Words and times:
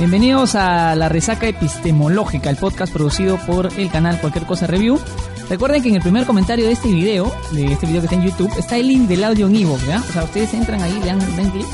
Bienvenidos 0.00 0.54
a 0.54 0.94
La 0.94 1.10
Resaca 1.10 1.46
Epistemológica, 1.46 2.48
el 2.48 2.56
podcast 2.56 2.90
producido 2.90 3.36
por 3.36 3.68
el 3.78 3.90
canal 3.90 4.18
Cualquier 4.18 4.46
Cosa 4.46 4.66
Review. 4.66 4.98
Recuerden 5.50 5.82
que 5.82 5.90
en 5.90 5.96
el 5.96 6.00
primer 6.00 6.24
comentario 6.24 6.64
de 6.64 6.72
este 6.72 6.88
video, 6.88 7.30
de 7.52 7.70
este 7.70 7.84
video 7.84 8.00
que 8.00 8.06
está 8.06 8.16
en 8.16 8.22
YouTube, 8.22 8.50
está 8.58 8.78
el 8.78 8.88
link 8.88 9.08
del 9.08 9.22
audio 9.22 9.46
en 9.46 9.56
Evox, 9.56 9.86
¿ya? 9.86 9.98
O 9.98 10.10
sea, 10.10 10.24
ustedes 10.24 10.54
entran 10.54 10.80
ahí, 10.80 10.98
le 11.00 11.04
dan, 11.04 11.18
dan 11.36 11.50
clic 11.50 11.66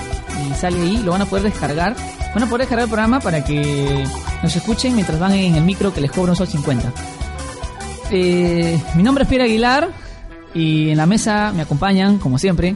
y 0.44 0.54
sale 0.54 0.80
ahí, 0.80 0.96
lo 1.04 1.12
van 1.12 1.22
a 1.22 1.26
poder 1.26 1.44
descargar. 1.44 1.94
Van 2.34 2.42
a 2.42 2.46
poder 2.46 2.62
descargar 2.62 2.86
el 2.86 2.90
programa 2.90 3.20
para 3.20 3.44
que 3.44 4.04
nos 4.42 4.56
escuchen 4.56 4.96
mientras 4.96 5.20
van 5.20 5.32
en 5.32 5.54
el 5.54 5.62
micro 5.62 5.94
que 5.94 6.00
les 6.00 6.10
cobra 6.10 6.32
un 6.32 6.36
sol 6.36 6.48
50. 6.48 6.92
Eh, 8.10 8.82
mi 8.96 9.04
nombre 9.04 9.22
es 9.22 9.28
Pierre 9.28 9.44
Aguilar 9.44 9.88
y 10.52 10.90
en 10.90 10.96
la 10.96 11.06
mesa 11.06 11.52
me 11.54 11.62
acompañan, 11.62 12.18
como 12.18 12.40
siempre, 12.40 12.74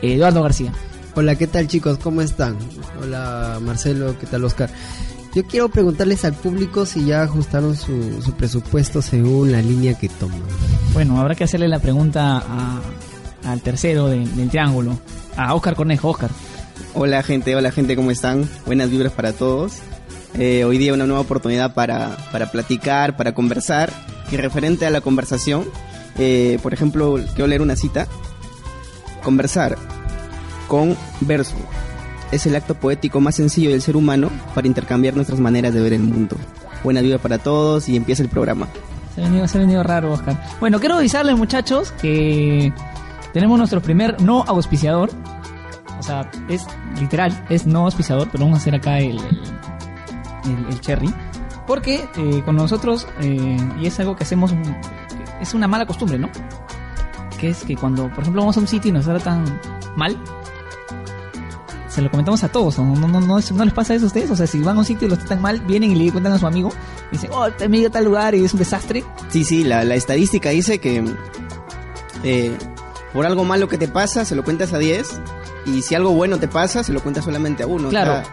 Eduardo 0.00 0.42
García. 0.42 0.72
Hola, 1.14 1.36
¿qué 1.36 1.46
tal 1.46 1.68
chicos? 1.68 1.98
¿Cómo 1.98 2.22
están? 2.22 2.56
Hola 3.00 3.58
Marcelo, 3.60 4.16
¿qué 4.18 4.26
tal 4.26 4.44
Oscar? 4.44 4.70
Yo 5.34 5.44
quiero 5.44 5.68
preguntarles 5.68 6.24
al 6.24 6.32
público 6.34 6.86
si 6.86 7.04
ya 7.06 7.22
ajustaron 7.22 7.76
su, 7.76 8.22
su 8.22 8.32
presupuesto 8.34 9.00
según 9.02 9.52
la 9.52 9.60
línea 9.62 9.94
que 9.98 10.08
toman. 10.08 10.40
Bueno, 10.94 11.18
habrá 11.20 11.34
que 11.34 11.44
hacerle 11.44 11.68
la 11.68 11.78
pregunta 11.78 12.38
a- 12.38 12.80
al 13.44 13.60
tercero 13.60 14.06
de- 14.08 14.26
del 14.26 14.48
triángulo, 14.50 14.98
a 15.36 15.54
Oscar 15.54 15.74
Cornejo. 15.74 16.10
Oscar, 16.10 16.30
Hola 16.94 17.22
gente, 17.22 17.56
hola 17.56 17.72
gente, 17.72 17.96
¿cómo 17.96 18.10
están? 18.10 18.46
Buenas 18.66 18.90
vibras 18.90 19.12
para 19.12 19.32
todos. 19.32 19.74
Eh, 20.34 20.64
hoy 20.64 20.76
día 20.76 20.92
una 20.92 21.06
nueva 21.06 21.20
oportunidad 21.22 21.72
para, 21.72 22.16
para 22.30 22.50
platicar, 22.50 23.16
para 23.16 23.32
conversar. 23.34 23.90
Y 24.30 24.36
referente 24.36 24.84
a 24.86 24.90
la 24.90 25.00
conversación, 25.00 25.64
eh, 26.18 26.58
por 26.62 26.74
ejemplo, 26.74 27.18
quiero 27.34 27.46
leer 27.46 27.62
una 27.62 27.76
cita. 27.76 28.06
Conversar 29.22 29.78
con 30.72 30.96
verso 31.20 31.54
es 32.30 32.46
el 32.46 32.56
acto 32.56 32.74
poético 32.74 33.20
más 33.20 33.34
sencillo 33.34 33.68
del 33.68 33.82
ser 33.82 33.94
humano 33.94 34.30
para 34.54 34.66
intercambiar 34.66 35.14
nuestras 35.14 35.38
maneras 35.38 35.74
de 35.74 35.82
ver 35.82 35.92
el 35.92 36.00
mundo. 36.00 36.34
Buenas 36.82 37.02
vibras 37.02 37.20
para 37.20 37.36
todos 37.36 37.90
y 37.90 37.94
empieza 37.94 38.22
el 38.22 38.30
programa. 38.30 38.68
se 39.14 39.20
ha 39.20 39.24
venido, 39.24 39.46
se 39.46 39.58
ha 39.58 39.60
venido 39.60 39.82
raro, 39.82 40.14
Oscar. 40.14 40.42
Bueno, 40.60 40.80
quiero 40.80 40.94
avisarles, 40.94 41.36
muchachos, 41.36 41.92
que 42.00 42.72
tenemos 43.34 43.58
nuestro 43.58 43.82
primer 43.82 44.22
no 44.22 44.44
auspiciador. 44.44 45.10
O 45.98 46.02
sea, 46.02 46.30
es 46.48 46.66
literal, 46.98 47.44
es 47.50 47.66
no 47.66 47.80
auspiciador, 47.80 48.30
pero 48.32 48.44
vamos 48.44 48.60
a 48.60 48.62
hacer 48.62 48.74
acá 48.74 48.98
el, 48.98 49.20
el, 50.70 50.80
cherry. 50.80 51.12
Porque 51.66 52.02
eh, 52.16 52.42
con 52.46 52.56
nosotros, 52.56 53.06
eh, 53.20 53.58
y 53.78 53.86
es 53.86 54.00
algo 54.00 54.16
que 54.16 54.24
hacemos, 54.24 54.54
es 55.38 55.52
una 55.52 55.68
mala 55.68 55.84
costumbre, 55.84 56.18
¿no? 56.18 56.30
Que 57.38 57.50
es 57.50 57.62
que 57.62 57.76
cuando, 57.76 58.08
por 58.08 58.20
ejemplo, 58.20 58.40
vamos 58.40 58.56
a 58.56 58.60
un 58.60 58.66
sitio 58.66 58.88
y 58.88 58.92
nos 58.92 59.04
tratan 59.04 59.44
mal, 59.96 60.16
se 61.92 62.00
lo 62.02 62.10
comentamos 62.10 62.42
a 62.44 62.48
todos, 62.48 62.78
¿no? 62.78 62.84
No, 62.96 63.06
no, 63.08 63.20
no, 63.20 63.38
es- 63.38 63.52
¿no 63.52 63.64
les 63.64 63.74
pasa 63.74 63.94
eso 63.94 64.04
a 64.04 64.08
ustedes? 64.08 64.30
O 64.30 64.36
sea, 64.36 64.46
si 64.46 64.60
van 64.60 64.76
a 64.76 64.80
un 64.80 64.84
sitio 64.84 65.06
y 65.06 65.10
los 65.10 65.18
tratan 65.18 65.42
mal, 65.42 65.60
vienen 65.60 65.90
y 65.92 65.94
le 65.94 66.10
cuentan 66.10 66.32
a 66.32 66.38
su 66.38 66.46
amigo, 66.46 66.70
y 67.10 67.16
dicen, 67.16 67.30
oh, 67.32 67.50
te 67.50 67.66
ido 67.76 67.88
a 67.88 67.92
tal 67.92 68.04
lugar 68.04 68.34
y 68.34 68.44
es 68.44 68.52
un 68.54 68.58
desastre. 68.58 69.04
Sí, 69.28 69.44
sí, 69.44 69.62
la, 69.64 69.84
la 69.84 69.94
estadística 69.94 70.48
dice 70.50 70.78
que 70.78 71.04
eh, 72.24 72.56
por 73.12 73.26
algo 73.26 73.44
malo 73.44 73.68
que 73.68 73.78
te 73.78 73.88
pasa, 73.88 74.24
se 74.24 74.34
lo 74.34 74.44
cuentas 74.44 74.72
a 74.72 74.78
10. 74.78 75.20
Y 75.66 75.82
si 75.82 75.94
algo 75.94 76.10
bueno 76.12 76.38
te 76.38 76.48
pasa, 76.48 76.82
se 76.82 76.92
lo 76.92 77.00
cuentas 77.02 77.24
solamente 77.24 77.62
a 77.62 77.66
uno. 77.66 77.88
Claro. 77.90 78.12
O 78.12 78.14
sea, 78.16 78.24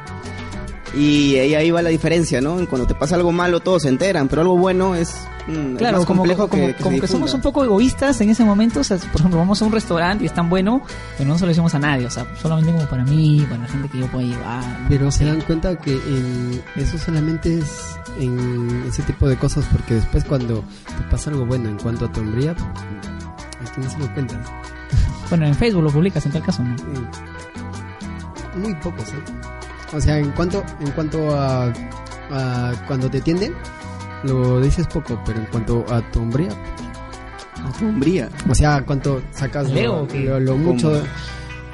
y 0.95 1.35
ahí, 1.37 1.55
ahí 1.55 1.71
va 1.71 1.81
la 1.81 1.89
diferencia, 1.89 2.41
¿no? 2.41 2.57
Cuando 2.67 2.87
te 2.87 2.95
pasa 2.95 3.15
algo 3.15 3.31
malo, 3.31 3.59
todos 3.59 3.83
se 3.83 3.89
enteran, 3.89 4.27
pero 4.27 4.41
algo 4.41 4.57
bueno 4.57 4.95
es, 4.95 5.15
mm, 5.47 5.71
es 5.73 5.77
Claro, 5.77 5.97
más 5.97 6.05
como, 6.05 6.19
complejo 6.21 6.47
como, 6.47 6.67
que, 6.67 6.75
que 6.75 6.83
como 6.83 6.99
que 6.99 7.07
somos 7.07 7.33
un 7.33 7.41
poco 7.41 7.63
egoístas 7.63 8.19
en 8.21 8.29
ese 8.29 8.43
momento. 8.43 8.79
O 8.79 8.83
sea, 8.83 8.97
por 8.97 9.15
ejemplo, 9.21 9.37
vamos 9.39 9.61
a 9.61 9.65
un 9.65 9.71
restaurante 9.71 10.23
y 10.23 10.27
es 10.27 10.33
tan 10.33 10.49
bueno, 10.49 10.81
pero 11.17 11.29
no 11.29 11.35
se 11.37 11.41
lo 11.45 11.49
decimos 11.49 11.73
a 11.75 11.79
nadie. 11.79 12.05
O 12.07 12.09
sea, 12.09 12.25
solamente 12.41 12.71
como 12.71 12.85
para 12.87 13.03
mí, 13.03 13.45
para 13.49 13.61
la 13.61 13.67
gente 13.67 13.89
que 13.89 13.99
yo 13.99 14.07
pueda 14.07 14.25
llevar. 14.27 14.63
¿no? 14.81 14.89
Pero 14.89 15.11
se 15.11 15.25
dan 15.25 15.41
cuenta 15.41 15.77
que 15.77 15.93
en- 15.93 16.61
eso 16.75 16.97
solamente 16.97 17.59
es 17.59 17.95
en 18.19 18.83
ese 18.87 19.03
tipo 19.03 19.27
de 19.29 19.35
cosas 19.37 19.65
porque 19.71 19.93
después 19.95 20.23
cuando 20.25 20.63
te 20.85 21.03
pasa 21.11 21.29
algo 21.29 21.45
bueno 21.45 21.69
en 21.69 21.77
cuanto 21.77 22.05
a 22.05 22.11
tu 22.11 22.19
hombría, 22.21 22.51
¿a 22.51 23.73
quién 23.75 23.89
se 23.89 23.97
lo 23.99 24.11
cuentas? 24.13 24.37
Bueno, 25.29 25.45
en 25.45 25.53
Facebook 25.55 25.83
lo 25.83 25.91
publicas 25.91 26.25
en 26.25 26.31
tal 26.31 26.41
caso, 26.43 26.63
¿no? 26.63 26.75
Muy 28.55 28.73
pocos, 28.75 29.07
¿eh? 29.09 29.23
O 29.93 29.99
sea, 30.01 30.17
en 30.19 30.31
cuanto, 30.31 30.63
en 30.81 30.91
cuanto 30.91 31.35
a, 31.35 31.73
a 32.31 32.73
cuando 32.87 33.09
te 33.09 33.21
tienden, 33.21 33.53
lo 34.23 34.59
dices 34.61 34.87
poco, 34.87 35.19
pero 35.25 35.39
en 35.39 35.45
cuanto 35.45 35.85
a 35.91 36.01
tu 36.11 36.19
hombría, 36.21 36.49
A 37.65 37.71
tu 37.77 37.85
hombría. 37.87 38.29
o 38.49 38.53
sea, 38.55 38.83
cuánto 38.85 39.21
sacas 39.31 39.69
Leo, 39.71 40.07
lo, 40.13 40.19
lo- 40.19 40.39
lo 40.39 40.57
mucho, 40.57 41.01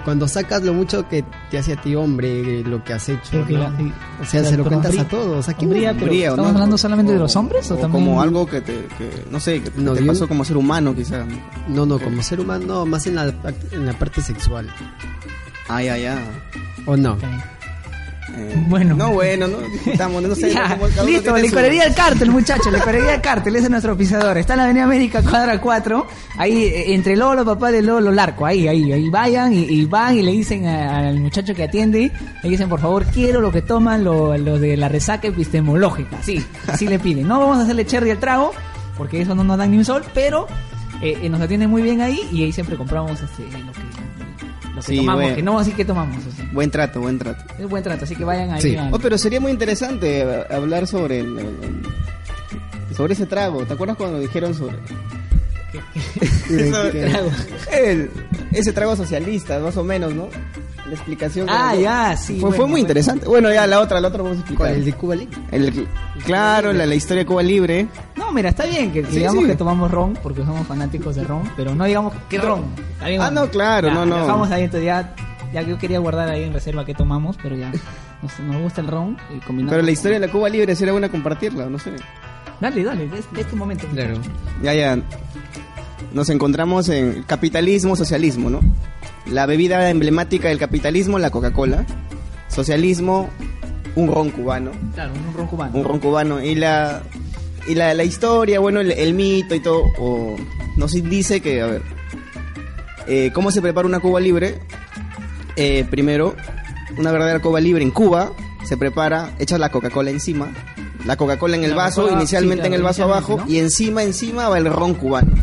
cuando 0.05 0.27
sacas 0.27 0.61
lo 0.63 0.73
mucho 0.73 1.07
que 1.09 1.25
te 1.51 1.57
hace 1.57 1.73
a 1.73 1.81
ti 1.81 1.93
hombre, 1.95 2.63
lo 2.63 2.83
que 2.83 2.93
has 2.93 3.09
hecho, 3.09 3.31
Creo 3.31 3.45
que 3.47 3.53
¿no? 3.53 3.59
la- 3.69 3.81
y- 3.81 3.93
o 4.21 4.25
sea, 4.25 4.41
la- 4.43 4.49
se 4.49 4.57
lo 4.57 4.63
cuentas 4.63 4.91
hombría- 4.91 5.01
a 5.01 5.07
todos, 5.09 5.49
¿a 5.49 5.53
quién 5.53 5.71
hombría, 5.71 5.91
no? 5.91 5.99
pero 5.99 6.05
Hombría, 6.11 6.29
¿estamos 6.29 6.45
¿no? 6.51 6.55
hablando 6.57 6.77
solamente 6.77 7.11
de 7.13 7.19
los 7.19 7.35
hombres 7.35 7.71
o, 7.71 7.73
o 7.73 7.77
también? 7.77 8.05
como 8.05 8.21
algo 8.21 8.45
que 8.45 8.61
te, 8.61 8.85
que, 8.97 9.25
no 9.29 9.39
sé, 9.41 9.61
que 9.61 9.71
No, 9.75 9.93
te 9.93 10.01
yo- 10.01 10.07
pasó 10.07 10.27
como 10.27 10.45
ser 10.45 10.55
humano 10.55 10.95
quizá. 10.95 11.25
No, 11.67 11.85
no, 11.85 11.99
como 11.99 12.21
ser 12.23 12.39
humano, 12.39 12.65
no, 12.65 12.85
más 12.85 13.05
en 13.07 13.15
la, 13.15 13.33
en 13.71 13.85
la 13.85 13.93
parte 13.93 14.21
sexual, 14.21 14.69
Ah, 15.67 15.81
ya, 15.81 15.97
ya. 15.97 16.17
¿o 16.85 16.95
no? 16.95 17.17
Eh, 18.34 18.66
Bueno. 18.68 18.96
No, 18.96 19.12
bueno, 19.12 19.47
no 19.47 19.59
discutamos, 19.59 20.24
no 20.24 20.34
sé. 20.36 20.50
Ya, 20.53 20.63
cada 20.69 20.75
uno 21.03 21.03
listo, 21.06 21.38
licorería 21.38 21.84
del 21.84 21.94
cártel, 21.94 22.31
muchachos, 22.31 22.72
licorería 22.74 23.12
del 23.12 23.22
cártel, 23.22 23.56
ese 23.56 23.66
es 23.66 23.69
nuestro 23.72 23.91
auspiciador. 23.91 24.38
Está 24.38 24.53
en 24.53 24.58
la 24.58 24.63
Avenida 24.66 24.84
América, 24.86 25.22
cuadra 25.22 25.59
4, 25.62 26.08
ahí 26.38 26.63
eh, 26.63 26.94
entre 26.96 27.16
Lolo, 27.16 27.46
papá 27.46 27.72
de 27.72 27.81
Lolo, 27.81 28.12
Larco, 28.12 28.46
ahí, 28.46 28.68
ahí, 28.68 28.91
ahí 28.91 29.09
vayan 29.09 29.53
y, 29.53 29.59
y 29.63 29.86
van 29.86 30.18
y 30.18 30.24
le 30.24 30.31
dicen 30.31 30.66
a- 30.66 31.09
al 31.09 31.19
muchacho 31.19 31.53
que 31.53 31.63
atiende, 31.63 32.12
le 32.41 32.50
dicen, 32.50 32.68
por 32.69 32.80
favor, 32.80 33.06
quiero 33.06 33.41
lo 33.41 33.52
que 33.52 33.62
toman 33.62 34.03
lo, 34.03 34.36
lo 34.38 34.57
de 34.59 34.75
la 34.78 34.90
resaca 34.90 35.28
epistemológica. 35.28 36.18
Sí, 36.24 36.44
así 36.68 36.88
le 36.88 37.00
piden. 37.00 37.28
No 37.28 37.40
vamos 37.40 37.59
a 37.59 37.62
hacerle 37.63 37.86
cherry 37.86 38.09
al 38.12 38.19
trago, 38.19 38.53
porque 38.97 39.22
eso 39.22 39.36
no 39.36 39.44
nos 39.44 39.57
dan 39.57 39.72
ni 39.72 39.78
un 39.78 39.86
sol, 39.86 40.03
pero 40.13 40.47
eh, 41.02 41.18
eh, 41.22 41.30
nos 41.30 41.42
atienden 41.42 41.69
muy 41.69 41.81
bien 41.84 42.02
ahí 42.02 42.19
y 42.31 42.44
ahí 42.44 42.52
siempre 42.52 42.75
compramos 42.75 43.19
este, 43.22 43.44
lo 43.44 43.72
que, 43.72 43.81
lo 44.75 44.81
que 44.81 44.88
Sí, 44.88 44.97
tomamos, 44.97 45.22
bueno. 45.22 45.36
que 45.38 45.41
no 45.44 45.59
así 45.59 45.72
que 45.72 45.86
tomamos. 45.86 46.18
Buen 46.53 46.69
trato, 46.72 47.00
buen 47.02 47.18
trato. 47.18 47.44
es 47.58 47.68
buen 47.69 47.84
trato, 47.84 48.03
así 48.03 48.16
que 48.16 48.24
vayan 48.25 48.52
ahí. 48.52 48.62
Sí. 48.62 48.78
Oh, 48.91 49.00
pero 49.00 49.18
sería 49.18 49.40
muy 49.40 49.52
interesante 49.52 50.22
eh, 50.22 50.44
hablar 50.52 50.86
sobre 50.88 51.19
el, 51.19 51.38
el- 51.38 51.46
el- 51.63 52.96
sobre 52.96 53.13
ese 53.13 53.25
trago. 53.25 53.63
¿Te 53.66 53.74
acuerdas 53.74 53.97
cuando 53.97 54.19
dijeron 54.19 54.53
sobre 54.53 54.78
Eso- 56.50 56.90
trago? 56.91 57.31
el- 57.74 58.09
ese 58.52 58.72
trago 58.74 58.96
socialista, 58.96 59.59
más 59.59 59.75
o 59.78 59.84
menos, 59.84 60.13
¿no? 60.13 60.30
La 60.88 60.94
explicación. 60.94 61.47
Ah, 61.50 61.72
que- 61.75 61.81
ya, 61.81 62.16
sí, 62.16 62.34
Fue, 62.34 62.41
bueno, 62.50 62.56
fue 62.56 62.66
muy 62.66 62.72
bueno. 62.72 62.78
interesante. 62.84 63.25
Bueno, 63.28 63.51
ya 63.51 63.66
la 63.66 63.79
otra, 63.79 64.00
la 64.00 64.07
otra 64.09 64.22
vamos 64.22 64.38
a 64.38 64.40
explicar. 64.41 64.68
¿Cuál? 64.68 64.75
¿El 64.79 64.85
de 64.85 64.94
Cuba 64.94 65.16
Libre? 65.16 65.38
El- 65.51 65.88
claro, 66.23 66.73
la, 66.73 66.85
la 66.85 66.96
historia 66.96 67.23
de 67.23 67.25
Cuba 67.25 67.41
Libre. 67.44 67.88
No, 68.16 68.31
mira, 68.31 68.50
está 68.50 68.66
bien 68.66 68.91
que, 68.91 69.01
que 69.01 69.09
Sí, 69.12 69.18
digamos 69.18 69.44
sí. 69.44 69.50
que 69.50 69.56
tomamos 69.56 69.90
ron 69.90 70.13
porque 70.22 70.44
somos 70.45 70.68
fanáticos 70.68 71.16
de 71.16 71.24
ron, 71.24 71.50
pero 71.57 71.74
no 71.74 71.85
digamos 71.85 72.13
qué 72.29 72.38
ron. 72.38 72.66
Está 72.94 73.07
bien, 73.07 73.22
Ah, 73.22 73.25
bueno. 73.25 73.41
no, 73.45 73.50
claro, 73.51 73.88
Ya, 73.88 73.94
no, 73.95 74.06
no. 74.06 74.16
lo 74.18 74.22
Dejamos 74.22 74.51
ahí, 74.51 74.63
entonces 74.66 74.85
ya, 74.85 75.16
ya 75.53 75.62
yo 75.63 75.78
quería 75.78 76.00
guardar 76.00 76.29
ahí 76.29 76.44
en 76.44 76.53
reserva 76.53 76.85
qué 76.85 76.94
tomamos, 76.94 77.35
pero 77.41 77.56
ya 77.56 77.72
nos, 78.22 78.40
nos 78.41 78.62
gusta 78.62 78.81
el 78.81 78.88
ron 78.88 79.18
y 79.35 79.40
combinamos. 79.40 79.72
Pero 79.72 79.84
la 79.84 79.91
historia 79.91 80.19
de 80.19 80.28
la 80.28 80.31
Cuba 80.31 80.50
Libre 80.50 80.75
sería 80.75 80.91
buena 80.91 81.09
compartirla, 81.09 81.66
no 81.68 81.79
sé. 81.79 81.94
Dale, 82.62 82.84
dale, 82.84 83.06
es, 83.18 83.25
es 83.38 83.47
tu 83.47 83.56
momento. 83.57 83.85
Claro. 83.88 84.13
Ya, 84.62 84.74
ya. 84.74 84.97
Nos 86.15 86.29
encontramos 86.29 86.87
en 86.87 87.23
capitalismo, 87.23 87.97
socialismo, 87.97 88.49
¿no? 88.49 88.61
La 89.29 89.45
bebida 89.45 89.89
emblemática 89.89 90.47
del 90.47 90.57
capitalismo, 90.57 91.19
la 91.19 91.29
Coca-Cola. 91.29 91.85
Socialismo, 92.47 93.29
un 93.95 94.07
ron 94.07 94.29
cubano. 94.29 94.71
Claro, 94.93 95.11
un 95.11 95.33
ron 95.35 95.47
cubano. 95.47 95.77
Un 95.77 95.83
ron 95.83 95.99
cubano. 95.99 96.41
Y 96.41 96.55
la, 96.55 97.03
y 97.67 97.75
la, 97.75 97.94
la 97.94 98.06
historia, 98.06 98.62
bueno, 98.62 98.79
el, 98.79 98.94
el 98.94 99.13
mito 99.13 99.56
y 99.56 99.59
todo, 99.59 99.83
o 100.00 100.38
nos 100.77 100.94
dice 100.94 101.41
que, 101.41 101.62
a 101.62 101.65
ver, 101.65 101.81
eh, 103.07 103.31
¿cómo 103.33 103.51
se 103.51 103.61
prepara 103.61 103.85
una 103.85 104.00
Cuba 104.00 104.21
libre? 104.21 104.59
Eh, 105.57 105.85
primero, 105.89 106.33
una 106.97 107.11
verdadera 107.11 107.39
Cuba 107.41 107.59
libre 107.59 107.83
en 107.83 107.91
Cuba 107.91 108.31
se 108.63 108.77
prepara, 108.77 109.33
echas 109.38 109.59
la 109.59 109.69
Coca-Cola 109.69 110.11
encima, 110.11 110.47
la 111.06 111.18
Coca-Cola 111.18 111.57
en 111.57 111.65
el 111.65 111.71
La 111.71 111.75
vaso, 111.75 112.09
inicialmente 112.09 112.63
sí, 112.63 112.68
en 112.68 112.73
el 112.73 112.83
vaso 112.83 113.03
abajo, 113.03 113.44
y 113.50 113.57
encima, 113.57 114.01
encima 114.01 114.47
va 114.47 114.57
el 114.57 114.71
ron 114.71 114.94
cubano. 114.94 115.33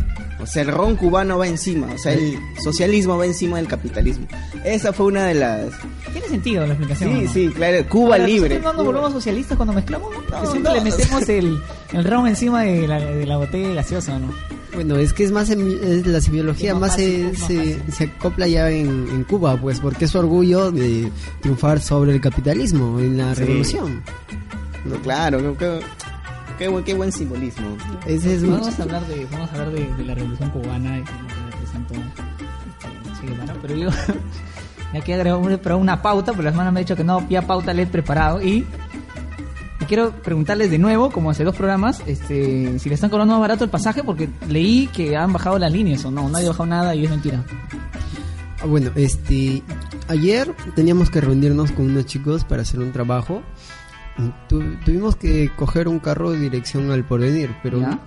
O 0.43 0.45
sea, 0.45 0.61
el 0.61 0.67
ron 0.67 0.95
cubano 0.95 1.37
va 1.39 1.47
encima, 1.47 1.87
o 1.93 1.97
sea, 1.97 2.13
el 2.13 2.37
socialismo 2.63 3.17
va 3.17 3.25
encima 3.25 3.57
del 3.57 3.67
capitalismo. 3.67 4.27
Esa 4.63 4.93
fue 4.93 5.07
una 5.07 5.25
de 5.25 5.33
las... 5.35 5.71
Tiene 6.11 6.27
sentido 6.27 6.61
la 6.67 6.73
explicación. 6.73 7.11
Sí, 7.11 7.21
¿no? 7.25 7.31
sí, 7.33 7.49
claro, 7.55 7.89
Cuba 7.89 8.15
Ahora, 8.15 8.27
libre. 8.27 8.49
¿nosotros 8.59 8.63
¿No 8.63 8.73
nos 8.73 8.75
Cuba- 8.75 8.85
volvemos 8.93 9.13
socialistas 9.13 9.57
cuando 9.57 9.73
mezclamos? 9.73 10.09
¿no? 10.13 10.41
Que 10.41 10.47
siempre 10.47 10.71
no. 10.71 10.73
le 10.75 10.81
metemos 10.91 11.29
el, 11.29 11.57
el 11.93 12.03
ron 12.03 12.27
encima 12.27 12.63
de 12.63 12.87
la, 12.87 12.99
de 12.99 13.25
la 13.25 13.37
botella 13.37 13.73
gaseosa, 13.73 14.19
¿no? 14.19 14.31
Bueno, 14.75 14.97
es 14.97 15.13
que 15.13 15.23
es 15.23 15.31
más 15.31 15.49
es 15.49 16.07
la 16.07 16.19
semiología 16.19 16.69
Es 16.69 16.73
más 16.73 16.81
más, 16.81 16.91
fácil, 16.91 17.31
se, 17.37 17.39
más 17.39 17.47
se, 17.47 17.55
fácil. 17.77 17.93
se 17.93 18.03
acopla 18.05 18.47
ya 18.47 18.69
en, 18.69 18.87
en 18.87 19.23
Cuba, 19.23 19.55
pues 19.55 19.79
porque 19.79 20.05
es 20.05 20.11
su 20.11 20.19
orgullo 20.19 20.71
de 20.71 21.11
triunfar 21.41 21.79
sobre 21.79 22.11
el 22.13 22.19
capitalismo 22.21 22.99
en 22.99 23.17
la 23.17 23.33
Sí. 23.35 23.41
revolución. 23.41 24.01
No, 24.85 24.95
claro, 24.97 25.39
no, 25.41 25.55
qué, 25.57 25.79
qué 26.63 26.69
buen, 26.69 26.83
qué 26.85 26.93
buen 26.93 27.11
simbolismo. 27.11 27.67
Ese 28.07 28.35
es 28.35 28.43
un- 28.43 28.51
Vamos 28.51 28.79
a 28.79 28.83
hablar 28.83 29.05
de, 29.07 29.25
vamos 29.31 29.49
a 29.49 29.53
hablar 29.53 29.71
de, 29.71 29.93
de 29.95 30.05
la 30.05 30.15
revolución 30.15 30.49
cubana 30.51 30.99
y 30.99 31.03
que 31.03 31.11
representó 31.51 31.93
este, 31.95 33.19
Che 33.21 33.27
Guevara, 33.27 33.55
pero 33.61 33.75
yo 33.75 33.89
ya 34.93 35.01
que 35.01 35.13
agregó 35.13 35.39
una, 35.39 35.57
pero 35.57 35.77
una 35.77 36.01
pauta, 36.01 36.31
pero 36.31 36.43
la 36.43 36.51
semana 36.51 36.71
me 36.71 36.79
ha 36.79 36.83
dicho 36.83 36.95
que 36.95 37.03
no 37.03 37.15
había 37.19 37.41
pauta 37.41 37.73
le 37.73 37.81
he 37.83 37.87
preparado 37.87 38.41
y 38.41 38.65
Y 39.81 39.85
quiero 39.85 40.11
preguntarles 40.11 40.71
de 40.71 40.77
nuevo, 40.77 41.11
como 41.11 41.31
hace 41.31 41.43
dos 41.43 41.55
programas, 41.55 42.01
este, 42.05 42.79
si 42.79 42.87
le 42.87 42.95
están 42.95 43.09
cobrando 43.09 43.33
más 43.33 43.41
barato 43.41 43.65
el 43.65 43.69
pasaje, 43.69 44.01
porque 44.03 44.29
leí 44.47 44.87
que 44.87 45.17
han 45.17 45.33
bajado 45.33 45.59
las 45.59 45.71
líneas 45.73 46.05
o 46.05 46.11
no, 46.11 46.29
nadie 46.29 46.45
ha 46.45 46.49
bajado 46.51 46.67
nada 46.67 46.95
y 46.95 47.03
es 47.03 47.09
mentira. 47.11 47.43
Ah, 48.61 48.65
Bueno, 48.65 48.91
este, 48.95 49.61
ayer 50.07 50.55
teníamos 50.75 51.09
que 51.09 51.19
reunirnos 51.19 51.73
con 51.73 51.87
unos 51.87 52.05
chicos 52.05 52.45
para 52.45 52.61
hacer 52.61 52.79
un 52.79 52.93
trabajo. 52.93 53.41
Tu- 54.47 54.75
tuvimos 54.85 55.15
que 55.15 55.49
coger 55.55 55.87
un 55.87 55.99
carro 55.99 56.31
de 56.31 56.39
dirección 56.39 56.91
al 56.91 57.03
porvenir, 57.05 57.49
pero 57.63 57.79
¿Ya? 57.79 57.99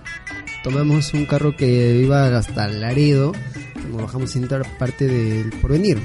tomamos 0.63 1.13
un 1.13 1.25
carro 1.25 1.55
que 1.55 1.97
iba 2.01 2.35
hasta 2.37 2.67
Laredo, 2.67 3.33
nos 3.91 4.01
bajamos 4.03 4.35
en 4.35 4.45
otra 4.45 4.61
parte 4.79 5.05
del 5.07 5.49
porvenir. 5.61 5.99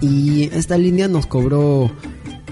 Y 0.00 0.44
esta 0.52 0.76
línea 0.76 1.08
nos 1.08 1.26
cobró, 1.26 1.90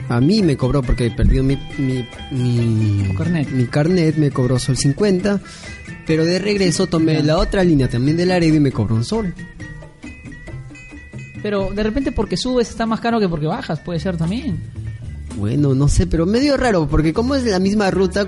a 0.08 0.20
mí 0.20 0.43
me 0.43 0.56
cobró 0.56 0.82
porque 0.82 1.11
perdido 1.11 1.44
mi, 1.44 1.56
mi, 1.79 2.08
mi, 2.32 3.14
carnet. 3.17 3.50
mi 3.50 3.67
carnet, 3.67 4.17
me 4.17 4.31
cobró 4.31 4.58
sol 4.58 4.76
50, 4.76 5.41
pero 6.06 6.25
de 6.25 6.38
regreso 6.38 6.87
tomé 6.87 7.23
la 7.23 7.37
otra 7.38 7.62
línea 7.64 7.88
también 7.88 8.17
de 8.17 8.25
Laredo 8.26 8.56
y 8.56 8.61
me 8.61 8.73
cobró 8.73 8.94
un 8.94 9.05
sol. 9.05 9.35
Pero 11.43 11.70
de 11.73 11.82
repente 11.82 12.12
porque 12.12 12.37
subes 12.37 12.70
está 12.70 12.87
más 12.87 13.00
caro 13.00 13.20
que 13.20 13.29
porque 13.29 13.47
bajas, 13.47 13.79
puede 13.81 14.00
ser 14.00 14.17
también. 14.17 14.58
Bueno, 15.36 15.74
no 15.74 15.88
sé, 15.88 16.06
pero 16.06 16.26
medio 16.26 16.56
raro, 16.56 16.86
porque 16.88 17.12
como 17.12 17.34
es 17.34 17.44
la 17.44 17.58
misma 17.58 17.90
ruta, 17.90 18.26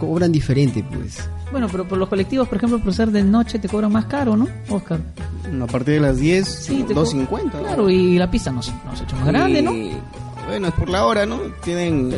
cobran 0.00 0.32
diferente, 0.32 0.84
pues. 0.92 1.18
Bueno, 1.52 1.68
pero 1.70 1.86
por 1.86 1.96
los 1.98 2.08
colectivos, 2.08 2.48
por 2.48 2.56
ejemplo, 2.58 2.78
por 2.80 2.92
ser 2.92 3.10
de 3.10 3.22
noche 3.22 3.58
te 3.58 3.68
cobran 3.68 3.92
más 3.92 4.06
caro, 4.06 4.36
¿no, 4.36 4.48
Oscar? 4.68 5.00
A 5.62 5.66
partir 5.66 5.94
de 5.94 6.00
las 6.00 6.18
10, 6.18 6.46
Sí, 6.48 6.82
te 6.86 6.92
co- 6.94 7.04
2.50. 7.04 7.44
¿no? 7.54 7.60
Claro, 7.62 7.88
y 7.90 8.18
la 8.18 8.30
pista 8.30 8.50
nos, 8.50 8.72
nos 8.84 9.00
ha 9.00 9.04
hecho 9.04 9.16
más 9.16 9.26
grande, 9.26 9.62
¿no? 9.62 9.72
Y, 9.72 9.92
Bueno, 10.48 10.68
es 10.68 10.74
por 10.74 10.88
la 10.88 11.04
hora, 11.06 11.24
¿no? 11.26 11.38
Tienen... 11.62 12.12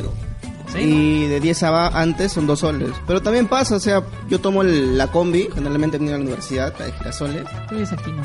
Sí, 0.73 0.79
y 0.81 1.27
de 1.29 1.41
10 1.41 1.63
a 1.63 1.71
va- 1.71 1.89
antes 2.01 2.31
son 2.33 2.47
2 2.47 2.59
soles. 2.59 2.91
Pero 3.07 3.23
también 3.23 3.47
pasa, 3.49 3.77
o 3.77 3.81
sea, 3.81 4.03
yo 4.29 4.39
tomo 4.39 4.61
el- 4.63 4.99
la 4.99 5.07
combi, 5.07 5.49
generalmente 5.55 5.97
en 5.97 6.11
la 6.11 6.17
universidad, 6.19 6.75
la 6.79 6.87
de 6.87 6.93
girasoles. 6.93 7.45
Tú 7.69 7.75
eres 7.77 7.91
aquí, 7.93 8.11
¿no? 8.11 8.23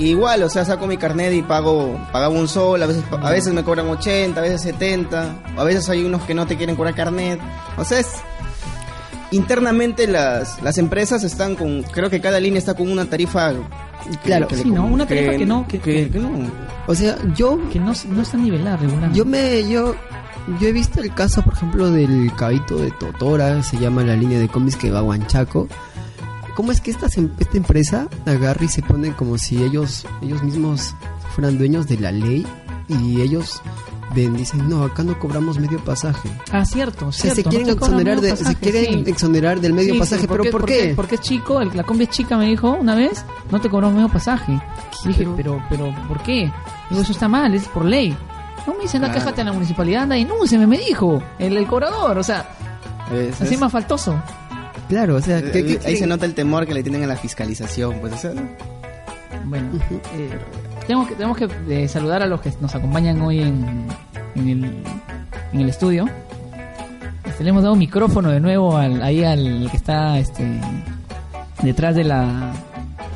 Y 0.00 0.10
igual, 0.12 0.42
o 0.42 0.48
sea, 0.48 0.64
saco 0.64 0.86
mi 0.86 0.96
carnet 0.96 1.34
y 1.34 1.42
pago 1.42 2.00
pagaba 2.10 2.34
un 2.34 2.48
sol, 2.48 2.82
a 2.82 2.86
veces 2.86 3.04
a 3.10 3.30
veces 3.30 3.52
me 3.52 3.62
cobran 3.62 3.86
80, 3.88 4.40
a 4.40 4.42
veces 4.42 4.62
70, 4.62 5.34
o 5.56 5.60
a 5.60 5.64
veces 5.64 5.88
hay 5.90 6.02
unos 6.04 6.22
que 6.22 6.32
no 6.34 6.46
te 6.46 6.56
quieren 6.56 6.74
cobrar 6.74 6.94
carnet. 6.94 7.38
O 7.76 7.84
sea, 7.84 7.98
es 8.00 8.08
internamente 9.30 10.06
las, 10.06 10.60
las 10.62 10.78
empresas 10.78 11.22
están 11.22 11.54
con 11.54 11.82
creo 11.82 12.10
que 12.10 12.20
cada 12.20 12.40
línea 12.40 12.58
está 12.58 12.74
con 12.74 12.90
una 12.90 13.04
tarifa 13.04 13.52
Claro, 14.24 14.48
le 14.50 14.56
sí, 14.56 14.70
¿no? 14.70 14.86
Una 14.86 15.06
tarifa 15.06 15.32
que 15.36 15.44
no- 15.46 15.68
que- 15.68 15.78
que 15.78 16.18
no. 16.18 16.30
O 16.86 16.94
sea, 16.94 17.16
yo, 17.36 17.58
Que 17.70 17.78
no, 17.78 17.92
no 18.08 18.22
está 18.22 18.38
nivelada, 18.38 18.78
regular. 18.78 19.12
yo 19.12 19.24
me, 19.26 19.68
yo, 19.68 19.94
yo 20.58 20.68
he 20.68 20.72
visto 20.72 21.00
el 21.00 21.12
caso, 21.14 21.42
por 21.42 21.52
ejemplo, 21.52 21.90
del 21.90 22.32
cabito 22.34 22.76
de 22.78 22.90
Totora, 22.92 23.62
se 23.62 23.76
llama 23.78 24.02
la 24.02 24.16
línea 24.16 24.38
de 24.38 24.48
cómics 24.48 24.76
que 24.76 24.90
va 24.90 25.00
a 25.00 25.02
Huanchaco. 25.02 25.68
¿Cómo 26.54 26.72
es 26.72 26.80
que 26.80 26.90
esta, 26.90 27.06
esta 27.06 27.56
empresa 27.56 28.08
agarra 28.26 28.64
y 28.64 28.68
se 28.68 28.82
pone 28.82 29.12
como 29.14 29.38
si 29.38 29.62
ellos, 29.62 30.06
ellos 30.22 30.42
mismos 30.42 30.94
fueran 31.34 31.58
dueños 31.58 31.86
de 31.86 31.98
la 31.98 32.12
ley 32.12 32.46
y 32.88 33.20
ellos 33.20 33.62
ven, 34.14 34.36
dicen, 34.36 34.68
no, 34.68 34.82
acá 34.82 35.02
no 35.04 35.16
cobramos 35.18 35.58
medio 35.58 35.78
pasaje. 35.84 36.28
Ah, 36.52 36.64
cierto, 36.64 37.06
O 37.08 37.12
sea, 37.12 37.32
cierto. 37.32 37.42
se 37.42 37.48
quieren 37.56 37.66
no 37.68 37.74
exonerar 37.74 38.20
de, 38.20 38.30
se 38.30 38.36
pasaje, 38.44 38.56
quieren 38.56 39.04
sí. 39.04 39.10
exonerar 39.10 39.60
del 39.60 39.72
medio 39.72 39.90
Sí, 39.90 39.94
sí, 39.94 39.98
pasaje, 40.00 40.26
pero 40.28 40.42
¿por 40.44 40.50
porque- 40.62 40.88
qué? 40.88 40.92
Porque 40.96 41.14
es 41.14 41.20
chico, 41.20 41.60
el- 41.60 41.70
la 41.76 41.84
combi 41.84 42.04
es 42.04 42.10
chica, 42.10 42.36
me 42.36 42.46
dijo 42.46 42.72
una 42.72 42.94
vez, 42.96 43.24
no 43.52 43.60
te 43.60 43.70
cobró 43.70 43.90
medio 43.90 44.08
pasaje. 44.08 44.60
Dije, 45.06 45.28
Pero- 45.36 45.62
pero, 45.68 45.94
¿por 46.08 46.20
qué? 46.22 46.52
Digo, 46.90 47.02
eso 47.02 47.12
está 47.12 47.28
mal, 47.28 47.54
es 47.54 47.68
por 47.68 47.84
ley. 47.84 48.16
No 48.66 48.74
me 48.74 48.82
dicen, 48.82 49.00
la 49.00 49.08
Claro. 49.08 49.20
quejate 49.24 49.40
a 49.42 49.44
la 49.44 49.52
municipalidad, 49.52 50.02
anda, 50.02 50.16
denúnciame, 50.16 50.66
me 50.66 50.76
dijo, 50.78 51.22
el, 51.38 51.56
el 51.56 51.66
cobrador, 51.68 52.18
o 52.18 52.22
sea, 52.24 52.50
Es- 53.12 53.40
así 53.40 53.54
es- 53.54 53.60
más 53.60 53.70
faltoso. 53.72 54.20
Claro, 54.90 55.16
o 55.16 55.20
sea, 55.22 55.38
eh, 55.38 55.50
¿qué, 55.52 55.64
qué 55.64 55.86
ahí 55.86 55.96
se 55.96 56.06
nota 56.06 56.26
el 56.26 56.34
temor 56.34 56.66
que 56.66 56.74
le 56.74 56.82
tienen 56.82 57.04
a 57.04 57.06
la 57.06 57.16
fiscalización, 57.16 57.94
pues 58.00 58.12
o 58.12 58.16
sea, 58.18 58.34
¿no? 58.34 58.42
Bueno, 59.44 59.70
eh, 60.16 60.30
tenemos 60.86 61.08
que, 61.08 61.14
tenemos 61.14 61.38
que 61.38 61.48
eh, 61.68 61.88
saludar 61.88 62.22
a 62.22 62.26
los 62.26 62.40
que 62.40 62.52
nos 62.60 62.74
acompañan 62.74 63.22
hoy 63.22 63.40
en, 63.40 63.86
en, 64.34 64.48
el, 64.48 64.82
en 65.52 65.60
el 65.60 65.68
estudio. 65.68 66.06
Este, 67.24 67.44
le 67.44 67.50
hemos 67.50 67.62
dado 67.62 67.76
micrófono 67.76 68.30
de 68.30 68.40
nuevo 68.40 68.76
al, 68.76 69.00
ahí 69.02 69.24
al 69.24 69.68
que 69.70 69.76
está 69.76 70.18
este, 70.18 70.44
detrás 71.62 71.94
de 71.94 72.04
la 72.04 72.52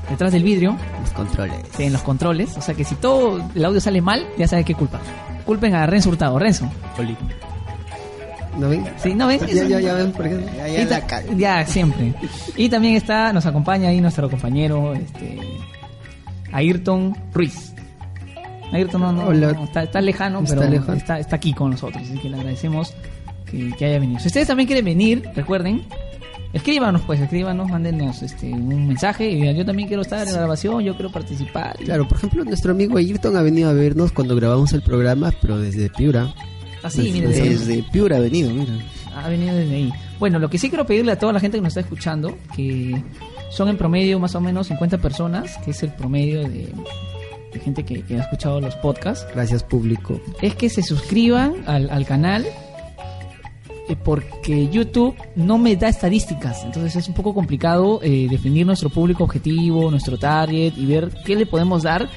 detrás 0.08 0.32
del 0.32 0.44
vidrio, 0.44 0.76
Los 1.00 1.10
controles. 1.10 1.56
en 1.78 1.92
los 1.92 2.02
controles. 2.02 2.56
O 2.56 2.62
sea 2.62 2.74
que 2.74 2.84
si 2.84 2.94
todo 2.94 3.42
el 3.54 3.64
audio 3.64 3.80
sale 3.80 4.00
mal, 4.00 4.24
ya 4.38 4.46
sabe 4.46 4.64
qué 4.64 4.74
culpa. 4.74 5.00
Culpen 5.44 5.74
a 5.74 5.86
Renzo 5.86 6.10
Hurtado. 6.10 6.38
Renzo. 6.38 6.70
¿No 8.58 8.68
ven? 8.68 8.84
Sí, 9.02 9.14
¿no 9.14 9.26
ves? 9.26 9.40
Ya, 9.52 9.64
ya, 9.64 9.80
ya 9.80 9.94
ven, 9.94 10.12
por 10.12 10.28
qué. 10.28 10.44
ya, 10.56 10.68
ya 10.68 10.84
la 10.84 11.36
ya, 11.36 11.66
siempre. 11.66 12.14
Y 12.56 12.68
también 12.68 12.94
está, 12.94 13.32
nos 13.32 13.46
acompaña 13.46 13.88
ahí 13.88 14.00
nuestro 14.00 14.30
compañero, 14.30 14.94
este, 14.94 15.38
Ayrton 16.52 17.16
Ruiz. 17.32 17.72
Ayrton 18.72 19.00
no, 19.00 19.12
no, 19.12 19.26
Hola. 19.26 19.52
no, 19.52 19.64
está, 19.64 19.82
está 19.82 20.00
lejano, 20.00 20.40
Está 20.42 20.56
pero 20.56 20.70
lejano. 20.70 20.94
está, 20.94 21.18
está 21.18 21.36
aquí 21.36 21.52
con 21.52 21.70
nosotros, 21.72 22.02
así 22.02 22.18
que 22.18 22.28
le 22.28 22.36
agradecemos 22.36 22.94
que, 23.50 23.70
que 23.76 23.84
haya 23.84 23.98
venido. 23.98 24.20
Si 24.20 24.28
ustedes 24.28 24.46
también 24.46 24.66
quieren 24.66 24.84
venir, 24.84 25.28
recuerden, 25.34 25.82
escríbanos 26.52 27.02
pues, 27.02 27.20
escríbanos, 27.20 27.68
mándenos 27.68 28.22
este, 28.22 28.52
un 28.52 28.86
mensaje 28.88 29.28
y 29.28 29.54
yo 29.54 29.64
también 29.66 29.88
quiero 29.88 30.02
estar 30.02 30.20
en 30.26 30.32
la 30.32 30.38
grabación, 30.38 30.82
yo 30.82 30.94
quiero 30.94 31.10
participar. 31.10 31.76
Claro, 31.84 32.08
por 32.08 32.18
ejemplo, 32.18 32.44
nuestro 32.44 32.72
amigo 32.72 32.96
Ayrton 32.96 33.36
ha 33.36 33.42
venido 33.42 33.68
a 33.68 33.72
vernos 33.72 34.12
cuando 34.12 34.34
grabamos 34.36 34.72
el 34.72 34.82
programa, 34.82 35.32
pero 35.40 35.58
desde 35.58 35.90
Piura. 35.90 36.32
Así, 36.84 37.10
miren, 37.10 37.32
desde 37.32 37.82
Piura 37.90 38.18
ha 38.18 38.20
venido, 38.20 38.50
mira. 38.50 38.72
Ha 39.16 39.28
venido 39.28 39.54
desde 39.56 39.74
ahí. 39.74 39.92
Bueno, 40.18 40.38
lo 40.38 40.48
que 40.48 40.58
sí 40.58 40.68
quiero 40.68 40.86
pedirle 40.86 41.12
a 41.12 41.18
toda 41.18 41.32
la 41.32 41.40
gente 41.40 41.56
que 41.58 41.62
nos 41.62 41.70
está 41.72 41.80
escuchando, 41.80 42.36
que 42.54 43.02
son 43.50 43.68
en 43.68 43.76
promedio 43.76 44.18
más 44.20 44.34
o 44.34 44.40
menos 44.40 44.66
50 44.68 44.98
personas, 44.98 45.56
que 45.64 45.70
es 45.72 45.82
el 45.82 45.92
promedio 45.92 46.42
de, 46.42 46.72
de 47.52 47.60
gente 47.60 47.84
que, 47.84 48.02
que 48.02 48.16
ha 48.18 48.22
escuchado 48.22 48.60
los 48.60 48.76
podcasts, 48.76 49.26
Gracias, 49.34 49.62
público. 49.62 50.20
es 50.42 50.54
que 50.54 50.68
se 50.68 50.82
suscriban 50.82 51.54
al, 51.66 51.88
al 51.90 52.04
canal 52.04 52.44
eh, 53.88 53.96
porque 54.02 54.68
YouTube 54.68 55.14
no 55.36 55.58
me 55.58 55.76
da 55.76 55.88
estadísticas, 55.88 56.64
entonces 56.64 56.96
es 56.96 57.08
un 57.08 57.14
poco 57.14 57.34
complicado 57.34 58.00
eh, 58.02 58.26
definir 58.30 58.66
nuestro 58.66 58.88
público 58.90 59.24
objetivo, 59.24 59.90
nuestro 59.90 60.18
target 60.18 60.72
y 60.76 60.86
ver 60.86 61.10
qué 61.24 61.36
le 61.36 61.46
podemos 61.46 61.82
dar 61.82 62.08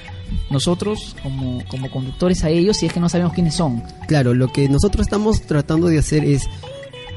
nosotros 0.50 1.16
como, 1.24 1.64
como 1.70 1.90
conductores 1.92 2.44
a 2.44 2.50
ellos 2.50 2.78
si 2.78 2.86
es 2.86 2.94
que 2.94 3.00
no 3.00 3.10
sabemos 3.10 3.34
quiénes 3.34 3.56
son. 3.56 3.84
Claro, 4.08 4.34
lo 4.34 4.48
que 4.50 4.70
nosotros 4.70 5.06
estamos 5.06 5.42
tratando 5.42 5.88
de 5.88 6.00
hacer 6.00 6.24
es 6.24 6.50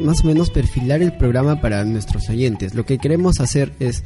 más 0.01 0.25
o 0.25 0.27
menos 0.27 0.51
perfilar 0.51 1.03
el 1.03 1.13
programa 1.13 1.61
para 1.61 1.85
nuestros 1.85 2.29
oyentes. 2.29 2.75
Lo 2.75 2.85
que 2.85 2.99
queremos 2.99 3.41
hacer 3.41 3.73
es 3.79 4.03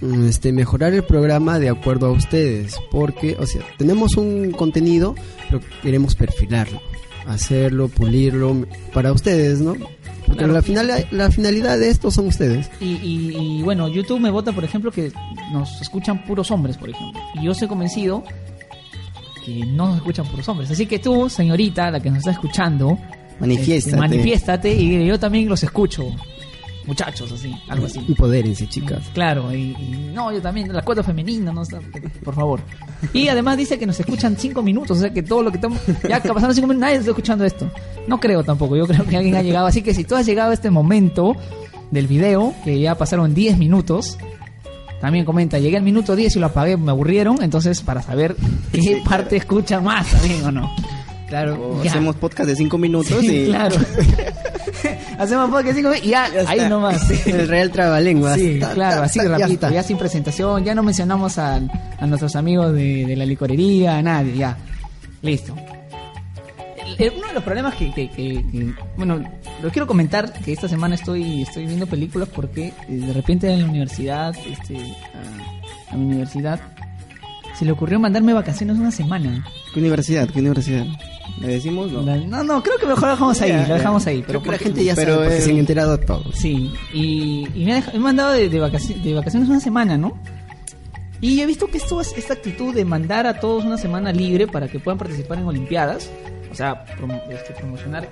mm, 0.00 0.26
este 0.26 0.52
mejorar 0.52 0.94
el 0.94 1.04
programa 1.04 1.58
de 1.58 1.68
acuerdo 1.68 2.06
a 2.06 2.10
ustedes, 2.12 2.76
porque, 2.90 3.36
o 3.38 3.46
sea, 3.46 3.62
tenemos 3.78 4.16
un 4.16 4.52
contenido, 4.52 5.14
pero 5.48 5.60
queremos 5.82 6.14
perfilarlo, 6.14 6.80
hacerlo, 7.26 7.88
pulirlo 7.88 8.66
para 8.92 9.12
ustedes, 9.12 9.60
¿no? 9.60 9.74
Porque 10.26 10.38
Claro. 10.38 10.52
la, 10.54 10.62
final, 10.62 11.06
la 11.10 11.30
finalidad 11.30 11.78
de 11.78 11.90
esto 11.90 12.10
son 12.10 12.26
ustedes. 12.28 12.70
Y, 12.80 12.92
y- 12.96 13.36
y, 13.58 13.62
bueno, 13.62 13.88
YouTube 13.88 14.20
me 14.20 14.30
vota, 14.30 14.52
por 14.52 14.64
ejemplo, 14.64 14.90
que 14.90 15.12
nos 15.52 15.80
escuchan 15.82 16.24
puros 16.24 16.50
hombres, 16.50 16.76
por 16.78 16.88
ejemplo. 16.90 17.20
Y 17.34 17.44
yo 17.44 17.52
estoy 17.52 17.68
convencido 17.68 18.24
que 19.44 19.66
no 19.66 19.88
nos 19.88 19.96
escuchan 19.96 20.26
puros 20.26 20.48
hombres. 20.48 20.70
Así 20.70 20.86
que 20.86 20.98
tú, 20.98 21.28
señorita, 21.28 21.90
la 21.90 22.00
que 22.00 22.08
nos 22.08 22.18
está 22.20 22.30
escuchando, 22.30 22.98
Manifiéstate. 23.38 23.76
este, 23.76 23.96
manifiéstate 23.96 24.74
y 24.74 25.06
yo 25.06 25.18
también 25.20 25.48
los 25.48 25.62
escucho. 25.62 26.06
Muchachos, 26.86 27.32
así, 27.32 27.54
algo 27.68 27.86
así. 27.86 27.98
Empodérense, 28.06 28.68
chicas. 28.68 29.02
Claro, 29.14 29.54
y, 29.54 29.74
y 29.78 30.10
no, 30.14 30.32
yo 30.32 30.42
también, 30.42 30.72
la 30.72 30.82
cuota 30.82 31.02
femenina, 31.02 31.52
no 31.52 31.62
por 32.22 32.34
favor. 32.34 32.60
Y 33.12 33.28
además 33.28 33.56
dice 33.56 33.78
que 33.78 33.86
nos 33.86 33.98
escuchan 33.98 34.36
cinco 34.38 34.62
minutos, 34.62 34.98
o 34.98 35.00
sea 35.00 35.12
que 35.12 35.22
todo 35.22 35.42
lo 35.42 35.50
que 35.50 35.56
estamos, 35.56 35.78
ya 36.08 36.20
que 36.20 36.28
pasando 36.28 36.54
cinco 36.54 36.66
minutos, 36.68 36.80
nadie 36.82 36.96
está 36.96 37.10
escuchando 37.10 37.44
esto. 37.44 37.70
No 38.06 38.20
creo 38.20 38.44
tampoco, 38.44 38.76
yo 38.76 38.86
creo 38.86 39.04
que 39.06 39.16
alguien 39.16 39.36
ha 39.36 39.42
llegado. 39.42 39.66
Así 39.66 39.82
que 39.82 39.94
si 39.94 40.04
tú 40.04 40.14
has 40.14 40.26
llegado 40.26 40.50
a 40.50 40.54
este 40.54 40.70
momento 40.70 41.34
del 41.90 42.06
video, 42.06 42.54
que 42.64 42.78
ya 42.78 42.96
pasaron 42.96 43.34
10 43.34 43.56
minutos, 43.56 44.18
también 45.00 45.24
comenta, 45.24 45.58
llegué 45.58 45.76
al 45.76 45.82
minuto 45.82 46.16
10 46.16 46.36
y 46.36 46.38
lo 46.38 46.46
apagué, 46.46 46.76
me 46.76 46.90
aburrieron, 46.90 47.42
entonces 47.42 47.80
para 47.82 48.02
saber 48.02 48.36
qué 48.72 49.02
parte 49.06 49.36
escuchan 49.36 49.84
más 49.84 50.06
también 50.10 50.44
o 50.44 50.50
no. 50.52 50.74
Claro, 51.28 51.78
O 51.78 51.80
hacemos 51.82 52.16
podcast 52.16 52.48
de 52.48 52.56
5 52.56 52.78
minutos 52.78 53.16
Sí, 53.20 53.36
y 53.42 53.46
claro. 53.46 53.76
Hacemos 55.18 55.48
podcast 55.50 55.76
cinco 55.76 55.90
y 56.02 56.08
ya, 56.08 56.24
ahí 56.46 56.58
está. 56.58 56.68
nomás. 56.68 57.00
sí. 57.06 57.18
El 57.30 57.48
Real 57.48 57.70
Trabalenguas. 57.70 58.34
Sí, 58.38 58.58
Ta, 58.60 58.72
claro, 58.72 58.96
ta, 58.98 59.04
así 59.04 59.18
ta, 59.20 59.24
ya 59.24 59.30
rapidito, 59.30 59.66
está. 59.66 59.70
ya, 59.70 59.82
sin 59.82 59.96
presentación, 59.96 60.64
ya 60.64 60.74
no 60.74 60.82
mencionamos 60.82 61.38
al- 61.38 61.70
a, 61.98 62.06
nuestros 62.06 62.34
amigos 62.36 62.72
de, 62.74 63.06
de 63.06 63.16
la 63.16 63.24
licorería, 63.24 63.96
a 63.98 64.02
nadie, 64.02 64.36
ya. 64.36 64.56
Listo. 65.22 65.54
El- 66.98 67.02
el- 67.06 67.12
uno 67.16 67.28
de 67.28 67.34
los 67.34 67.44
problemas 67.44 67.74
que, 67.76 67.92
que- 67.92 68.10
que- 68.10 68.44
que- 68.50 68.74
bueno, 68.96 69.22
lo 69.62 69.70
quiero 69.70 69.86
comentar 69.86 70.32
que 70.32 70.52
esta 70.52 70.68
semana 70.68 70.96
estoy 70.96 71.42
estoy 71.42 71.66
viendo 71.66 71.86
películas 71.86 72.28
porque 72.34 72.68
eh, 72.68 72.74
de 72.88 73.12
repente 73.12 73.50
en 73.52 73.60
la 73.62 73.68
universidad, 73.68 74.34
este, 74.50 74.76
a, 75.90 75.94
a 75.94 75.96
mi 75.96 76.06
universidad, 76.06 76.60
se 77.58 77.64
le 77.64 77.70
ocurrió 77.72 78.00
mandarme 78.00 78.32
vacaciones 78.34 78.76
una 78.78 78.90
semana. 78.90 79.44
¿Qué 79.72 79.78
universidad? 79.80 80.28
¿Qué 80.28 80.40
universidad? 80.40 80.84
¿Le 81.40 81.48
decimos? 81.48 81.90
No. 81.90 82.02
No, 82.02 82.44
no, 82.44 82.62
creo 82.62 82.76
que 82.78 82.86
mejor 82.86 83.04
lo 83.04 83.10
dejamos 83.10 83.40
ahí, 83.42 83.48
Ya, 83.50 83.66
lo 83.66 83.74
dejamos 83.74 84.06
ahí. 84.06 84.22
Pero 84.26 84.38
la 84.40 84.44
porque- 84.44 84.64
gente 84.64 84.84
ya 84.84 84.94
pero 84.94 85.14
sabe 85.14 85.24
porque 85.26 85.36
el- 85.38 85.42
se 85.42 85.50
han 85.50 85.58
enterado 85.58 85.98
todos. 85.98 86.34
Sí, 86.36 86.72
y, 86.92 87.48
y 87.54 87.64
me, 87.64 87.74
han 87.74 88.00
mandado 88.00 88.32
de, 88.32 88.48
de, 88.48 88.60
vacaci- 88.60 89.00
de 89.02 89.14
vacaciones 89.14 89.48
una 89.48 89.60
semana, 89.60 89.96
¿no? 89.98 90.16
Y 91.20 91.40
he 91.40 91.46
visto 91.46 91.66
que 91.68 91.78
esto 91.78 92.00
es 92.00 92.12
esta 92.16 92.34
actitud 92.34 92.74
de 92.74 92.84
mandar 92.84 93.26
a 93.26 93.40
todos 93.40 93.64
una 93.64 93.78
semana 93.78 94.12
libre 94.12 94.46
para 94.46 94.68
que 94.68 94.78
puedan 94.78 94.98
participar 94.98 95.38
en 95.38 95.46
Olimpiadas, 95.46 96.10
o 96.52 96.54
sea, 96.54 96.84
promo- 96.98 97.22
este, 97.30 97.52
promocionar, 97.54 98.08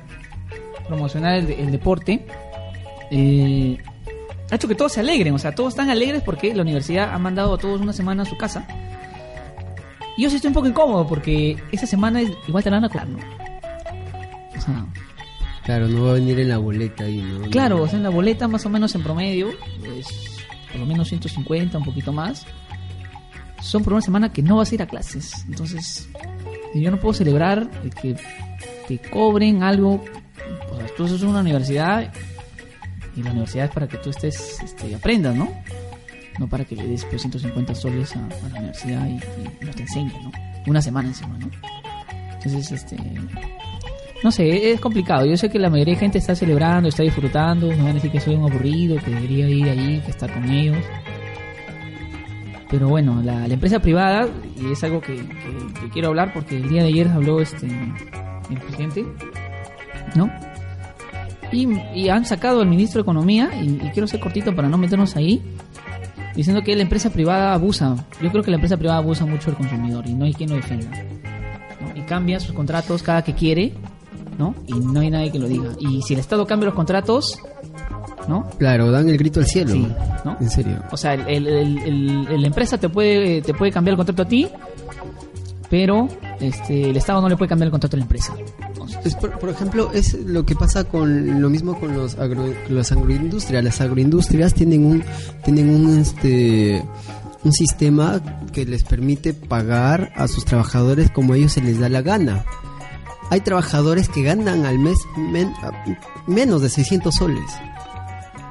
promocionar 0.89 1.35
el, 1.35 1.51
el 1.53 1.71
deporte, 1.71 2.25
eh, 3.11 3.77
ha 4.51 4.55
hecho 4.55 4.69
que 4.69 4.75
todos 4.75 4.93
se 4.93 5.01
alegren, 5.01 5.35
o 5.35 5.39
sea, 5.39 5.55
todos 5.55 5.71
están 5.75 5.91
alegres 5.91 6.23
porque 6.23 6.55
la 6.55 6.63
universidad 6.63 7.13
ha 7.13 7.19
mandado 7.19 7.55
a 7.55 7.59
todos 7.59 7.81
una 7.81 7.93
semana 7.93 8.23
a 8.23 8.27
su 8.27 8.37
casa. 8.37 8.67
Y 10.17 10.23
yo 10.23 10.31
sí 10.31 10.37
estoy 10.37 10.49
un 10.49 10.55
poco 10.55 10.69
incómodo 10.69 11.07
porque 11.07 11.57
esa 11.73 11.87
semana 11.87 12.21
es- 12.21 12.33
igual 12.47 12.63
te 12.65 12.71
la 12.71 12.77
van 12.77 12.85
a 12.85 12.89
cobrar, 12.89 13.09
¿no? 13.09 13.19
O 14.57 14.61
sea, 14.61 14.87
Claro, 15.65 15.87
no 15.87 16.03
va 16.07 16.11
a 16.11 16.15
venir 16.15 16.41
en 16.41 16.49
la 16.49 16.59
boleta 16.59 17.05
ahí, 17.05 17.19
¿no? 17.23 17.49
Claro, 17.49 17.83
o 17.83 17.87
sea, 17.89 17.97
en 17.97 18.03
la 18.03 18.09
boleta 18.11 18.49
más 18.49 18.67
o 18.67 18.69
menos 18.69 18.95
en 18.97 19.03
promedio, 19.05 19.49
es 19.97 20.07
por 20.73 20.81
lo 20.81 20.87
menos 20.87 21.09
150, 21.09 21.79
un 21.79 21.85
poquito 21.85 22.13
más. 22.13 22.45
Son 23.61 23.85
por 23.85 23.93
una 23.93 24.03
semana 24.03 24.33
que 24.33 24.43
no 24.43 24.57
vas 24.57 24.73
a 24.73 24.75
ir 24.75 24.83
a 24.83 24.87
clases. 24.87 25.45
Entonces, 25.49 26.09
yo 26.75 26.91
no 26.91 26.99
puedo 26.99 27.15
celebrar 27.15 27.71
el 27.85 27.95
que 27.95 28.17
te 28.89 28.99
cobren 28.99 29.63
algo. 29.63 30.03
O 30.73 30.77
sea, 30.79 30.87
tú 30.97 31.07
en 31.07 31.27
una 31.29 31.41
universidad 31.41 32.13
y 33.15 33.23
la 33.23 33.31
universidad 33.31 33.67
es 33.67 33.71
para 33.71 33.87
que 33.87 33.99
tú 33.99 34.11
estés, 34.11 34.59
este, 34.65 34.93
aprendas, 34.97 35.37
¿no? 35.37 35.49
No 36.39 36.49
para 36.49 36.65
que 36.65 36.77
le 36.77 36.87
des 36.87 37.05
pues, 37.05 37.23
150 37.23 37.75
soles 37.75 38.17
a, 38.17 38.25
a 38.25 38.49
la 38.49 38.59
universidad 38.59 39.07
y, 39.07 39.13
y 39.13 39.65
no 39.65 39.73
te 39.73 39.85
¿no? 40.23 40.33
Una 40.67 40.81
semana 40.81 41.09
encima, 41.09 41.37
¿no? 41.39 41.51
Entonces, 42.35 42.73
este, 42.73 42.97
no 44.23 44.31
sé, 44.31 44.73
es 44.73 44.81
complicado. 44.81 45.27
Yo 45.27 45.37
sé 45.37 45.49
que 45.49 45.59
la 45.59 45.69
mayoría 45.69 45.95
de 45.95 46.01
gente 46.01 46.19
está 46.19 46.35
celebrando, 46.35 46.89
está 46.89 47.03
disfrutando. 47.03 47.69
Me 47.69 47.77
van 47.77 47.89
a 47.89 47.95
decir 47.95 48.11
que 48.11 48.21
soy 48.21 48.35
un 48.37 48.51
aburrido, 48.51 48.97
que 48.97 49.11
debería 49.11 49.49
ir 49.49 49.69
ahí, 49.69 50.01
que 50.05 50.11
estar 50.11 50.33
con 50.33 50.49
ellos. 50.49 50.79
Pero 52.71 52.89
bueno, 52.89 53.21
la, 53.23 53.47
empresa 53.47 53.81
privada, 53.81 54.29
y 54.57 54.73
es 54.73 54.83
algo 54.83 55.01
que, 55.01 55.21
quiero 55.93 56.09
hablar 56.09 56.33
porque 56.33 56.57
el 56.57 56.69
día 56.69 56.83
de 56.83 56.89
ayer 56.89 57.09
habló 57.09 57.41
este 57.41 57.67
el 57.67 58.59
presidente, 58.59 59.05
¿no? 60.15 60.31
Y, 61.53 62.09
han 62.09 62.25
sacado 62.25 62.61
al 62.61 62.67
ministro 62.67 63.01
de 63.01 63.03
Economía, 63.03 63.51
y 63.61 63.77
quiero 63.93 64.07
ser 64.07 64.21
cortito 64.21 64.55
para 64.55 64.71
no 64.71 64.79
meternos 64.79 65.17
ahí, 65.17 65.43
diciendo 66.35 66.63
que 66.63 66.75
la 66.77 66.83
empresa 66.83 67.11
privada 67.11 67.53
abusa. 67.55 67.97
Yo 68.23 68.31
creo 68.31 68.43
que 68.43 68.51
la 68.51 68.57
empresa 68.57 68.77
privada 68.77 68.99
abusa 68.99 69.25
mucho 69.27 69.47
del 69.51 69.57
consumidor 69.57 70.07
y 70.07 70.15
no 70.15 70.25
hay 70.25 70.35
quien 70.35 70.51
lo 70.51 70.57
defienda. 70.57 70.91
¿no? 71.81 71.97
Y 71.97 72.03
cambia 72.03 72.41
sus 72.41 72.53
contratos 72.53 73.03
cada 73.03 73.23
que 73.23 73.35
quiere, 73.35 73.73
¿no? 74.39 74.55
Y 74.67 74.73
no 74.75 75.01
hay 75.01 75.11
nadie 75.11 75.31
que 75.33 75.39
lo 75.39 75.49
diga. 75.49 75.71
Y 75.81 76.03
si 76.03 76.15
el 76.15 76.21
Estado 76.21 76.47
cambia 76.47 76.67
los 76.67 76.75
contratos, 76.75 77.39
¿no? 78.29 78.49
Claro, 78.59 78.91
dan 78.91 79.09
el 79.09 79.19
grito 79.19 79.41
al 79.41 79.47
cielo. 79.47 79.73
Sí, 79.73 79.89
¿no? 80.25 80.37
En 80.41 80.49
serio. 80.51 80.83
O 80.91 80.97
sea, 80.97 81.15
el, 81.15 81.27
el- 81.29 81.47
el- 81.49 81.79
el- 81.79 82.27
el- 82.29 82.41
la 82.41 82.47
empresa 82.47 82.79
te 82.79 82.89
puede, 82.89 83.43
te 83.43 83.53
puede 83.55 83.73
cambiar 83.73 83.93
el 83.93 83.97
contrato 83.97 84.23
a 84.23 84.27
ti, 84.29 84.49
pero 85.69 86.09
este, 86.41 86.91
el 86.91 86.97
Estado 86.97 87.21
no 87.21 87.29
le 87.29 87.37
puede 87.37 87.49
cambiar 87.49 87.67
el 87.67 87.71
contrato 87.73 87.97
a 87.97 87.99
la 87.99 88.05
empresa. 88.05 88.35
Entonces, 89.05 89.15
Es 89.15 89.15
por, 89.21 89.39
por 89.41 89.49
ejemplo, 89.51 89.91
es 89.93 90.15
lo 90.15 90.47
que 90.47 90.55
pasa 90.55 90.85
con 90.85 91.41
lo 91.41 91.51
mismo 91.51 91.79
con 91.79 91.95
los 91.95 92.17
agro, 92.19 92.55
las 92.69 92.93
agroindustrias. 92.93 93.65
Las 93.65 93.81
agroindustrias 93.81 94.55
tienen 94.55 94.87
un 94.87 95.03
tienen 95.45 95.71
un 95.71 95.99
este 95.99 96.85
un 97.45 97.53
sistema 97.53 98.23
que 98.53 98.65
les 98.65 98.85
permite 98.85 99.35
pagar 99.35 100.13
a 100.15 100.29
sus 100.29 100.45
trabajadores 100.45 101.11
como 101.11 101.33
a 101.33 101.37
ellos 101.37 101.53
se 101.53 101.61
les 101.61 101.81
da 101.81 101.89
la 101.89 102.03
gana. 102.03 102.45
Hay 103.31 103.41
trabajadores 103.41 104.09
que 104.09 104.23
ganan 104.23 104.67
al 104.67 104.79
mes 104.79 104.99
menos 106.27 106.63
de 106.63 106.69
600 106.69 107.15
soles. 107.15 107.51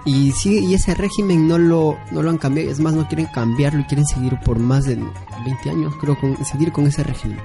Y 0.05 0.31
sí, 0.31 0.65
y 0.65 0.73
ese 0.73 0.95
régimen 0.95 1.47
no 1.47 1.57
lo 1.59 1.95
no 2.11 2.23
lo 2.23 2.29
han 2.31 2.37
cambiado, 2.39 2.71
es 2.71 2.79
más 2.79 2.93
no 2.93 3.07
quieren 3.07 3.27
cambiarlo 3.27 3.81
y 3.81 3.83
quieren 3.83 4.05
seguir 4.07 4.35
por 4.43 4.57
más 4.57 4.85
de 4.85 4.95
20 5.45 5.69
años, 5.69 5.93
creo 6.01 6.19
con 6.19 6.43
seguir 6.43 6.71
con 6.71 6.87
ese 6.87 7.03
régimen. 7.03 7.37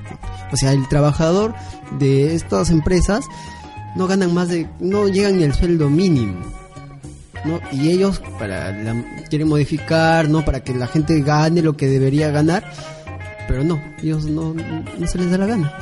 O 0.53 0.57
sea, 0.57 0.73
el 0.73 0.89
trabajador 0.89 1.55
de 1.99 2.35
estas 2.35 2.71
empresas 2.71 3.27
no 3.95 4.07
ganan 4.07 4.33
más 4.33 4.49
de 4.49 4.67
no 4.81 5.07
llegan 5.09 5.37
ni 5.39 5.45
al 5.45 5.55
sueldo 5.55 5.91
mínimo. 5.91 6.41
¿no? 7.45 7.61
Y 7.71 7.91
ellos 7.91 8.21
para 8.39 8.73
la- 8.73 9.05
quieren 9.29 9.47
modificar, 9.49 10.29
¿no? 10.29 10.45
Para 10.45 10.65
que 10.65 10.75
la 10.75 10.89
gente 10.89 11.21
gane 11.21 11.63
lo 11.63 11.77
que 11.77 11.87
debería 11.87 12.31
ganar, 12.33 12.65
pero 13.47 13.63
no, 13.63 13.81
ellos 14.03 14.25
no 14.25 14.53
no 14.99 15.07
se 15.07 15.19
les 15.19 15.31
da 15.31 15.39
la 15.39 15.47
gana. 15.47 15.73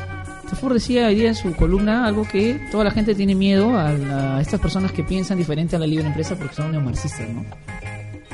Tafur 0.48 0.74
decía 0.74 1.06
hoy 1.08 1.14
día 1.16 1.28
en 1.28 1.34
su 1.34 1.52
columna 1.54 2.06
algo 2.06 2.24
que 2.30 2.60
toda 2.70 2.84
la 2.84 2.90
gente 2.90 3.14
tiene 3.14 3.34
miedo 3.34 3.76
a, 3.78 3.92
la- 3.92 4.36
a 4.36 4.40
estas 4.40 4.60
personas 4.60 4.92
que 4.92 5.02
piensan 5.02 5.38
diferente 5.38 5.76
a 5.76 5.78
la 5.78 5.86
libre 5.86 6.06
empresa 6.06 6.36
porque 6.36 6.54
son 6.54 6.70
neomarxistas, 6.72 7.28
¿no? 7.28 7.44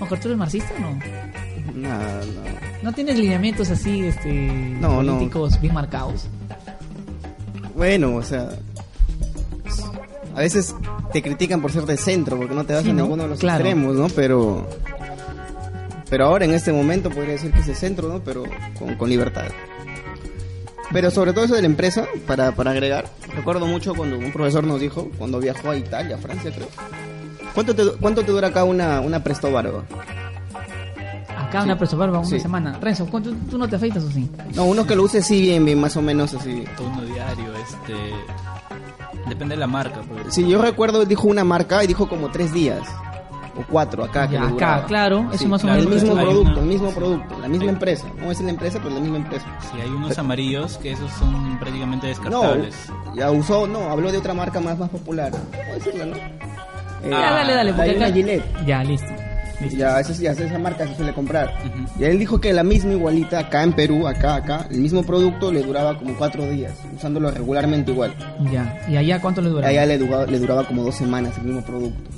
Oscar, 0.00 0.18
¿tú 0.20 0.28
eres 0.28 0.38
marxista 0.38 0.72
o 0.76 0.80
no? 0.80 0.98
Nada, 1.74 2.20
no. 2.24 2.40
¿No 2.82 2.92
tienes 2.92 3.18
lineamientos 3.18 3.70
así 3.70 4.00
este, 4.02 4.32
No, 4.80 5.02
no. 5.02 5.12
políticos 5.14 5.60
bien 5.60 5.74
marcados? 5.74 6.26
Bueno, 7.76 8.16
o 8.16 8.22
sea, 8.22 8.48
a 10.34 10.40
veces 10.40 10.74
te 11.12 11.22
critican 11.22 11.60
por 11.60 11.70
ser 11.72 11.84
de 11.86 11.96
centro, 11.96 12.36
porque 12.38 12.54
no 12.54 12.64
te 12.64 12.72
das 12.72 12.82
Sí, 12.82 12.90
en 12.90 12.96
¿no? 12.96 13.02
ninguno 13.04 13.22
de 13.24 13.28
los 13.30 13.38
Claro. 13.40 13.58
extremos, 13.64 13.94
¿no? 13.96 14.08
Pero, 14.08 14.66
pero 16.08 16.26
ahora 16.26 16.44
en 16.44 16.52
este 16.52 16.72
momento 16.72 17.10
podría 17.10 17.32
decir 17.32 17.52
que 17.52 17.60
es 17.60 17.66
de 17.66 17.74
centro, 17.74 18.08
¿no? 18.08 18.20
Pero 18.20 18.44
con, 18.78 18.94
con 18.96 19.08
libertad. 19.08 19.46
Pero 20.92 21.10
sobre 21.10 21.32
todo 21.32 21.44
eso 21.44 21.54
de 21.54 21.60
la 21.62 21.66
empresa, 21.66 22.06
para, 22.26 22.52
para 22.52 22.72
agregar, 22.72 23.04
recuerdo 23.36 23.66
mucho 23.66 23.94
cuando 23.94 24.18
un 24.18 24.32
profesor 24.32 24.64
nos 24.64 24.80
dijo, 24.80 25.08
cuando 25.18 25.38
viajó 25.38 25.70
a 25.70 25.76
Italia, 25.76 26.18
Francia 26.18 26.50
creo, 26.52 26.66
¿cuánto 27.54 27.74
te, 27.74 27.84
cuánto 28.00 28.22
te 28.24 28.32
dura 28.32 28.48
acá 28.48 28.64
una, 28.64 29.00
una 29.00 29.22
Presto 29.22 29.52
Barba? 29.52 29.84
Acá 31.38 31.62
una 31.64 31.76
persona 31.78 32.00
barba 32.00 32.18
una 32.20 32.28
Sí. 32.28 32.38
semana. 32.40 32.78
Renzo, 32.80 33.06
¿cuánto- 33.06 33.32
¿tú 33.50 33.58
no 33.58 33.68
te 33.68 33.76
afeitas 33.76 34.04
o 34.04 34.10
sí? 34.10 34.28
No, 34.54 34.64
uno 34.64 34.86
que 34.86 34.94
lo 34.94 35.02
use 35.04 35.20
sí 35.22 35.40
bien, 35.40 35.64
bien, 35.64 35.80
más 35.80 35.96
o 35.96 36.02
menos 36.02 36.32
así. 36.34 36.64
Uno 36.78 37.02
diario, 37.02 37.52
este. 37.56 37.94
Depende 39.28 39.54
de 39.54 39.60
la 39.60 39.66
marca. 39.66 40.00
Pues. 40.08 40.32
Sí, 40.34 40.46
yo 40.48 40.60
recuerdo, 40.62 41.04
dijo 41.04 41.26
una 41.28 41.42
marca 41.44 41.82
y 41.82 41.88
dijo 41.88 42.08
como 42.08 42.30
tres 42.30 42.52
días. 42.52 42.80
O 43.60 43.64
cuatro 43.70 44.04
acá. 44.04 44.26
que 44.28 44.34
Ya, 44.34 44.40
le 44.40 44.46
acá, 44.46 44.52
duraba. 44.54 44.86
claro, 44.86 45.28
eso 45.32 45.48
más 45.48 45.62
o 45.64 45.66
menos 45.66 45.82
El 45.84 45.88
mismo 45.90 46.16
hay 46.16 46.24
producto, 46.24 46.52
una- 46.52 46.60
el 46.60 46.66
mismo 46.66 46.90
producto, 46.90 47.38
la 47.40 47.48
misma 47.48 47.64
Sí. 47.64 47.70
empresa. 47.70 48.06
No 48.18 48.30
es 48.30 48.40
la 48.40 48.50
empresa, 48.50 48.78
pero 48.82 48.94
la 48.94 49.00
misma 49.00 49.16
empresa. 49.18 49.46
Si 49.72 49.80
hay 49.80 49.88
unos 49.90 50.18
amarillos 50.18 50.78
que 50.78 50.92
esos 50.92 51.10
son 51.12 51.58
prácticamente 51.58 52.06
No, 52.06 52.10
descartables. 52.10 52.74
ya 53.16 53.30
usó, 53.30 53.66
no, 53.66 53.90
habló 53.90 54.10
de 54.12 54.18
otra 54.18 54.34
marca 54.34 54.60
más, 54.60 54.78
más 54.78 54.88
popular. 54.90 55.30
Puedo 55.32 55.74
decirla, 55.74 56.06
¿no? 56.06 56.16
Eh, 56.16 57.10
Ya, 57.10 57.18
dale, 57.32 57.54
dale, 57.54 57.72
porque 57.72 57.90
acá- 57.92 58.12
Gillette. 58.12 58.44
Ya, 58.66 58.84
listo. 58.84 59.06
listo. 59.60 59.76
Ya, 59.78 60.00
esa, 60.00 60.12
ya, 60.14 60.32
esa 60.32 60.58
marca 60.58 60.86
se 60.86 60.94
suele 60.96 61.12
comprar. 61.14 61.48
Ujú. 61.66 62.00
Y 62.00 62.04
él 62.04 62.18
dijo 62.18 62.40
que 62.40 62.52
la 62.52 62.62
misma 62.62 62.92
igualita 62.92 63.38
acá 63.40 63.62
en 63.62 63.72
Perú, 63.72 64.06
acá, 64.06 64.36
acá, 64.36 64.66
el 64.70 64.80
mismo 64.80 65.02
producto 65.02 65.50
le 65.52 65.62
duraba 65.62 65.98
como 65.98 66.14
cuatro 66.14 66.46
días, 66.46 66.72
usándolo 66.94 67.30
regularmente 67.30 67.90
igual. 67.92 68.14
Ya. 68.50 68.80
¿Y 68.88 68.96
allá 68.96 69.20
cuánto 69.20 69.40
le 69.42 69.48
dura? 69.50 69.68
Allá 69.68 69.84
le 69.86 69.98
duraba, 69.98 70.26
le 70.26 70.38
duraba 70.38 70.64
como 70.64 70.82
dos 70.82 70.94
semanas 70.94 71.36
el 71.38 71.44
mismo 71.44 71.62
producto. 71.62 72.10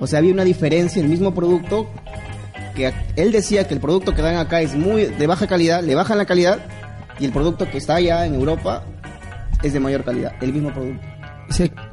O 0.00 0.06
sea, 0.06 0.18
había 0.18 0.32
una 0.32 0.44
diferencia, 0.44 1.00
el 1.02 1.08
mismo 1.08 1.34
producto, 1.34 1.88
que 2.74 2.92
él 3.16 3.32
decía 3.32 3.66
que 3.66 3.74
el 3.74 3.80
producto 3.80 4.14
que 4.14 4.22
dan 4.22 4.36
acá 4.36 4.60
es 4.60 4.74
muy 4.74 5.06
de 5.06 5.26
baja 5.26 5.46
calidad, 5.46 5.82
le 5.82 5.94
bajan 5.94 6.18
la 6.18 6.26
calidad, 6.26 6.58
y 7.18 7.24
el 7.24 7.32
producto 7.32 7.68
que 7.70 7.78
está 7.78 7.96
allá 7.96 8.26
en 8.26 8.34
Europa 8.34 8.84
es 9.62 9.72
de 9.72 9.80
mayor 9.80 10.04
calidad, 10.04 10.32
el 10.40 10.52
mismo 10.52 10.72
producto. 10.72 11.06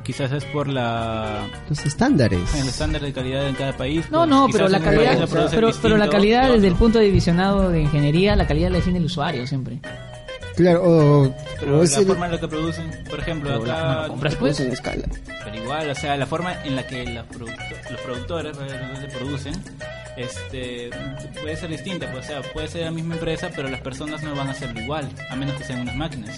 Quizás 0.03 0.31
es 0.31 0.45
por 0.45 0.67
la 0.67 1.47
los 1.69 1.85
estándares. 1.85 2.55
el 2.55 2.67
estándar 2.67 3.01
de 3.01 3.13
calidad 3.13 3.47
en 3.47 3.55
cada 3.55 3.73
país. 3.73 4.09
No, 4.09 4.19
pues, 4.19 4.29
no, 4.29 4.47
pero 4.51 4.67
la 4.67 4.79
calidad, 4.79 5.29
pero, 5.51 5.71
pero 5.81 5.97
la 5.97 6.09
calidad 6.09 6.51
desde 6.51 6.67
el 6.67 6.75
punto 6.75 6.99
de 6.99 7.09
visionado 7.11 7.69
de 7.69 7.81
ingeniería, 7.81 8.35
la 8.35 8.47
calidad 8.47 8.71
la 8.71 8.77
define 8.77 8.97
el 8.97 9.05
usuario 9.05 9.45
siempre. 9.45 9.79
Claro, 10.55 10.81
o, 10.83 11.35
Pero 11.59 11.79
o 11.79 11.83
la 11.83 11.97
el- 11.99 12.05
forma 12.07 12.25
en 12.27 12.31
la 12.33 12.39
que 12.39 12.47
producen, 12.47 12.91
por 13.09 13.19
ejemplo, 13.19 13.59
Pero 13.61 13.73
acá 13.73 14.01
no, 14.03 14.07
compras 14.09 14.35
Pues 14.35 14.59
en 14.59 14.71
escala. 14.71 15.03
Pero 15.43 15.55
igual, 15.63 15.89
o 15.89 15.95
sea, 15.95 16.15
la 16.15 16.25
forma 16.27 16.53
en 16.63 16.75
la 16.75 16.85
que 16.85 17.03
los, 17.05 17.25
producto- 17.25 17.91
los 17.91 18.01
productores 18.01 18.55
realmente 18.57 19.07
producen 19.17 19.53
este, 20.15 20.89
puede 21.41 21.55
ser 21.57 21.69
distinta. 21.69 22.11
Pues, 22.11 22.25
o 22.25 22.27
sea, 22.27 22.41
puede 22.53 22.67
ser 22.67 22.83
la 22.83 22.91
misma 22.91 23.15
empresa, 23.15 23.49
pero 23.55 23.67
las 23.69 23.81
personas 23.81 24.21
no 24.21 24.35
van 24.35 24.47
a 24.47 24.51
hacerlo 24.51 24.79
igual, 24.79 25.09
a 25.29 25.35
menos 25.35 25.55
que 25.55 25.63
sean 25.63 25.81
unas 25.81 25.95
máquinas. 25.95 26.37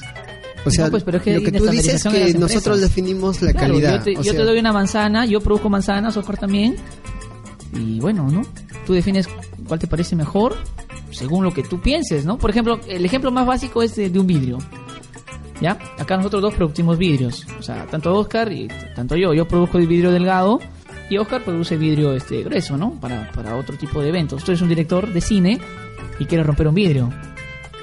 o 0.65 0.69
sea, 0.71 0.85
No, 0.85 0.91
pues, 0.91 1.03
pero 1.03 1.17
es 1.17 1.23
que 1.23 1.37
lo 1.37 1.43
que 1.43 1.51
tú 1.51 1.67
dices 1.67 2.05
es 2.05 2.11
que 2.11 2.33
nosotros 2.39 2.79
definimos 2.81 3.41
la 3.41 3.51
Claro, 3.51 3.73
calidad. 3.73 3.97
Yo, 3.97 4.03
te, 4.03 4.11
o 4.11 4.13
yo 4.23 4.31
sea, 4.31 4.33
te 4.39 4.43
doy 4.45 4.59
una 4.59 4.71
manzana, 4.71 5.25
yo 5.25 5.41
produzco 5.41 5.69
manzanas, 5.69 6.15
Oscar 6.15 6.37
también. 6.37 6.75
Y 7.73 7.99
bueno, 7.99 8.29
¿no? 8.31 8.43
Tú 8.85 8.93
defines 8.93 9.27
cuál 9.67 9.79
te 9.79 9.87
parece 9.87 10.15
mejor 10.15 10.55
según 11.15 11.43
lo 11.43 11.53
que 11.53 11.63
tú 11.63 11.81
pienses, 11.81 12.25
¿no? 12.25 12.37
Por 12.37 12.49
ejemplo, 12.49 12.79
el 12.87 13.05
ejemplo 13.05 13.31
más 13.31 13.45
básico 13.45 13.81
es 13.81 13.95
de, 13.95 14.09
de 14.09 14.19
un 14.19 14.27
vidrio. 14.27 14.57
¿Ya? 15.61 15.77
Acá 15.97 16.17
nosotros 16.17 16.41
dos 16.41 16.53
producimos 16.53 16.97
vidrios. 16.97 17.47
O 17.57 17.63
sea, 17.63 17.85
tanto 17.85 18.13
Oscar 18.13 18.51
y 18.51 18.67
tanto 18.95 19.15
yo. 19.15 19.33
Yo 19.33 19.47
produzco 19.47 19.77
el 19.77 19.87
vidrio 19.87 20.11
delgado 20.11 20.59
y 21.09 21.17
Oscar 21.17 21.43
produce 21.43 21.77
vidrio 21.77 22.13
este 22.13 22.43
grueso, 22.43 22.77
¿no? 22.77 22.91
Para, 22.99 23.31
para 23.31 23.55
otro 23.55 23.77
tipo 23.77 24.01
de 24.01 24.09
eventos. 24.09 24.43
Tú 24.43 24.51
eres 24.51 24.61
un 24.61 24.69
director 24.69 25.11
de 25.11 25.21
cine 25.21 25.59
y 26.19 26.25
quieres 26.25 26.45
romper 26.45 26.67
un 26.67 26.75
vidrio. 26.75 27.09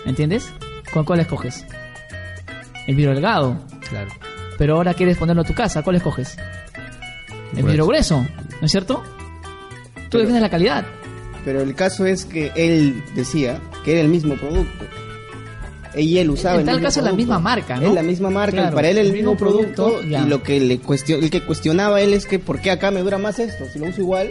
¿Me 0.05 0.11
entiendes? 0.11 0.53
¿Con 0.93 1.05
cuál 1.05 1.21
escoges? 1.21 1.65
el 2.87 2.97
vidrio 2.97 3.15
delgado. 3.15 3.57
Claro. 3.89 4.11
Pero 4.59 4.77
ahora 4.77 4.95
quieres 4.95 5.17
ponerlo 5.17 5.43
a 5.43 5.45
tu 5.45 5.55
casa, 5.55 5.83
¿cuál 5.83 5.97
escoges? 5.97 6.37
El 6.37 7.63
Grueso. 7.63 7.67
vidrio 7.67 7.87
grueso, 7.87 8.27
¿no 8.61 8.67
es 8.67 8.71
cierto? 8.71 9.03
Tú 10.09 10.19
defiendes 10.19 10.43
la 10.43 10.51
calidad. 10.51 10.85
Pero 11.45 11.61
el 11.61 11.75
caso 11.75 12.07
es 12.07 12.25
que 12.25 12.53
él 12.55 13.03
decía 13.15 13.61
que 13.85 13.93
era 13.93 14.01
el 14.01 14.09
mismo 14.09 14.35
producto. 14.37 14.85
Y 15.95 16.17
él 16.19 16.31
usaba 16.31 16.55
En 16.55 16.61
el 16.61 16.67
tal 16.67 16.75
mismo 16.77 16.87
caso, 16.87 17.01
la 17.01 17.05
producto. 17.09 17.17
misma 17.17 17.39
marca, 17.39 17.77
¿no? 17.77 17.89
Es 17.89 17.95
la 17.95 18.03
misma 18.03 18.31
marca, 18.31 18.57
Claro, 18.57 18.75
para 18.77 18.89
él 18.89 18.97
el, 18.99 19.07
el 19.09 19.13
mismo, 19.13 19.33
mismo 19.33 19.47
producto, 19.47 20.01
y 20.03 20.17
lo 20.27 20.43
que 20.43 20.59
le 20.61 20.79
cuestion, 20.79 21.23
el 21.23 21.29
que 21.31 21.43
cuestionaba 21.43 22.01
él 22.01 22.15
es 22.15 22.25
que 22.27 22.39
por 22.39 22.61
qué 22.61 22.71
acá 22.71 22.91
me 22.91 23.01
dura 23.03 23.19
más 23.19 23.39
esto, 23.39 23.65
si 23.71 23.79
lo 23.79 23.87
uso 23.89 24.01
igual, 24.01 24.31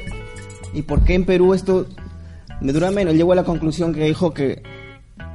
y 0.73 0.81
por 0.81 1.03
qué 1.03 1.13
en 1.13 1.25
Perú 1.25 1.53
esto 1.53 1.85
me 2.61 2.73
dura 2.73 2.89
menos. 2.89 3.13
Llegó 3.13 3.33
a 3.33 3.35
la 3.35 3.43
conclusión 3.43 3.93
que 3.93 4.05
dijo 4.05 4.33
que 4.33 4.63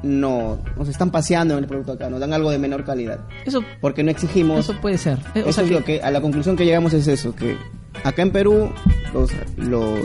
no, 0.02 0.58
nos 0.76 0.88
están 0.88 1.10
paseando 1.12 1.54
en 1.56 1.62
el 1.62 1.68
producto 1.68 1.92
acá, 1.92 2.10
nos 2.10 2.18
dan 2.18 2.32
algo 2.32 2.50
de 2.50 2.58
menor 2.58 2.84
calidad, 2.84 3.20
Eso, 3.44 3.62
porque 3.80 4.02
no 4.02 4.10
exigimos. 4.10 4.58
eso 4.68 4.74
puede 4.80 4.98
ser. 4.98 5.18
Eh, 5.36 5.42
o 5.46 5.50
Eso 5.50 5.52
sea 5.52 5.64
es 5.64 5.68
que- 5.70 5.74
lo 5.76 5.84
que 5.84 6.00
a 6.02 6.10
la 6.10 6.20
conclusión 6.20 6.56
que 6.56 6.64
llegamos 6.64 6.92
es 6.92 7.06
eso, 7.06 7.36
que 7.36 7.56
acá 8.02 8.22
en 8.22 8.32
Perú 8.32 8.70
los 9.14 9.30
los 9.56 10.00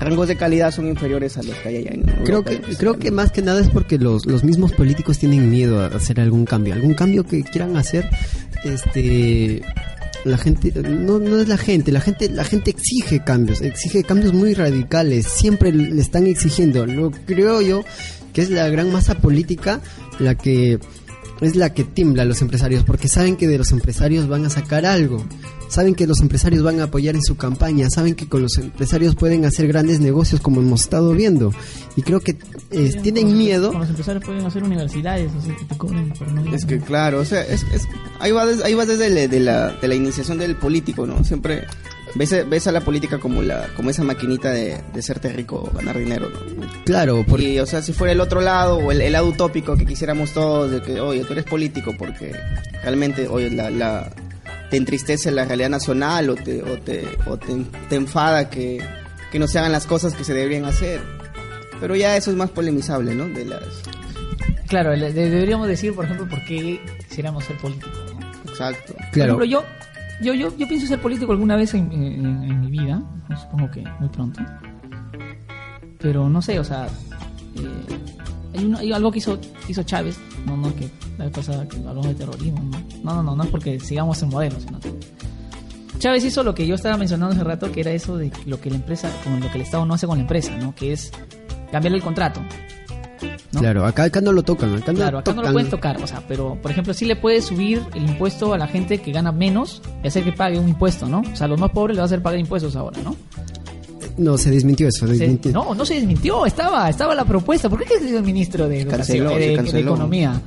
rangos 0.00 0.28
de 0.28 0.36
calidad 0.36 0.70
son 0.70 0.88
inferiores 0.88 1.36
a 1.36 1.42
los 1.42 1.54
que 1.56 1.68
hay 1.68 1.76
allá 1.76 1.90
en 1.92 2.02
Creo 2.02 2.38
Europa 2.38 2.50
que, 2.50 2.56
y 2.56 2.58
pues, 2.58 2.78
creo 2.78 2.98
que 2.98 3.10
más 3.10 3.32
que 3.32 3.42
nada 3.42 3.60
es 3.60 3.68
porque 3.68 3.98
los, 3.98 4.26
los 4.26 4.44
mismos 4.44 4.72
políticos 4.72 5.18
tienen 5.18 5.50
miedo 5.50 5.80
a 5.80 5.86
hacer 5.86 6.20
algún 6.20 6.44
cambio. 6.44 6.74
Algún 6.74 6.94
cambio 6.94 7.24
que 7.24 7.42
quieran 7.42 7.76
hacer, 7.76 8.08
este 8.64 9.62
la 10.24 10.38
gente 10.38 10.72
no, 10.82 11.20
no 11.20 11.38
es 11.38 11.46
la 11.46 11.56
gente, 11.56 11.92
la 11.92 12.00
gente 12.00 12.28
la 12.28 12.42
gente 12.44 12.70
exige 12.70 13.22
cambios, 13.22 13.60
exige 13.60 14.02
cambios 14.02 14.32
muy 14.32 14.54
radicales, 14.54 15.26
siempre 15.26 15.72
le 15.72 16.00
están 16.00 16.26
exigiendo. 16.26 16.84
Lo 16.84 17.12
creo 17.12 17.62
yo 17.62 17.84
que 18.32 18.42
es 18.42 18.50
la 18.50 18.68
gran 18.68 18.90
masa 18.92 19.14
política 19.14 19.80
la 20.18 20.34
que 20.34 20.78
es 21.40 21.54
la 21.56 21.74
que 21.74 21.84
tiembla 21.84 22.22
a 22.22 22.24
los 22.26 22.40
empresarios 22.42 22.82
porque 22.84 23.08
saben 23.08 23.36
que 23.36 23.46
de 23.46 23.58
los 23.58 23.70
empresarios 23.72 24.26
van 24.28 24.44
a 24.46 24.50
sacar 24.50 24.86
algo. 24.86 25.24
Saben 25.68 25.96
que 25.96 26.06
los 26.06 26.20
empresarios 26.20 26.62
van 26.62 26.78
a 26.80 26.84
apoyar 26.84 27.16
en 27.16 27.22
su 27.22 27.36
campaña, 27.36 27.90
saben 27.90 28.14
que 28.14 28.28
con 28.28 28.40
los 28.40 28.56
empresarios 28.56 29.16
pueden 29.16 29.44
hacer 29.44 29.66
grandes 29.66 29.98
negocios 29.98 30.40
como 30.40 30.60
hemos 30.60 30.82
estado 30.82 31.12
viendo. 31.12 31.52
Y 31.96 32.02
creo 32.02 32.20
que 32.20 32.36
eh, 32.70 32.92
tienen 33.02 33.36
miedo. 33.36 33.70
Con 33.72 33.80
los 33.80 33.88
empresarios 33.90 34.24
pueden 34.24 34.46
hacer 34.46 34.62
universidades, 34.62 35.32
así 35.36 35.50
que 35.50 35.64
te 35.64 35.76
cobren 35.76 36.10
por 36.12 36.30
no. 36.32 36.54
Es 36.54 36.64
que 36.64 36.78
claro, 36.78 37.18
o 37.20 37.24
sea, 37.24 37.42
es, 37.42 37.64
es- 37.74 37.88
ahí 38.20 38.30
va, 38.30 38.46
des- 38.46 38.62
ahí 38.62 38.74
va 38.74 38.86
desde 38.86 39.26
de 39.26 39.40
la, 39.40 39.72
de 39.72 39.88
la 39.88 39.94
iniciación 39.96 40.38
del 40.38 40.54
político, 40.56 41.04
¿no? 41.04 41.24
Siempre 41.24 41.64
ves, 42.16 42.48
ves 42.48 42.66
a 42.66 42.72
la 42.72 42.80
política 42.80 43.18
como 43.18 43.42
la 43.42 43.68
como 43.76 43.90
esa 43.90 44.02
maquinita 44.04 44.50
de, 44.50 44.78
de 44.92 45.02
serte 45.02 45.28
rico 45.32 45.68
o 45.70 45.76
ganar 45.76 45.98
dinero, 45.98 46.28
¿no? 46.30 46.66
Claro, 46.84 47.24
porque 47.26 47.54
Y, 47.54 47.58
o 47.60 47.66
sea, 47.66 47.82
si 47.82 47.92
fuera 47.92 48.12
el 48.12 48.20
otro 48.20 48.40
lado 48.40 48.78
o 48.78 48.92
el, 48.92 49.00
el 49.00 49.12
lado 49.12 49.26
utópico 49.26 49.76
que 49.76 49.86
quisiéramos 49.86 50.32
todos 50.32 50.70
de 50.70 50.82
que, 50.82 51.00
oye, 51.00 51.24
tú 51.24 51.32
eres 51.32 51.44
político 51.44 51.94
porque 51.98 52.32
realmente, 52.82 53.28
oye, 53.28 53.50
la, 53.50 53.70
la- 53.70 54.10
te 54.70 54.76
entristece 54.76 55.30
la 55.30 55.44
realidad 55.44 55.68
nacional 55.70 56.28
o 56.30 56.34
te, 56.34 56.60
o 56.62 56.76
te, 56.80 57.06
o 57.26 57.36
te, 57.36 57.54
te 57.88 57.94
enfada 57.94 58.50
que, 58.50 58.82
que 59.30 59.38
no 59.38 59.46
se 59.46 59.58
hagan 59.60 59.70
las 59.70 59.86
cosas 59.86 60.14
que 60.14 60.24
se 60.24 60.34
deberían 60.34 60.64
hacer. 60.64 61.00
Pero 61.80 61.94
ya 61.94 62.16
eso 62.16 62.30
es 62.32 62.36
más 62.36 62.50
polemizable, 62.50 63.14
¿no? 63.14 63.28
De 63.28 63.44
las... 63.44 63.62
Claro, 64.66 64.90
deberíamos 64.90 65.68
decir, 65.68 65.94
por 65.94 66.06
ejemplo, 66.06 66.28
por 66.28 66.44
qué 66.46 66.80
quisiéramos 67.08 67.44
ser 67.44 67.56
políticos. 67.58 68.14
¿no? 68.18 68.50
Exacto. 68.50 68.94
claro, 69.12 69.34
Por 69.36 69.44
ejemplo, 69.44 69.44
yo, 69.44 69.64
yo, 70.22 70.34
yo, 70.34 70.56
yo 70.56 70.68
pienso 70.68 70.86
ser 70.86 71.00
político 71.00 71.32
alguna 71.32 71.56
vez 71.56 71.74
en, 71.74 71.90
en- 71.92 72.44
en 72.44 72.60
mi 72.60 72.70
vida, 72.70 73.02
supongo 73.40 73.70
que 73.70 73.84
muy 74.00 74.08
pronto. 74.08 74.40
Pero 75.98 76.28
no 76.28 76.42
sé, 76.42 76.58
o 76.58 76.64
sea, 76.64 76.86
eh, 77.56 77.98
hay, 78.56 78.64
uno- 78.64 78.78
hay 78.78 78.92
algo 78.92 79.10
que 79.10 79.18
hizo, 79.18 79.38
hizo 79.68 79.82
Chávez, 79.82 80.18
no, 80.46 80.56
no, 80.56 80.74
que 80.74 80.88
la 81.18 81.24
vez 81.26 81.34
pasada 81.34 81.66
que 81.68 81.76
hablamos 81.78 82.06
de 82.08 82.14
terrorismo, 82.14 82.60
no, 82.62 82.78
no, 83.02 83.14
no, 83.16 83.22
no, 83.22 83.36
no 83.36 83.44
es 83.44 83.50
porque 83.50 83.80
sigamos 83.80 84.22
en 84.22 84.28
modelo, 84.28 84.58
sino 84.60 84.78
que 84.80 84.92
Chávez 85.98 86.24
hizo 86.24 86.42
lo 86.42 86.54
que 86.54 86.66
yo 86.66 86.74
estaba 86.74 86.96
mencionando 86.98 87.34
hace 87.34 87.42
rato, 87.44 87.72
que 87.72 87.80
era 87.80 87.90
eso 87.90 88.16
de 88.18 88.30
lo 88.44 88.60
que 88.60 88.68
la 88.70 88.76
empresa, 88.76 89.10
con 89.24 89.40
lo 89.40 89.50
que 89.50 89.56
el 89.56 89.62
Estado 89.62 89.86
no 89.86 89.94
hace 89.94 90.06
con 90.06 90.18
la 90.18 90.22
empresa, 90.22 90.56
¿no? 90.58 90.74
Que 90.74 90.92
es 90.92 91.10
cambiarle 91.72 91.96
el 91.98 92.04
contrato. 92.04 92.40
¿No? 93.56 93.60
claro, 93.60 93.86
acá, 93.86 94.04
acá 94.04 94.20
no 94.20 94.32
lo 94.32 94.42
tocan, 94.42 94.74
acá 94.74 94.92
no 94.92 94.98
Claro, 94.98 95.18
acá 95.18 95.32
no 95.32 95.42
lo 95.42 95.52
pueden 95.52 95.70
tocar, 95.70 96.02
o 96.02 96.06
sea, 96.06 96.22
pero 96.28 96.56
por 96.60 96.70
ejemplo, 96.70 96.94
sí 96.94 97.04
le 97.04 97.16
puedes 97.16 97.46
subir 97.46 97.82
el 97.94 98.04
impuesto 98.04 98.54
a 98.54 98.58
la 98.58 98.68
gente 98.68 98.98
que 98.98 99.12
gana 99.12 99.32
menos 99.32 99.82
y 100.04 100.08
hacer 100.08 100.24
que 100.24 100.32
pague 100.32 100.58
un 100.58 100.68
impuesto, 100.68 101.08
¿no? 101.08 101.20
O 101.20 101.36
sea, 101.36 101.46
a 101.46 101.48
los 101.48 101.58
más 101.58 101.70
pobres 101.70 101.96
le 101.96 102.00
va 102.00 102.04
a 102.04 102.06
hacer 102.06 102.22
pagar 102.22 102.38
impuestos 102.38 102.76
ahora, 102.76 103.00
¿no? 103.02 103.16
No, 104.18 104.38
se 104.38 104.50
desmintió 104.50 104.88
eso, 104.88 105.06
se 105.06 105.12
desmintió. 105.14 105.52
no, 105.52 105.74
no 105.74 105.84
se 105.84 105.94
desmintió, 105.94 106.46
estaba, 106.46 106.88
estaba 106.88 107.14
la 107.14 107.24
propuesta. 107.24 107.68
¿Por 107.68 107.80
qué 107.80 107.98
que 107.98 108.16
el 108.16 108.22
ministro 108.22 108.68
de, 108.68 108.86
canceló, 108.86 109.30
de-. 109.30 109.54
Economía? 109.54 110.40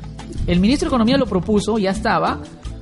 El 0.48 0.60
ministro 0.60 0.88
de 0.88 0.90
Economía 0.90 1.18
lo 1.18 1.28
propuso, 1.28 1.78
ya 1.78 1.92
estaba, 1.92 2.40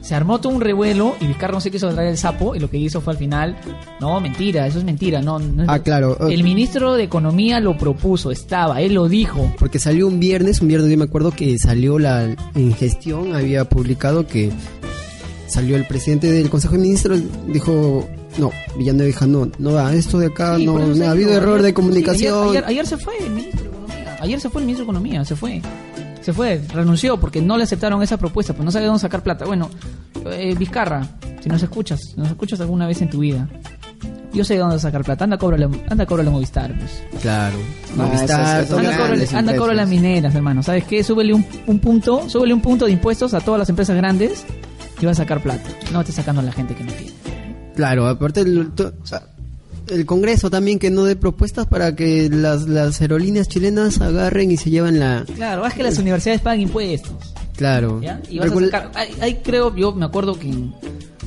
se 0.08 0.16
armó 0.16 0.40
todo 0.40 0.54
un 0.54 0.62
revuelo 0.62 1.18
y 1.20 1.28
Vizcarra 1.28 1.52
no 1.54 1.60
se 1.60 1.70
quiso 1.70 1.90
traer 1.90 2.12
el 2.12 2.18
sapo 2.18 2.56
y 2.56 2.60
lo 2.60 2.70
que 2.70 2.78
hizo 2.78 3.02
fue 3.02 3.12
al 3.12 3.20
final, 3.20 3.58
no, 4.00 4.22
mentira, 4.22 4.66
eso 4.66 4.78
es 4.80 4.86
mentira, 4.86 5.22
no, 5.22 5.38
no 5.38 5.64
es- 5.64 5.70
Ah, 5.70 5.80
claro. 5.80 6.30
El 6.30 6.44
ministro 6.46 6.94
de 6.94 7.04
Economía 7.04 7.60
lo 7.60 7.78
propuso, 7.78 8.32
estaba, 8.32 8.80
él 8.82 8.94
lo 8.94 9.10
dijo. 9.10 9.54
Porque 9.60 9.80
salió 9.80 10.08
un 10.08 10.20
viernes, 10.22 10.62
un 10.62 10.70
viernes 10.70 10.90
yo 10.90 10.98
me 10.98 11.04
acuerdo 11.04 11.32
que 11.32 11.58
salió 11.60 12.00
la 12.00 12.24
en 12.56 12.74
gestión, 12.74 13.36
había 13.36 13.66
publicado 13.66 14.26
que 14.26 14.50
salió 15.48 15.76
el 15.76 15.86
presidente 15.86 16.32
del 16.32 16.50
Consejo 16.50 16.76
de 16.76 16.80
Ministros, 16.80 17.22
dijo, 17.48 18.08
no, 18.38 18.52
Villanueva 18.78 19.08
dijo, 19.08 19.26
no, 19.28 19.50
no 19.60 19.72
da, 19.72 19.94
esto 19.94 20.20
de 20.20 20.28
acá, 20.28 20.56
Sí, 20.58 20.66
no, 20.66 20.78
no 20.80 21.06
ha 21.06 21.12
habido 21.12 21.34
error 21.34 21.62
de 21.62 21.70
sí, 21.70 21.74
comunicación. 21.74 22.50
ayer, 22.50 22.64
ayer- 22.64 22.66
ayer 22.70 22.88
se 22.88 22.98
fue 22.98 23.14
el 23.20 23.30
ministro 23.32 23.62
de 23.64 23.68
Economía. 23.70 24.18
Ayer 24.22 24.40
se 24.42 24.50
fue 24.50 24.62
el 24.62 24.66
ministro 24.68 24.86
de 24.86 24.92
Economía, 24.92 25.26
se 25.26 25.36
fue. 25.36 25.62
Se 26.28 26.34
fue, 26.34 26.62
renunció 26.74 27.18
porque 27.18 27.42
no 27.42 27.56
le 27.56 27.64
aceptaron 27.64 28.04
esa 28.04 28.18
propuesta, 28.18 28.52
pues 28.52 28.66
no 28.66 28.70
sabe 28.70 28.86
dónde 28.86 29.00
sacar 29.00 29.24
plata. 29.24 29.46
Bueno, 29.46 29.70
eh, 30.30 30.56
Vizcarra, 30.60 31.08
si 31.42 31.48
nos 31.48 31.64
escuchas, 31.64 32.02
si 32.02 32.20
nos 32.20 32.28
escuchas 32.28 32.60
alguna 32.60 32.86
vez 32.86 33.02
en 33.02 33.10
tu 33.10 33.20
vida, 33.20 33.48
yo 34.34 34.44
sé 34.44 34.56
de 34.56 34.60
dónde 34.60 34.78
sacar 34.78 35.06
plata. 35.06 35.24
Anda, 35.24 35.38
cóbrale, 35.38 35.70
anda, 35.90 36.06
cóbrale 36.06 36.30
Movistar, 36.30 36.78
pues. 36.78 37.02
Claro. 37.22 37.56
Ah, 37.94 37.96
Movistar, 37.96 38.42
esas 38.42 38.68
son 38.68 38.80
Anda, 38.80 38.98
cóbrale, 38.98 39.28
anda, 39.32 39.56
cóbrale 39.56 39.82
a 39.84 39.86
mineras, 39.86 40.36
hermano. 40.36 40.62
¿Sabes 40.64 40.84
qué? 40.84 41.02
Súbele 41.02 41.34
un, 41.34 41.46
un 41.66 41.80
punto, 41.80 42.30
súbele 42.30 42.54
un 42.54 42.62
punto 42.62 42.88
de 42.88 42.92
impuestos 42.92 43.34
a 43.34 43.40
todas 43.40 43.60
las 43.60 43.70
empresas 43.70 43.96
grandes 43.96 44.46
y 45.00 45.06
va 45.06 45.14
a 45.14 45.16
sacar 45.16 45.42
plata. 45.42 45.70
No 45.94 46.02
estés 46.02 46.16
sacando 46.16 46.42
a 46.42 46.44
la 46.44 46.52
gente 46.52 46.76
que 46.76 46.84
no 46.84 46.92
tiene. 46.92 47.14
Claro, 47.74 48.06
aparte 48.06 48.42
el, 48.42 48.70
o 48.78 49.06
sea, 49.06 49.24
el 49.90 50.06
Congreso 50.06 50.50
también 50.50 50.80
que 50.80 50.90
no 50.90 51.04
dé 51.06 51.16
propuestas 51.16 51.66
para 51.68 51.96
que 51.96 52.30
las, 52.30 52.68
las 52.68 53.02
aerolíneas 53.02 53.48
chilenas 53.48 54.00
agarren 54.02 54.52
y 54.52 54.58
se 54.58 54.70
llevan 54.70 55.00
la... 55.00 55.26
Claro, 55.36 55.66
es 55.66 55.74
que 55.74 55.84
las 55.84 55.98
universidades 55.98 56.42
pagan 56.42 56.62
impuestos. 56.62 57.34
Claro. 57.56 58.00
¿ya? 58.02 58.22
Y 58.30 58.40
vas 58.40 58.52
a 58.52 58.60
sacar, 58.60 58.92
ahí, 58.96 59.10
ahí 59.22 59.36
creo, 59.44 59.76
yo 59.76 59.94
me 59.94 60.06
acuerdo 60.06 60.38
que 60.38 60.54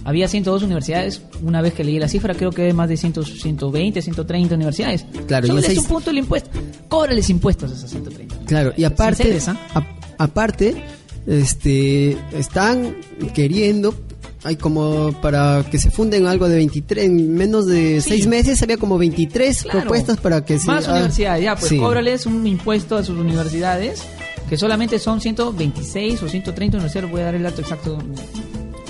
había 0.05 0.29
102 0.29 0.63
universidades, 0.63 1.23
una 1.43 1.61
vez 1.61 1.75
que 1.75 1.85
leí 1.85 1.99
la 1.99 2.09
cifra, 2.09 2.35
creo 2.35 2.51
que 2.53 2.63
hay 2.63 2.73
más 2.73 2.89
de 2.89 2.97
100, 2.97 3.25
120, 3.25 4.01
130 4.01 4.55
universidades. 4.55 5.05
Claro, 5.27 5.47
y 5.47 5.51
en 5.51 5.57
Súbeles 5.57 5.67
seis- 5.67 5.79
un 5.81 5.87
punto 5.87 6.11
el 6.11 6.19
impuesto, 6.19 6.51
cóbrales 6.89 7.29
impuestos 7.31 7.71
a 7.71 7.75
esas 7.75 7.91
130. 7.91 8.37
Claro, 8.47 8.73
y 8.77 8.85
aparte, 8.85 9.39
¿ah? 9.47 9.57
a- 9.75 10.25
aparte, 10.25 10.83
este, 11.27 12.17
están 12.33 12.97
queriendo, 13.35 13.95
hay 14.43 14.57
como 14.57 15.13
para 15.21 15.65
que 15.71 15.79
se 15.79 15.91
funden 15.91 16.27
algo 16.27 16.49
de 16.49 16.57
23, 16.57 17.05
en 17.07 17.35
menos 17.35 17.67
de 17.67 18.01
Sí. 18.01 18.11
seis 18.11 18.27
meses 18.27 18.63
había 18.63 18.77
como 18.79 18.97
23 18.99 19.63
Claro. 19.65 19.81
propuestas 19.81 20.17
para 20.19 20.45
que 20.45 20.59
se... 20.59 20.67
Más 20.67 20.89
ah, 20.89 20.93
universidades, 20.93 21.45
ya, 21.45 21.57
pues 21.57 21.69
sí. 21.69 21.79
cóbrales 21.79 22.27
un 22.27 22.47
impuesto 22.47 22.97
a 22.97 23.05
sus 23.05 23.19
universidades, 23.19 24.03
que 24.49 24.57
solamente 24.57 24.99
son 24.99 25.21
126 25.21 26.23
o 26.23 26.29
130 26.29 26.77
universidades, 26.79 27.11
voy 27.11 27.21
a 27.21 27.25
dar 27.25 27.35
el 27.35 27.43
dato 27.43 27.61
exacto. 27.61 27.99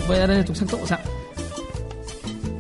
Voy 0.07 0.17
a 0.17 0.21
dar 0.21 0.31
el 0.31 0.37
dato 0.39 0.53
exacto, 0.53 0.79
o 0.83 0.87
sea, 0.87 1.03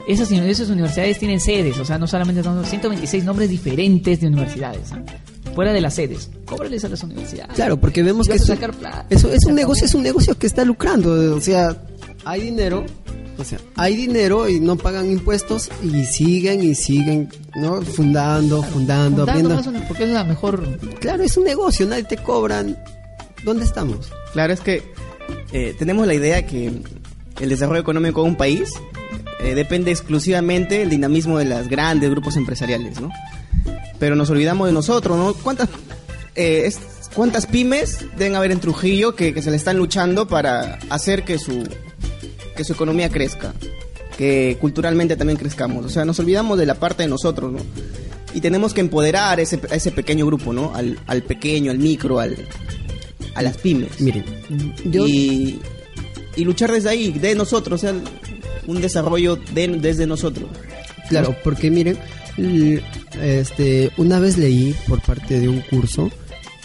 esas, 0.08 0.30
esas 0.32 0.68
universidades 0.70 1.18
tienen 1.18 1.38
sedes, 1.40 1.78
o 1.78 1.84
sea, 1.84 1.98
no 1.98 2.06
solamente 2.06 2.42
son 2.42 2.64
126 2.64 3.24
nombres 3.24 3.48
diferentes 3.50 4.20
de 4.20 4.26
universidades, 4.26 4.90
¿ah? 4.92 5.02
fuera 5.54 5.72
de 5.72 5.80
las 5.80 5.94
sedes. 5.94 6.30
Cóbrales 6.44 6.84
a 6.84 6.88
las 6.88 7.02
universidades. 7.04 7.54
Claro, 7.54 7.76
porque 7.78 8.02
vemos 8.02 8.26
que 8.26 8.34
eso, 8.34 8.46
sacar 8.46 8.72
plata. 8.72 9.06
eso 9.10 9.32
es 9.32 9.44
un 9.46 9.54
negocio, 9.54 9.86
es 9.86 9.94
un 9.94 10.02
negocio 10.02 10.36
que 10.36 10.46
está 10.48 10.64
lucrando, 10.64 11.36
o 11.36 11.40
sea, 11.40 11.76
hay 12.24 12.40
dinero, 12.42 12.84
o 13.38 13.44
sea, 13.44 13.58
hay 13.76 13.96
dinero 13.96 14.48
y 14.48 14.60
no 14.60 14.76
pagan 14.76 15.10
impuestos 15.10 15.70
y 15.82 16.04
siguen 16.04 16.62
y 16.62 16.74
siguen, 16.74 17.28
¿no? 17.56 17.80
Fundando, 17.82 18.62
fundando, 18.62 19.22
abriendo. 19.22 19.54
más 19.54 19.66
o 19.66 19.72
menos, 19.72 19.86
porque 19.88 20.04
es 20.04 20.10
la 20.10 20.24
mejor. 20.24 20.78
Claro, 21.00 21.22
es 21.22 21.36
un 21.36 21.44
negocio, 21.44 21.86
nadie 21.86 22.04
te 22.04 22.16
cobran. 22.16 22.76
¿Dónde 23.44 23.64
estamos? 23.64 24.10
Claro, 24.32 24.52
es 24.52 24.60
que 24.60 24.82
eh, 25.52 25.74
tenemos 25.78 26.06
la 26.06 26.14
idea 26.14 26.46
que 26.46 26.70
el 27.40 27.48
desarrollo 27.48 27.80
económico 27.80 28.22
de 28.22 28.28
un 28.28 28.36
país 28.36 28.70
eh, 29.40 29.54
depende 29.54 29.90
exclusivamente 29.90 30.78
del 30.80 30.90
dinamismo 30.90 31.38
de 31.38 31.46
los 31.46 31.68
grandes 31.68 32.10
grupos 32.10 32.36
empresariales, 32.36 33.00
¿no? 33.00 33.10
Pero 33.98 34.14
nos 34.16 34.28
olvidamos 34.30 34.66
de 34.66 34.74
nosotros, 34.74 35.16
¿no? 35.16 35.32
¿Cuántas, 35.34 35.68
eh, 36.34 36.64
es- 36.66 36.78
cuántas 37.14 37.46
pymes 37.46 38.04
deben 38.18 38.34
haber 38.36 38.52
en 38.52 38.60
Trujillo 38.60 39.14
que, 39.16 39.32
que 39.32 39.40
se 39.42 39.50
le 39.50 39.56
están 39.56 39.78
luchando 39.78 40.28
para 40.28 40.78
hacer 40.90 41.24
que 41.24 41.38
su, 41.38 41.66
que 42.60 42.64
su 42.64 42.74
economía 42.74 43.08
crezca? 43.08 43.54
Que 44.18 44.58
culturalmente 44.60 45.16
también 45.16 45.38
crezcamos. 45.38 45.86
O 45.86 45.88
sea, 45.88 46.04
nos 46.04 46.18
olvidamos 46.18 46.58
de 46.58 46.66
la 46.66 46.74
parte 46.74 47.04
de 47.04 47.08
nosotros, 47.08 47.50
¿no? 47.50 47.60
Y 48.34 48.42
tenemos 48.42 48.74
que 48.74 48.82
empoderar 48.82 49.38
a 49.38 49.42
ese, 49.42 49.58
a 49.70 49.74
ese 49.76 49.92
pequeño 49.92 50.26
grupo, 50.26 50.52
¿no? 50.52 50.74
Al, 50.74 50.98
al 51.06 51.22
pequeño, 51.22 51.70
al 51.70 51.78
micro, 51.78 52.20
al, 52.20 52.36
a 53.34 53.40
las 53.40 53.56
pymes. 53.56 53.98
Miren, 53.98 54.24
yo... 54.84 55.06
Y, 55.06 55.58
y 56.36 56.44
luchar 56.44 56.70
desde 56.70 56.90
ahí, 56.90 57.12
de 57.12 57.34
nosotros, 57.34 57.82
o 57.82 57.86
sea, 57.86 57.94
un 58.66 58.80
desarrollo 58.82 59.36
de, 59.54 59.68
desde 59.68 60.06
nosotros. 60.06 60.50
Claro, 61.08 61.34
porque 61.42 61.70
miren, 61.70 61.98
este, 63.22 63.90
una 63.96 64.20
vez 64.20 64.36
leí 64.36 64.74
por 64.86 65.00
parte 65.00 65.40
de 65.40 65.48
un 65.48 65.60
curso 65.62 66.10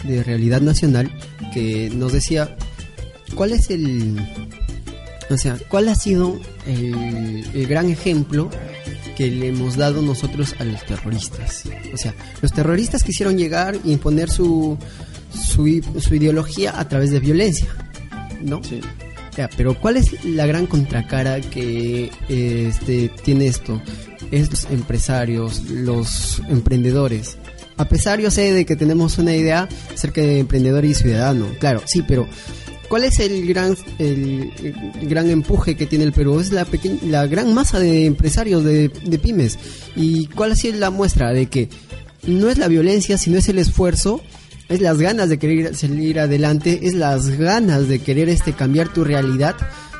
de 0.04 0.22
realidad 0.22 0.60
nacional 0.60 1.10
que 1.54 1.90
nos 1.90 2.12
decía 2.12 2.54
cuál 3.34 3.52
es 3.52 3.70
el, 3.70 4.14
o 5.30 5.36
sea, 5.36 5.58
cuál 5.68 5.88
ha 5.88 5.94
sido 5.94 6.38
el, 6.66 7.44
el 7.54 7.66
gran 7.66 7.90
ejemplo 7.90 8.50
que 9.16 9.30
le 9.30 9.48
hemos 9.48 9.76
dado 9.76 10.02
nosotros 10.02 10.54
a 10.58 10.64
los 10.64 10.84
terroristas. 10.84 11.64
O 11.92 11.96
sea, 11.96 12.14
los 12.42 12.52
terroristas 12.52 13.02
quisieron 13.02 13.36
llegar 13.36 13.74
e 13.74 13.90
imponer 13.90 14.30
su, 14.30 14.78
su, 15.32 15.66
ideología 15.66 16.78
a 16.78 16.88
través 16.88 17.10
de 17.10 17.18
violencia, 17.18 17.68
¿no? 18.42 18.62
Sí. 18.62 18.80
Pero 19.56 19.78
¿cuál 19.78 19.98
es 19.98 20.24
la 20.24 20.46
gran 20.46 20.66
contracara 20.66 21.40
que 21.40 22.10
este, 22.28 23.10
tiene 23.22 23.48
esto? 23.48 23.82
Es 24.30 24.50
los 24.50 24.64
empresarios, 24.70 25.64
los 25.68 26.40
emprendedores. 26.48 27.36
A 27.76 27.86
pesar 27.86 28.18
yo 28.18 28.30
sé 28.30 28.54
de 28.54 28.64
que 28.64 28.76
tenemos 28.76 29.18
una 29.18 29.34
idea 29.34 29.68
acerca 29.92 30.22
de 30.22 30.38
emprendedor 30.38 30.86
y 30.86 30.94
ciudadano, 30.94 31.48
claro, 31.58 31.82
sí, 31.84 32.02
pero 32.08 32.26
¿cuál 32.88 33.04
es 33.04 33.18
el 33.20 33.46
gran 33.46 33.76
el, 33.98 34.50
el 35.00 35.08
gran 35.08 35.30
empuje 35.30 35.76
que 35.76 35.86
tiene 35.86 36.04
el 36.04 36.12
Perú? 36.12 36.40
Es 36.40 36.52
la 36.52 36.64
pequeña, 36.64 36.98
la 37.04 37.26
gran 37.26 37.52
masa 37.54 37.78
de 37.78 38.06
empresarios 38.06 38.64
de, 38.64 38.88
de 38.88 39.18
pymes. 39.18 39.58
¿Y 39.94 40.26
cuál 40.28 40.52
ha 40.52 40.56
sido 40.56 40.78
la 40.78 40.90
muestra 40.90 41.32
de 41.32 41.46
que 41.46 41.68
no 42.26 42.48
es 42.50 42.58
la 42.58 42.68
violencia, 42.68 43.18
sino 43.18 43.38
es 43.38 43.48
el 43.48 43.58
esfuerzo 43.58 44.20
es 44.68 44.80
las 44.80 44.98
ganas 44.98 45.28
de 45.28 45.38
querer 45.38 45.76
salir 45.76 46.18
adelante, 46.18 46.80
es 46.82 46.94
las 46.94 47.28
ganas 47.30 47.86
de 47.88 48.00
querer 48.00 48.28
este 48.28 48.52
cambiar 48.52 48.92
tu 48.92 49.04
realidad, 49.04 49.54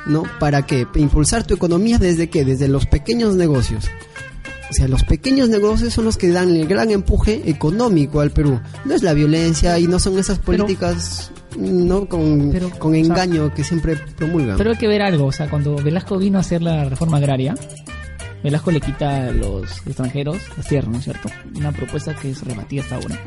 ¿no? 0.06 0.24
Para 0.40 0.66
que 0.66 0.86
impulsar 0.96 1.46
tu 1.46 1.54
economía 1.54 1.98
desde 1.98 2.28
qué? 2.28 2.44
Desde 2.44 2.66
los 2.66 2.86
pequeños 2.86 3.36
negocios. 3.36 3.84
O 4.68 4.72
sea, 4.72 4.88
los 4.88 5.04
pequeños 5.04 5.48
negocios 5.48 5.94
son 5.94 6.04
los 6.06 6.16
que 6.16 6.30
dan 6.30 6.50
el 6.50 6.66
gran 6.66 6.90
empuje 6.90 7.42
económico 7.46 8.18
al 8.20 8.32
Perú. 8.32 8.60
No 8.84 8.94
es 8.94 9.04
la 9.04 9.14
violencia 9.14 9.78
y 9.78 9.86
no 9.86 10.00
son 10.00 10.18
esas 10.18 10.40
Pero- 10.40 10.64
políticas, 10.64 11.30
¿no? 11.58 12.06
Con, 12.06 12.50
Pero, 12.52 12.70
con 12.70 12.92
o 12.92 12.94
sea, 12.94 13.04
engaño 13.04 13.52
que 13.52 13.64
siempre 13.64 13.96
promulgan. 13.96 14.56
Pero 14.56 14.70
hay 14.70 14.76
que 14.76 14.88
ver 14.88 15.02
algo, 15.02 15.26
o 15.26 15.32
sea, 15.32 15.48
cuando 15.48 15.76
Velasco 15.76 16.18
vino 16.18 16.38
a 16.38 16.40
hacer 16.40 16.62
la 16.62 16.84
reforma 16.84 17.18
agraria, 17.18 17.54
Velasco 18.42 18.70
le 18.70 18.80
quita 18.80 19.28
a 19.28 19.32
los 19.32 19.64
extranjeros 19.86 20.38
las 20.56 20.66
tierras, 20.66 20.90
¿no 20.90 20.98
es 20.98 21.04
cierto? 21.04 21.28
Una 21.54 21.72
propuesta 21.72 22.14
que 22.14 22.30
es 22.30 22.42
rebatida 22.42 22.82
hasta 22.82 22.96
ahora. 22.96 23.18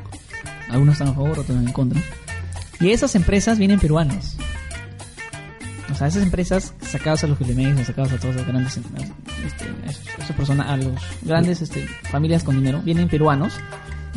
Algunos 0.70 0.94
están 0.94 1.10
a 1.10 1.14
favor, 1.14 1.32
otros 1.32 1.50
están 1.50 1.68
en 1.68 1.74
contra. 1.74 2.02
Y 2.80 2.92
esas 2.92 3.16
empresas 3.16 3.58
vienen 3.58 3.80
peruanos. 3.80 4.38
O 5.92 5.96
sea, 5.96 6.08
esas 6.08 6.24
empresas 6.24 6.74
sacadas 6.82 7.24
a 7.24 7.28
los 7.28 7.38
Filemex, 7.38 7.88
sacadas 7.88 8.14
a 8.14 8.18
todas 8.18 8.36
las 8.36 8.48
grandes 8.48 8.78
este, 8.78 9.66
a 9.66 10.22
esas 10.22 10.36
personas, 10.36 10.68
a 10.70 10.78
los 10.78 10.94
grandes 11.24 11.62
este, 11.62 11.86
familias 12.04 12.44
con 12.44 12.56
dinero, 12.56 12.82
vienen 12.84 13.10
peruanos. 13.10 13.54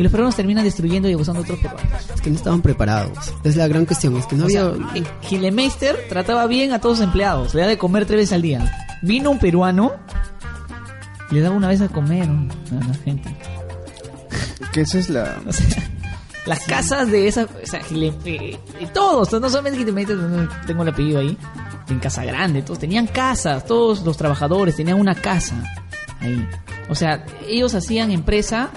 Y 0.03 0.05
los 0.05 0.11
peruanos 0.11 0.35
terminan 0.35 0.65
destruyendo 0.65 1.09
y 1.09 1.13
abusando 1.13 1.45
de 1.45 1.53
otros 1.53 1.61
peruanos. 1.61 2.11
Es 2.13 2.21
que 2.21 2.29
no 2.31 2.35
estaban 2.35 2.61
preparados. 2.61 3.33
Es 3.45 3.55
la 3.55 3.69
gran 3.69 3.87
cuestión, 3.87 4.17
es 4.17 4.27
que 4.27 4.35
no 4.35 4.43
O 4.43 4.47
había... 4.47 4.63
eh, 4.97 5.05
Gilemeister 5.23 5.97
trataba 6.09 6.49
bien 6.49 6.73
a 6.73 6.81
todos 6.81 6.99
sus 6.99 7.05
empleados, 7.07 7.55
le 7.55 7.61
daba 7.61 7.71
de 7.71 7.79
comer 7.79 8.05
tres 8.05 8.17
veces 8.19 8.33
al 8.33 8.43
día. 8.43 8.73
Vino 9.03 9.31
un 9.31 9.39
peruano 9.39 9.93
y 11.31 11.37
le 11.37 11.41
daba 11.41 11.55
una 11.55 11.69
vez 11.69 11.81
a 11.83 11.89
comer 11.89 12.25
a 12.25 12.85
la 12.89 12.95
gente. 13.05 13.37
Que 14.73 14.81
esa 14.81 14.99
es 14.99 15.09
la... 15.09 15.41
O 15.47 15.53
sea, 15.53 15.67
las 16.47 16.59
casas 16.67 17.09
de 17.09 17.29
esa, 17.29 17.45
o 17.45 17.49
sea, 17.67 17.81
Gile- 17.83 18.13
eh, 18.25 18.59
eh, 18.81 18.89
todos, 18.93 19.31
no 19.41 19.49
solamente 19.49 19.79
Gilemeister, 19.79 20.19
tengo 20.67 20.83
el 20.83 20.89
apellido 20.89 21.21
ahí, 21.21 21.39
en 21.89 22.01
Casa 22.01 22.25
Grande, 22.25 22.63
todos 22.63 22.81
tenían 22.81 23.07
casas, 23.07 23.65
todos 23.65 24.03
los 24.03 24.17
trabajadores 24.17 24.75
tenían 24.75 24.99
una 24.99 25.15
casa 25.15 25.55
ahí. 26.19 26.45
O 26.89 26.97
sea, 26.97 27.25
ellos 27.47 27.77
hacían 27.77 28.11
empresa 28.11 28.71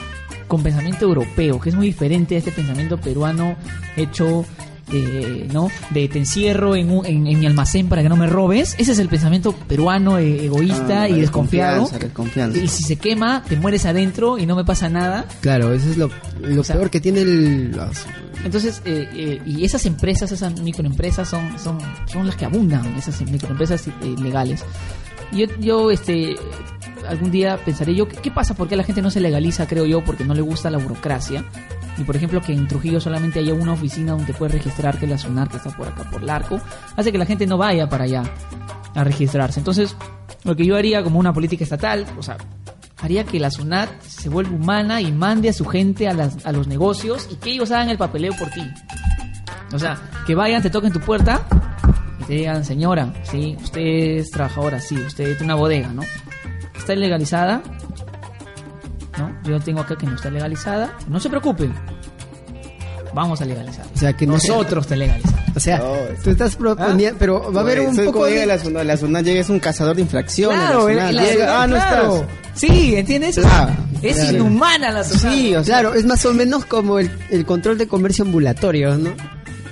con 0.48 0.64
pensamiento 0.64 1.06
europeo, 1.06 1.60
que 1.60 1.70
es 1.70 1.76
muy 1.76 1.88
diferente 1.88 2.36
a 2.36 2.38
este 2.40 2.52
pensamiento 2.52 2.98
peruano 2.98 3.56
hecho, 3.96 4.46
eh, 4.94 5.48
¿no? 5.52 5.70
De 5.90 6.08
te 6.08 6.20
encierro 6.20 6.76
en, 6.76 6.92
un- 6.92 7.06
en, 7.06 7.26
en 7.26 7.40
mi 7.40 7.46
almacén 7.48 7.88
para 7.90 8.04
que 8.04 8.10
no 8.10 8.16
me 8.16 8.28
robes. 8.28 8.76
Ese 8.78 8.92
es 8.92 9.00
el 9.00 9.08
pensamiento 9.10 9.52
peruano 9.54 10.20
eh, 10.20 10.46
egoísta 10.46 11.04
Ah, 11.04 11.10
y 11.10 11.20
desconfiado. 11.22 11.90
desconfianza. 12.00 12.58
Y 12.60 12.68
si 12.68 12.84
se 12.84 12.96
quema, 12.98 13.44
te 13.48 13.56
mueres 13.56 13.86
adentro 13.86 14.38
y 14.38 14.46
no 14.46 14.56
me 14.56 14.64
pasa 14.64 14.88
nada. 14.90 15.26
Claro, 15.42 15.74
eso 15.74 15.90
es 15.90 15.98
lo, 15.98 16.12
lo 16.42 16.62
O 16.62 16.64
sea, 16.64 16.76
peor 16.76 16.90
que 16.92 17.02
tiene 17.02 17.22
el... 17.22 17.76
Entonces, 18.44 18.84
eh, 18.86 19.10
eh, 19.16 19.42
y 19.44 19.66
esas 19.66 19.88
empresas, 19.88 20.32
esas 20.32 20.60
microempresas 20.62 21.28
son, 21.28 21.58
son, 21.58 21.80
son 22.06 22.28
las 22.28 22.36
que 22.36 22.46
abundan, 22.46 22.86
esas 22.96 23.20
microempresas 23.22 23.88
eh, 23.88 23.92
legales. 24.22 24.64
Yo, 25.32 25.46
yo, 25.60 25.92
este, 25.92 26.36
algún 27.08 27.32
día 27.32 27.58
pensaré 27.64 27.94
yo, 27.96 28.08
¿qué, 28.08 28.32
pasa? 28.32 28.54
¿Por 28.56 28.68
qué 28.68 28.76
la 28.76 28.84
gente 28.84 29.02
no 29.02 29.10
se 29.12 29.20
legaliza? 29.20 29.68
Creo 29.68 29.86
yo, 29.86 30.04
porque 30.04 30.24
no 30.24 30.34
le 30.34 30.42
gusta 30.42 30.70
la 30.70 30.78
burocracia. 30.78 31.44
Y 31.98 32.04
por 32.04 32.16
ejemplo, 32.16 32.42
que 32.42 32.54
en 32.54 32.68
Trujillo 32.68 33.00
solamente 33.00 33.40
haya 33.40 33.54
una 33.54 33.74
oficina 33.74 34.12
donde 34.14 34.34
puedes 34.34 34.54
registrar 34.54 34.98
que 35.00 35.08
la 35.08 35.18
SUNAR, 35.18 35.48
que 35.50 35.58
está 35.58 35.70
por 35.72 35.88
acá, 35.88 36.04
por 36.10 36.24
Larco, 36.24 36.60
hace 36.96 37.12
que 37.12 37.18
la 37.18 37.26
gente 37.26 37.48
no 37.48 37.58
vaya 37.58 37.88
para 37.88 38.04
allá 38.04 38.24
a 38.94 39.04
registrarse. 39.04 39.60
Entonces, 39.60 39.96
lo 40.44 40.56
que 40.56 40.66
yo 40.66 40.76
haría 40.76 41.04
como 41.04 41.20
una 41.20 41.32
política 41.34 41.64
estatal, 41.64 42.06
o 42.18 42.24
sea, 42.24 42.38
haría 43.02 43.24
que 43.24 43.40
la 43.40 43.50
SUNAT 43.50 44.02
se 44.02 44.28
vuelva 44.30 44.52
humana 44.56 45.00
y 45.02 45.12
mande 45.12 45.48
a 45.50 45.54
su 45.54 45.66
gente 45.66 46.08
a, 46.10 46.14
las- 46.14 46.46
a 46.46 46.52
los 46.52 46.68
negocios 46.68 47.28
y 47.32 47.36
que 47.36 47.52
ellos 47.52 47.72
hagan 47.72 47.90
el 47.90 47.98
papeleo 47.98 48.34
por 48.38 48.50
ti. 48.50 48.62
O 49.74 49.80
sea, 49.80 49.98
que 50.28 50.36
vayan, 50.36 50.62
te 50.62 50.70
toquen 50.70 50.92
tu 50.92 51.00
puerta 51.00 51.42
te 52.28 52.34
digan, 52.34 52.64
señora, 52.66 53.14
sí, 53.24 53.56
usted 53.62 53.82
es 53.82 54.32
trabajadora, 54.32 54.80
sí, 54.80 54.96
usted 54.98 55.26
tiene 55.38 55.44
una 55.46 55.56
bodega, 55.56 55.88
¿no? 55.90 56.04
¿Está 56.78 56.96
legalizada? 56.96 57.62
¿No? 59.18 59.32
Yo 59.44 59.60
tengo 59.60 59.80
acá 59.82 59.96
que 59.96 60.06
no 60.06 60.16
está 60.16 60.30
legalizada. 60.30 60.94
No 61.08 61.20
se 61.20 61.30
preocupe. 61.30 61.70
Vamos 63.14 63.42
a 63.42 63.46
legalizar. 63.46 63.86
O 63.94 63.98
sea, 63.98 64.12
que 64.12 64.26
sea- 64.26 64.34
Nosotros 64.34 64.88
te 64.88 64.98
legalizamos. 64.98 65.40
O 65.56 65.60
sea, 65.62 65.78
No, 65.78 65.94
tú 66.22 66.32
estás 66.32 66.58
proponiendo, 66.58 67.18
pero 67.18 67.50
va 67.54 67.62
a 67.62 67.64
haber 67.64 67.80
un 67.80 67.96
poco 67.96 68.12
como 68.12 68.26
llega 68.28 68.42
de... 68.42 68.46
la 68.48 68.60
SUNAT, 68.60 68.84
la 68.86 68.98
SUNAT 68.98 69.24
llega 69.24 69.40
es 69.40 69.50
un 69.50 69.60
cazador 69.60 69.96
de 69.96 70.02
infracciones. 70.02 70.60
Claro, 70.60 70.90
la 70.90 70.94
SUNAT 70.94 71.12
la- 71.14 71.24
llega, 71.24 71.46
la- 71.46 71.64
ah, 71.64 71.68
no 71.68 71.76
claro. 71.76 72.16
estás. 72.16 72.30
Sí, 72.56 72.96
¿entiendes? 72.98 73.36
Claro, 73.36 73.72
es 74.02 74.16
claro. 74.18 74.36
inhumana 74.36 74.92
la 74.92 75.04
SUNAT. 75.06 75.34
Sí, 75.34 75.56
o 75.56 75.64
sea, 75.64 75.80
Claro, 75.80 75.94
es 75.94 76.06
más 76.06 76.26
o 76.26 76.34
menos 76.34 76.66
como 76.66 77.00
el, 77.00 77.10
el 77.30 77.46
control 77.46 77.78
de 77.78 77.88
comercio 77.88 78.26
ambulatorio, 78.26 78.98
¿no? 78.98 79.12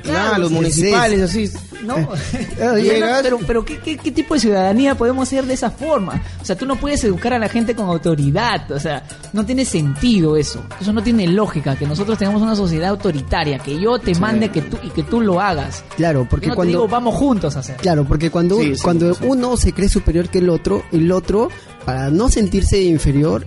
Claro, 0.04 0.38
los 0.39 0.52
municipales, 0.52 1.22
así. 1.22 1.50
¿no? 1.84 1.96
Claro, 1.96 2.12
Pero- 2.58 2.78
llegas- 2.78 3.22
pero, 3.24 3.39
pero 3.46 3.66
¿qué, 3.66 3.80
qué, 3.80 3.98
qué 3.98 4.12
tipo 4.12 4.34
de 4.36 4.39
ciudadanía 4.39 4.96
podemos 4.96 5.28
ser 5.28 5.46
de 5.46 5.54
esa 5.54 5.70
forma? 5.72 6.22
O 6.42 6.46
sea, 6.46 6.56
tú 6.56 6.66
no 6.66 6.76
puedes 6.78 7.04
educar 7.04 7.34
a 7.34 7.39
la 7.39 7.50
gente 7.50 7.76
con 7.76 7.88
autoridad, 7.88 8.72
o 8.72 8.80
sea, 8.80 9.04
no 9.34 9.46
tiene 9.46 9.66
sentido 9.66 10.38
eso. 10.38 10.63
Eso 10.80 10.94
no 10.94 11.02
tiene 11.04 11.28
lógica, 11.28 11.76
que 11.76 11.86
nosotros 11.86 12.18
tengamos 12.18 12.42
una 12.42 12.56
sociedad 12.56 12.89
autoritaria, 12.89 13.60
que 13.60 13.80
yo 13.80 14.00
te 14.00 14.13
mande 14.16 14.50
que 14.50 14.62
tú 14.62 14.78
y 14.84 14.89
que 14.92 15.04
tú 15.04 15.20
lo 15.22 15.42
hagas. 15.42 15.84
Claro, 15.98 16.26
porque 16.30 16.46
Yo 16.46 16.50
no 16.50 16.54
te 16.54 16.56
cuando... 16.58 16.72
digo, 16.72 16.88
vamos 16.88 17.16
juntos 17.16 17.56
a 17.56 17.60
hacer. 17.60 17.76
Claro, 17.78 18.06
porque 18.06 18.30
cuando, 18.30 18.58
Sí, 18.60 18.76
sí, 18.76 18.82
cuando 18.84 19.13
sí. 19.13 19.24
uno 19.28 19.58
se 19.58 19.74
cree 19.74 19.89
superior 19.89 20.30
que 20.30 20.39
el 20.39 20.50
otro, 20.50 20.84
el 20.92 21.12
otro, 21.12 21.50
para 21.86 22.10
no 22.10 22.30
sentirse 22.30 22.82
inferior, 22.82 23.46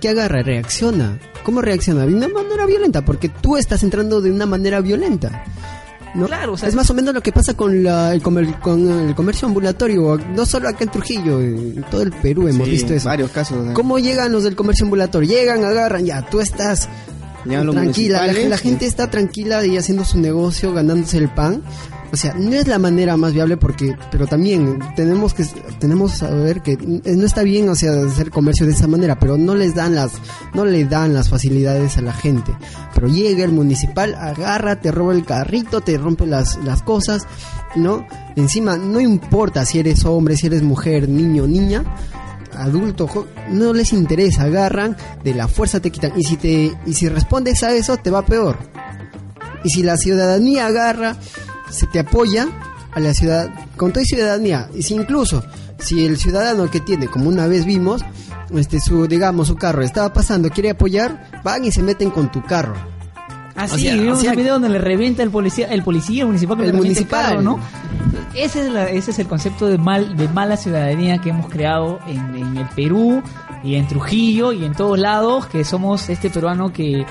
¿qué 0.00 0.08
agarra? 0.10 0.42
Reacciona. 0.42 1.18
¿Cómo 1.42 1.62
reacciona? 1.62 2.04
De 2.04 2.14
una 2.14 2.28
manera 2.28 2.66
violenta, 2.66 3.02
porque 3.04 3.30
tú 3.30 3.56
estás 3.56 3.82
entrando 3.82 4.20
de 4.20 4.30
una 4.30 4.44
manera 4.44 4.80
violenta. 4.82 5.44
¿No? 6.14 6.26
Claro, 6.26 6.52
o 6.52 6.56
sea- 6.56 6.68
es 6.68 6.74
más 6.74 6.88
o 6.90 6.94
menos 6.94 7.14
lo 7.14 7.20
que 7.22 7.32
pasa 7.32 7.54
con, 7.54 7.82
la, 7.82 8.12
el, 8.14 8.22
comer- 8.22 8.58
con 8.60 9.08
el 9.08 9.14
comercio 9.14 9.46
ambulatorio, 9.48 10.18
no 10.34 10.46
solo 10.46 10.68
acá 10.68 10.84
en 10.84 10.90
Trujillo, 10.90 11.40
en 11.40 11.84
todo 11.90 12.02
el 12.02 12.10
Perú 12.12 12.48
hemos 12.48 12.66
Sí, 12.66 12.72
visto 12.72 12.94
eso. 12.94 13.08
varios 13.08 13.30
casos. 13.30 13.64
¿no? 13.64 13.74
¿Cómo 13.74 13.98
llegan 13.98 14.32
los 14.32 14.44
del 14.44 14.56
comercio 14.56 14.84
ambulatorio? 14.84 15.28
Llegan, 15.28 15.64
agarran, 15.64 16.04
ya, 16.04 16.22
tú 16.28 16.40
estás 16.40 16.88
los 17.48 17.74
tranquila, 17.74 18.26
la, 18.26 18.58
gente 18.58 18.86
está 18.86 19.10
tranquila 19.10 19.64
y 19.66 19.76
haciendo 19.76 20.04
su 20.04 20.18
negocio, 20.18 20.72
ganándose 20.72 21.18
el 21.18 21.28
pan. 21.28 21.62
O 22.10 22.16
sea, 22.16 22.32
no 22.32 22.54
es 22.54 22.66
la 22.66 22.78
manera 22.78 23.18
más 23.18 23.34
viable 23.34 23.58
porque, 23.58 23.94
pero 24.10 24.26
también 24.26 24.78
tenemos 24.96 25.34
que 25.34 25.44
tenemos 25.78 26.12
saber 26.12 26.62
que 26.62 26.78
no 26.78 27.26
está 27.26 27.42
bien, 27.42 27.68
o 27.68 27.74
sea, 27.74 27.90
hacer 28.06 28.30
comercio 28.30 28.64
de 28.64 28.72
esa 28.72 28.86
manera, 28.86 29.18
pero 29.18 29.36
no 29.36 29.54
les 29.54 29.74
dan 29.74 29.94
las 29.94 30.12
no 30.54 30.64
le 30.64 30.86
dan 30.86 31.12
las 31.12 31.28
facilidades 31.28 31.98
a 31.98 32.00
la 32.00 32.14
gente. 32.14 32.52
Pero 32.94 33.08
llega 33.08 33.44
el 33.44 33.52
municipal, 33.52 34.14
agarra, 34.14 34.80
te 34.80 34.90
roba 34.90 35.12
el 35.12 35.24
carrito, 35.24 35.82
te 35.82 35.98
rompe 35.98 36.26
las 36.26 36.58
las 36.64 36.82
cosas, 36.82 37.26
¿no? 37.76 38.06
Encima 38.36 38.78
no 38.78 39.00
importa 39.00 39.66
si 39.66 39.78
eres 39.78 40.06
hombre, 40.06 40.36
si 40.36 40.46
eres 40.46 40.62
mujer, 40.62 41.10
niño, 41.10 41.46
niña, 41.46 41.84
adulto, 42.58 43.28
no 43.50 43.72
les 43.72 43.92
interesa, 43.92 44.44
agarran, 44.44 44.96
de 45.24 45.34
la 45.34 45.48
fuerza 45.48 45.80
te 45.80 45.90
quitan 45.90 46.12
y 46.16 46.24
si 46.24 46.36
te 46.36 46.76
y 46.86 46.92
si 46.94 47.08
respondes 47.08 47.62
a 47.62 47.72
eso 47.72 47.96
te 47.96 48.10
va 48.10 48.24
peor. 48.24 48.58
Y 49.64 49.70
si 49.70 49.82
la 49.82 49.96
ciudadanía 49.96 50.66
agarra, 50.66 51.16
se 51.70 51.86
te 51.86 51.98
apoya 51.98 52.48
a 52.92 53.00
la 53.00 53.14
ciudad 53.14 53.48
con 53.76 53.92
toda 53.92 54.04
ciudadanía, 54.04 54.68
y 54.74 54.82
si 54.82 54.94
incluso 54.94 55.44
si 55.78 56.04
el 56.04 56.16
ciudadano 56.16 56.70
que 56.70 56.80
tiene, 56.80 57.06
como 57.06 57.28
una 57.28 57.46
vez 57.46 57.64
vimos, 57.64 58.02
este 58.54 58.80
su 58.80 59.06
digamos 59.06 59.48
su 59.48 59.56
carro 59.56 59.82
estaba 59.82 60.12
pasando, 60.12 60.50
quiere 60.50 60.70
apoyar, 60.70 61.42
van 61.44 61.64
y 61.64 61.72
se 61.72 61.82
meten 61.82 62.10
con 62.10 62.30
tu 62.30 62.42
carro. 62.42 62.97
Ah, 63.60 63.64
O 63.64 63.76
sea, 63.76 63.94
vimos 63.94 64.18
o 64.18 64.20
sea, 64.20 64.30
un 64.30 64.36
video 64.36 64.52
donde 64.54 64.68
le 64.68 64.78
revienta 64.78 65.22
el 65.24 65.30
policía, 65.30 65.66
el 65.66 65.82
policía 65.82 66.24
municipal, 66.24 66.56
que 66.58 66.64
El 66.66 66.74
municipal. 66.74 67.26
carro, 67.26 67.42
¿no? 67.42 67.58
ese 68.34 68.66
es, 68.66 68.72
la- 68.72 68.88
ese 68.88 69.10
es 69.10 69.18
el 69.18 69.26
concepto 69.26 69.66
de 69.66 69.78
mal 69.78 70.16
de 70.16 70.28
mala 70.28 70.56
ciudadanía 70.56 71.18
que 71.18 71.30
hemos 71.30 71.48
creado 71.48 71.98
en, 72.06 72.36
en 72.36 72.56
el 72.56 72.68
Perú 72.76 73.20
y 73.64 73.74
en 73.74 73.88
Trujillo 73.88 74.52
y 74.52 74.64
en 74.64 74.74
todos 74.74 74.98
lados, 74.98 75.46
que 75.46 75.64
somos 75.64 76.08
este 76.08 76.30
peruano 76.30 76.72
que, 76.72 77.04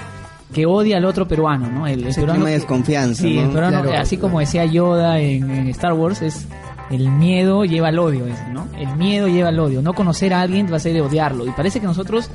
que 0.53 0.65
odia 0.65 0.97
al 0.97 1.05
otro 1.05 1.27
peruano, 1.27 1.69
¿no? 1.69 1.85
El, 1.85 2.05
el 2.07 2.13
peruano 2.15 2.33
clima 2.35 2.45
de 2.49 2.55
que- 2.55 2.59
desconfianza, 2.59 3.21
Sí, 3.23 3.35
¿no? 3.35 3.41
el 3.41 3.49
peruano, 3.49 3.81
Claro. 3.81 4.01
así 4.01 4.15
como 4.17 4.39
decía 4.39 4.63
Yoda 4.63 5.19
en, 5.19 5.49
en 5.51 5.67
Star 5.67 5.91
Wars, 5.93 6.21
es 6.21 6.47
el 6.89 7.09
miedo 7.09 7.65
lleva 7.65 7.89
al 7.89 7.99
odio, 7.99 8.25
ese, 8.25 8.47
¿no? 8.53 8.65
El 8.79 8.95
miedo 8.95 9.27
lleva 9.27 9.49
al 9.49 9.59
odio. 9.59 9.81
No 9.81 9.91
conocer 9.93 10.33
a 10.33 10.39
alguien 10.39 10.71
va 10.71 10.77
a 10.77 10.79
ser 10.79 10.93
de 10.93 11.01
odiarlo. 11.01 11.45
Y 11.45 11.51
parece 11.51 11.81
que 11.81 11.85
nosotros 11.87 12.29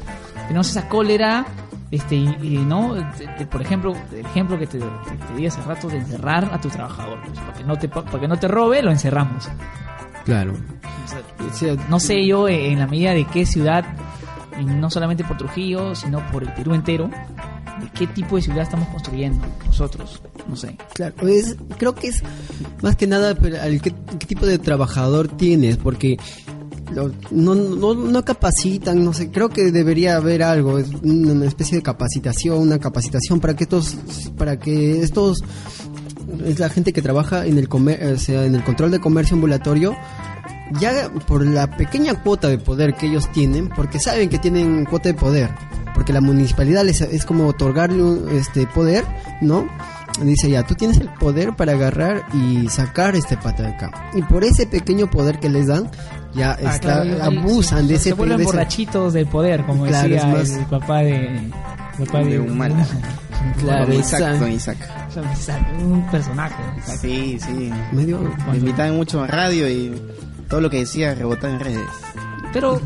tenemos 0.48 0.68
esa 0.68 0.87
cólera, 0.90 1.46
este, 1.92 2.16
y, 2.16 2.37
y, 2.42 2.57
¿no? 2.59 2.94
De- 2.94 3.05
de- 3.38 3.46
por 3.46 3.62
ejemplo, 3.62 3.94
el 4.12 4.26
ejemplo 4.26 4.59
que 4.59 4.66
te, 4.66 4.78
te, 4.81 4.85
te 4.87 5.35
di 5.37 5.46
hace 5.46 5.62
rato 5.62 5.88
de 5.88 5.98
encerrar 5.98 6.50
a 6.52 6.61
tu 6.61 6.68
trabajador. 6.68 7.20
pues, 7.24 7.38
para, 7.38 7.52
que 7.52 7.62
no 7.64 7.76
te, 7.78 7.88
para 7.88 8.18
que 8.20 8.26
no 8.28 8.37
te 8.38 8.48
robe, 8.48 8.83
lo 8.83 8.90
encerramos. 8.90 9.48
Claro. 10.24 10.55
O 11.48 11.52
sea, 11.55 11.76
no 11.88 12.00
sé 12.00 12.26
yo 12.26 12.48
en 12.48 12.78
la 12.81 12.87
medida 12.88 13.12
de 13.12 13.24
qué 13.26 13.44
ciudad, 13.46 13.85
y 14.61 14.64
no 14.64 14.90
solamente 14.90 15.22
por 15.24 15.37
Trujillo, 15.37 15.94
sino 15.94 16.20
por 16.33 16.42
el 16.42 16.52
Perú 16.55 16.74
entero, 16.74 17.09
de 17.81 17.88
qué 17.94 18.07
tipo 18.07 18.37
de 18.37 18.42
ciudad 18.42 18.62
estamos 18.62 18.88
construyendo 18.88 19.44
nosotros. 19.66 20.22
No 20.48 20.57
sé. 20.57 20.76
Claro, 20.94 21.14
es, 21.28 21.57
creo 21.78 21.94
que 21.94 22.09
es 22.09 22.22
más 22.83 22.96
que 22.96 23.07
nada 23.07 23.31
al 23.31 23.81
qué, 23.81 23.92
qué 24.18 24.26
tipo 24.26 24.46
de 24.46 24.59
trabajador 24.59 25.28
tienes, 25.28 25.76
porque 25.76 26.18
no, 26.92 27.55
no, 27.55 27.94
no 27.94 28.24
capacitan, 28.24 29.05
no 29.05 29.12
sé, 29.12 29.31
creo 29.31 29.48
que 29.48 29.70
debería 29.70 30.16
haber 30.16 30.42
algo, 30.42 30.78
una 31.02 31.46
especie 31.46 31.76
de 31.76 31.83
capacitación, 31.83 32.59
una 32.59 32.78
capacitación 32.78 33.40
para 33.40 33.55
que 33.55 33.64
estos, 33.64 33.96
para 34.37 34.59
que 34.59 35.02
estos, 35.02 35.42
es 36.44 36.59
la 36.59 36.68
gente 36.68 36.92
que 36.92 37.02
trabaja 37.02 37.46
en 37.46 37.59
el 37.59 37.68
comer, 37.68 38.12
o 38.12 38.18
sea, 38.18 38.44
en 38.44 38.55
el 38.55 38.64
control 38.64 38.90
de 38.90 39.00
comercio 39.00 39.35
ambulatorio, 39.35 39.96
ya 40.81 41.11
por 41.26 41.44
la 41.46 41.76
pequeña 41.76 42.14
cuota 42.22 42.48
de 42.48 42.59
poder 42.59 42.94
que 42.94 43.07
ellos 43.07 43.31
tienen, 43.33 43.68
porque 43.68 43.98
saben 43.98 44.28
que 44.28 44.38
tienen 44.38 44.85
cuota 44.85 45.09
de 45.09 45.14
poder, 45.14 45.50
porque 45.94 46.12
la 46.12 46.20
municipalidad 46.20 46.85
les, 46.85 47.00
es 47.00 47.24
como 47.24 47.46
otorgarle 47.46 48.37
este 48.37 48.66
poder, 48.66 49.05
¿no? 49.40 49.68
Dice 50.20 50.51
ya, 50.51 50.62
tú 50.66 50.75
tienes 50.75 50.98
el 50.98 51.09
poder 51.09 51.55
para 51.57 51.72
agarrar 51.72 52.25
y 52.35 52.68
sacar 52.68 53.16
este 53.16 53.37
pata 53.37 53.62
de 53.62 53.68
acá. 53.70 53.90
Y 54.14 54.22
por 54.22 54.44
ese 54.44 54.66
pequeño 54.66 55.09
poder 55.11 55.38
que 55.40 55.48
les 55.48 55.66
dan, 55.68 55.90
ya 56.35 56.53
Ah, 56.53 56.75
está, 56.75 57.03
claro, 57.03 57.25
abusan 57.40 57.81
se, 57.81 57.87
de 57.87 57.94
ese 57.94 58.05
se 58.11 58.12
vuelven 58.12 58.37
de 58.38 58.44
ese- 58.44 58.53
borrachitos 58.53 59.12
del 59.14 59.27
poder, 59.27 59.64
como 59.64 59.85
Claro, 59.87 60.09
decía 60.09 60.27
más- 60.29 60.51
el 60.51 60.66
papá 60.66 60.98
de, 60.98 61.37
el 61.38 62.07
papá 62.07 62.18
de, 62.18 62.25
De 62.31 62.40
Humala. 62.40 62.87
Claro, 63.59 63.87
Don 63.87 63.96
Isaac, 63.98 64.38
Don 64.38 64.53
Isaac. 64.53 64.79
un 65.81 66.07
personaje. 66.12 66.55
Sí, 67.01 67.38
sí. 67.40 67.72
medio 67.90 68.20
Me 68.53 68.59
invitaban 68.59 68.94
mucho 68.94 69.20
a 69.25 69.27
radio 69.27 69.68
y 69.68 70.01
todo 70.48 70.61
lo 70.61 70.70
que 70.70 70.79
decía 70.81 71.12
rebotaba 71.14 71.53
en 71.55 71.59
redes. 71.61 71.88
Pero 72.53 72.81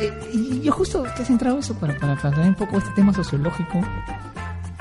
eh, 0.00 0.60
yo 0.62 0.72
justo 0.72 1.02
que 1.14 1.22
has 1.22 1.28
entrado 1.28 1.58
eso 1.58 1.74
para, 1.74 1.94
para, 1.98 2.16
para 2.16 2.40
un 2.40 2.54
poco 2.54 2.78
este 2.78 2.90
tema 2.92 3.12
sociológico 3.12 3.82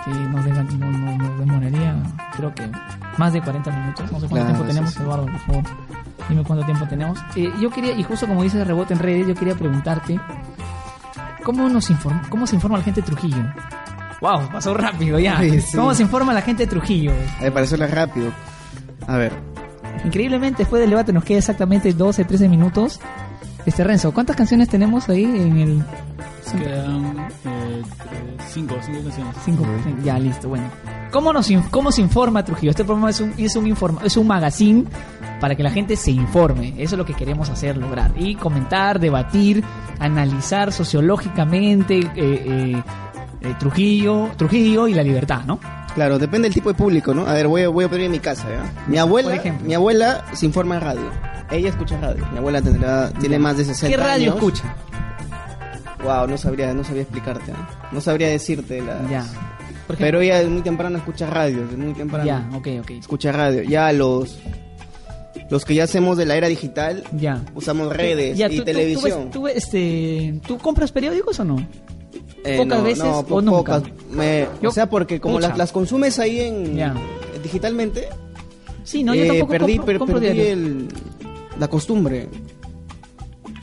que 0.03 0.11
nos, 0.11 0.45
nos 0.45 1.39
demoraría 1.39 1.95
creo 2.35 2.53
que 2.53 2.69
más 3.17 3.33
de 3.33 3.41
40 3.41 3.71
minutos. 3.71 4.11
No 4.11 4.19
sé 4.19 4.27
cuánto 4.27 4.35
Claro, 4.35 4.47
tiempo 4.47 4.63
tenemos, 4.65 4.91
sí. 4.91 5.01
Eduardo, 5.01 5.25
por 5.25 5.39
favor. 5.39 5.63
Dime 6.29 6.43
cuánto 6.43 6.65
tiempo 6.65 6.87
tenemos. 6.87 7.19
Eh, 7.35 7.51
yo 7.59 7.69
quería, 7.69 7.93
y 7.93 8.03
justo 8.03 8.27
como 8.27 8.43
dices 8.43 8.65
rebote 8.65 8.93
en 8.93 8.99
redes, 8.99 9.27
yo 9.27 9.35
quería 9.35 9.55
preguntarte 9.55 10.19
¿cómo, 11.43 11.67
nos 11.69 11.89
informa, 11.89 12.21
cómo 12.29 12.47
se 12.47 12.55
informa 12.55 12.77
la 12.77 12.83
gente 12.83 13.01
de 13.01 13.07
Trujillo? 13.07 13.43
Wow, 14.21 14.49
pasó 14.51 14.73
rápido 14.73 15.17
ya. 15.19 15.39
Sí. 15.39 15.75
¿Cómo 15.75 15.93
se 15.93 16.03
informa 16.03 16.33
la 16.33 16.41
gente 16.41 16.63
de 16.63 16.67
Trujillo? 16.67 17.11
Para 17.39 17.61
hacerlo 17.61 17.87
rápido. 17.87 18.31
A 19.07 19.17
ver, 19.17 19.33
Increíblemente, 20.03 20.59
después 20.59 20.79
del 20.79 20.89
debate 20.89 21.13
nos 21.13 21.23
queda 21.23 21.39
exactamente 21.39 21.93
12, 21.93 22.25
13 22.25 22.49
minutos. 22.49 22.99
Este 23.65 23.83
Renzo, 23.83 24.11
¿cuántas 24.13 24.35
canciones 24.35 24.69
tenemos 24.69 25.07
ahí 25.09 25.23
en 25.23 25.57
el 25.57 25.83
Quedan 26.51 27.17
eh, 27.45 27.81
cinco, 28.49 28.75
cinco 28.81 29.03
canciones. 29.03 29.35
cinco? 29.45 29.65
Ya, 30.03 30.19
listo, 30.19 30.49
bueno. 30.49 30.65
¿Cómo, 31.11 31.31
nos, 31.33 31.49
¿Cómo 31.69 31.91
se 31.91 32.01
informa 32.01 32.43
Trujillo? 32.43 32.71
Este 32.71 32.83
programa 32.83 33.09
es 33.09 33.19
un, 33.19 33.33
es, 33.37 33.55
un 33.55 33.67
informa, 33.67 34.01
es 34.03 34.17
un 34.17 34.27
magazine 34.27 34.85
para 35.39 35.55
que 35.55 35.63
la 35.63 35.71
gente 35.71 35.95
se 35.95 36.11
informe. 36.11 36.69
Eso 36.77 36.95
es 36.95 36.97
lo 36.97 37.05
que 37.05 37.13
queremos 37.13 37.49
hacer, 37.49 37.77
lograr. 37.77 38.11
Y 38.15 38.35
comentar, 38.35 38.99
debatir, 38.99 39.63
analizar 39.99 40.71
sociológicamente 40.71 41.99
eh, 41.99 42.09
eh, 42.15 42.83
eh, 43.41 43.55
Trujillo, 43.59 44.29
Trujillo 44.37 44.87
y 44.87 44.93
la 44.93 45.03
libertad, 45.03 45.41
¿no? 45.45 45.59
Claro, 45.95 46.17
depende 46.19 46.47
del 46.47 46.53
tipo 46.53 46.69
de 46.69 46.75
público, 46.75 47.13
¿no? 47.13 47.25
A 47.27 47.33
ver, 47.33 47.47
voy 47.47 47.63
a, 47.63 47.69
voy 47.69 47.85
a 47.85 47.89
poner 47.89 48.05
en 48.05 48.11
mi 48.11 48.19
casa, 48.19 48.47
¿ya? 48.49 48.83
Mi 48.87 48.97
abuela, 48.97 49.29
Por 49.29 49.37
ejemplo. 49.39 49.67
mi 49.67 49.73
abuela 49.73 50.25
se 50.33 50.45
informa 50.45 50.75
en 50.75 50.81
radio. 50.81 51.11
Ella 51.51 51.69
escucha 51.69 51.99
radio. 51.99 52.25
Mi 52.31 52.37
abuela 52.37 52.61
tendrá, 52.61 53.09
tiene 53.19 53.37
más 53.39 53.57
de 53.57 53.65
60 53.65 53.87
¿Qué 53.97 54.01
radio 54.01 54.31
años. 54.31 54.35
escucha? 54.35 54.75
Wow, 56.03 56.27
no 56.27 56.37
sabría, 56.37 56.73
no 56.73 56.83
sabría 56.83 57.03
explicarte, 57.03 57.51
¿no? 57.51 57.67
No 57.91 58.01
sabría 58.01 58.27
decirte. 58.29 58.81
Ya. 59.09 59.23
Por 59.85 59.95
ejemplo, 59.95 59.97
Pero 59.99 60.21
ella 60.21 60.37
desde 60.37 60.49
muy 60.49 60.61
temprano 60.61 60.97
escucha 60.97 61.27
radio, 61.27 61.63
desde 61.65 61.77
muy 61.77 61.93
temprano. 61.93 62.25
ya, 62.25 62.49
ok, 62.53 62.67
ok. 62.81 62.91
Escucha 62.91 63.31
radio. 63.31 63.61
Ya 63.63 63.91
los 63.91 64.37
los 65.49 65.65
que 65.65 65.75
ya 65.75 65.83
hacemos 65.83 66.15
de 66.17 66.25
la 66.25 66.37
era 66.37 66.47
digital 66.47 67.03
Ya. 67.11 67.41
usamos 67.55 67.93
redes 67.93 68.37
Ya, 68.37 68.47
y 68.49 68.59
tú- 68.59 68.63
televisión. 68.63 69.11
Tú, 69.11 69.23
ves- 69.23 69.31
tú 69.31 69.41
ves, 69.43 69.57
este, 69.57 70.39
¿Tú 70.47 70.57
compras 70.57 70.93
periódicos 70.93 71.37
o 71.41 71.43
no? 71.43 71.57
Eh, 72.43 72.57
pocas 72.57 72.79
no, 72.79 72.83
veces 72.83 73.03
no, 73.03 73.19
o 73.19 73.41
nunca? 73.41 73.57
pocas. 73.57 73.83
Me- 74.11 74.47
Yo- 74.61 74.69
o 74.69 74.73
sea, 74.73 74.89
porque 74.89 75.19
como 75.19 75.39
las, 75.39 75.57
las 75.57 75.71
consumes 75.71 76.17
ahí 76.19 76.39
en 76.39 76.75
Ya. 76.75 76.95
digitalmente, 77.43 78.07
Sí, 78.83 79.03
no, 79.03 79.13
yo 79.13 79.23
eh, 79.23 79.27
tampoco 79.27 79.51
perdí, 79.51 79.73
compro, 79.77 79.85
per- 79.85 79.97
compro 79.99 80.19
perdí 80.19 80.39
el- 80.41 80.87
la 81.59 81.67
costumbre. 81.67 82.27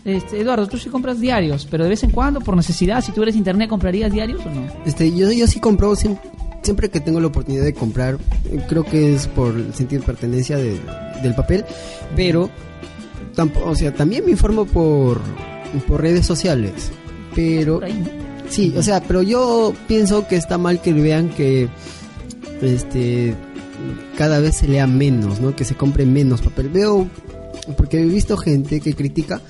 Este, 0.05 0.41
Eduardo, 0.41 0.67
tú 0.69 0.79
sí 0.79 0.89
compras 0.89 1.21
diarios, 1.21 1.67
pero 1.71 1.85
de 1.85 1.91
vez 1.91 2.03
en 2.05 2.11
cuando, 2.11 2.41
por 2.41 2.57
necesidad, 2.57 3.03
si 3.05 3.13
tú 3.13 3.23
eres 3.23 3.37
internet, 3.37 3.69
¿comprarías 3.69 4.13
diarios 4.13 4.41
o 4.47 4.51
no? 4.51 4.63
Este, 4.87 5.13
yo, 5.15 5.31
yo 5.33 5.47
sí 5.47 5.61
compro 5.61 5.93
siem- 5.97 6.19
siempre, 6.63 6.89
que 6.89 7.01
tengo 7.01 7.21
la 7.21 7.27
oportunidad 7.27 7.65
de 7.65 7.75
comprar, 7.75 8.17
creo 8.69 8.85
que 8.85 9.15
es 9.15 9.27
por 9.27 9.55
el 9.55 9.75
sentido 9.75 10.01
de 10.01 10.07
pertenencia 10.07 10.57
de- 10.57 10.81
del 11.23 11.35
papel, 11.35 11.65
pero 12.17 12.49
o 13.65 13.75
sea, 13.75 13.93
también 13.93 14.25
me 14.25 14.31
informo 14.33 14.65
por, 14.65 15.21
por 15.87 16.01
redes 16.01 16.25
sociales, 16.27 16.91
pero 17.35 17.75
Por 17.75 17.85
ahí, 17.85 17.93
¿no? 17.95 18.28
Sí, 18.51 18.75
o 18.77 18.83
sea, 18.83 19.01
pero 19.03 19.23
yo 19.23 19.75
pienso 19.87 20.27
que 20.29 20.37
está 20.37 20.59
mal 20.59 20.81
que 20.81 20.93
vean 20.93 21.29
que 21.31 21.69
este 22.63 23.35
cada 24.17 24.41
vez 24.41 24.57
se 24.57 24.69
lea 24.69 24.87
menos, 24.87 25.41
¿no? 25.41 25.55
Que 25.55 25.65
se 25.65 25.75
compre 25.75 26.05
menos 26.07 26.41
papel. 26.43 26.69
Veo 26.69 27.09
porque 27.77 28.01
he 28.01 28.05
visto 28.05 28.37
gente 28.37 28.81
que 28.81 28.95
critica 28.95 29.41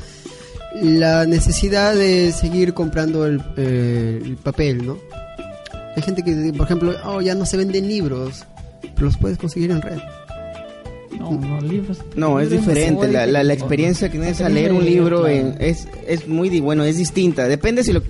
la 0.82 1.24
necesidad 1.26 1.94
de 1.94 2.32
seguir 2.32 2.74
comprando 2.74 3.24
el, 3.26 3.40
eh, 3.56 4.20
el 4.22 4.36
papel, 4.36 4.86
¿no? 4.86 4.98
Hay 5.96 6.02
gente 6.02 6.22
que, 6.22 6.52
por 6.56 6.66
ejemplo, 6.66 6.94
oh, 7.04 7.20
ya 7.20 7.34
no 7.34 7.46
se 7.46 7.56
venden 7.56 7.88
libros, 7.88 8.44
pero 8.94 9.06
los 9.06 9.16
puedes 9.16 9.38
conseguir 9.38 9.70
en 9.70 9.80
red. 9.82 9.98
No, 11.18 11.32
no, 11.32 11.60
libros. 11.60 11.98
No, 12.14 12.38
es 12.38 12.50
diferente. 12.50 13.08
La, 13.08 13.26
la, 13.26 13.52
experiencia 13.52 14.08
que 14.08 14.18
tienes 14.18 14.40
a 14.40 14.48
leer 14.48 14.72
un 14.72 14.84
libro 14.84 15.22
claro. 15.22 15.34
en- 15.34 15.56
es, 15.58 15.88
es 16.06 16.28
muy, 16.28 16.48
di- 16.50 16.60
bueno, 16.60 16.84
es 16.84 16.96
distinta. 16.98 17.48
Depende 17.48 17.82
si 17.82 17.92
lo... 17.92 18.02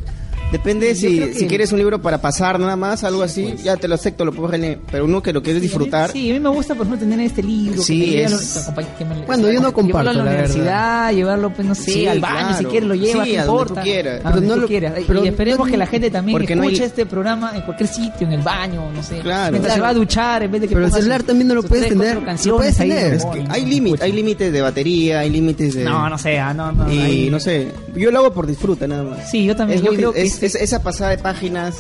Depende 0.53 0.95
si, 0.95 1.19
que- 1.19 1.35
si 1.35 1.47
quieres 1.47 1.73
un 1.73 1.79
libro 1.79 2.01
para 2.01 2.23
pasar 2.23 2.59
nada 2.59 2.75
más, 2.75 3.05
algo 3.05 3.23
así, 3.23 3.55
ya 3.63 3.77
te 3.77 3.87
lo 3.87 3.97
acepto, 3.97 4.25
lo 4.25 4.33
puedo 4.33 4.57
leer. 4.57 4.79
Pero 4.91 5.05
uno 5.05 5.23
que 5.23 5.33
lo 5.33 5.43
quieres 5.43 5.61
disfrutar, 5.61 6.11
Sí, 6.11 6.31
a 6.31 6.35
mí 6.35 6.41
me 6.41 6.49
gusta, 6.49 6.75
por 6.75 6.87
ejemplo, 6.87 7.07
tener 7.07 7.21
este 7.27 7.43
libro. 7.43 7.83
Sí, 7.83 8.13
que 8.13 8.25
es- 8.25 8.71
que 8.97 9.05
me- 9.05 9.27
Bueno, 9.27 9.51
yo 9.51 9.61
no 9.61 9.73
comparto, 9.75 10.11
Llevarlo 10.11 10.11
a 10.11 10.13
la, 10.13 10.31
la 10.31 10.31
verdad. 10.31 10.55
universidad, 10.55 11.13
llevarlo, 11.13 11.51
pues 11.55 11.69
no 11.69 11.75
sé, 11.75 11.91
Sí, 11.93 12.07
al 12.07 12.21
baño, 12.21 12.49
si 12.49 12.55
claro. 12.55 12.69
quieres 12.71 12.89
lo 12.89 12.95
llevas, 12.95 13.27
Sí, 13.29 13.35
no 13.37 13.43
a 13.43 13.45
donde 13.45 13.63
importa. 13.63 13.75
tú 13.75 13.81
quieras. 13.85 14.15
A 14.15 14.23
Pero 14.23 14.35
donde 14.35 14.47
no 14.49 14.55
tú 14.55 14.61
lo- 14.61 14.67
quieras. 14.69 14.93
pero 15.07 15.25
y 15.25 15.29
esperemos 15.29 15.67
no- 15.67 15.71
que 15.73 15.77
la 15.77 15.87
gente 15.87 16.11
también 16.11 16.39
porque 16.39 16.57
no 16.57 16.63
escuche 16.63 16.83
hay- 16.83 16.87
este 16.89 17.07
programa 17.07 17.53
en 17.55 17.61
cualquier 17.63 17.89
sitio, 17.89 18.27
en 18.27 18.33
el 18.33 18.43
baño, 18.43 18.91
no 18.91 19.03
sé. 19.03 19.19
Claro. 19.19 19.53
Mientras 19.53 19.75
se 19.75 19.79
Claro. 19.81 19.83
va 19.83 19.89
a 19.91 19.95
duchar, 19.95 20.43
en 20.45 20.51
vez 20.53 20.61
de 20.63 20.69
que 20.69 20.75
Pero 20.75 20.87
el 20.87 20.93
celular 20.93 21.23
también 21.25 21.49
no 21.49 21.55
lo 21.57 21.63
puedes 21.63 21.89
tener, 21.89 22.15
lo 22.17 22.25
canciones 22.25 22.59
puedes 22.59 22.77
tener. 22.77 23.19
¿no? 23.19 23.53
hay 23.53 23.67
límites, 23.67 24.01
hay 24.01 24.13
límites 24.13 24.51
de 24.53 24.63
batería, 24.63 25.21
hay 25.21 25.31
límites 25.31 25.75
de... 25.75 25.85
No, 25.85 26.09
no 26.09 26.17
sé, 26.17 26.39
ah, 26.39 26.55
no, 26.55 26.73
no. 26.73 26.91
y 26.91 27.29
no 27.31 27.39
sé, 27.39 27.69
yo 27.95 28.11
lo 28.11 28.19
hago 28.21 28.33
por 28.33 28.47
disfruta 28.47 28.87
nada 28.87 29.03
más. 29.03 29.31
Sí, 29.31 29.45
yo 29.45 29.55
también, 29.55 29.83
yo 29.83 29.93
creo 29.93 30.13
que 30.13 30.23
es- 30.43 30.55
es- 30.55 30.63
esa 30.63 30.83
pasada 30.83 31.11
de 31.11 31.19
páginas, 31.19 31.77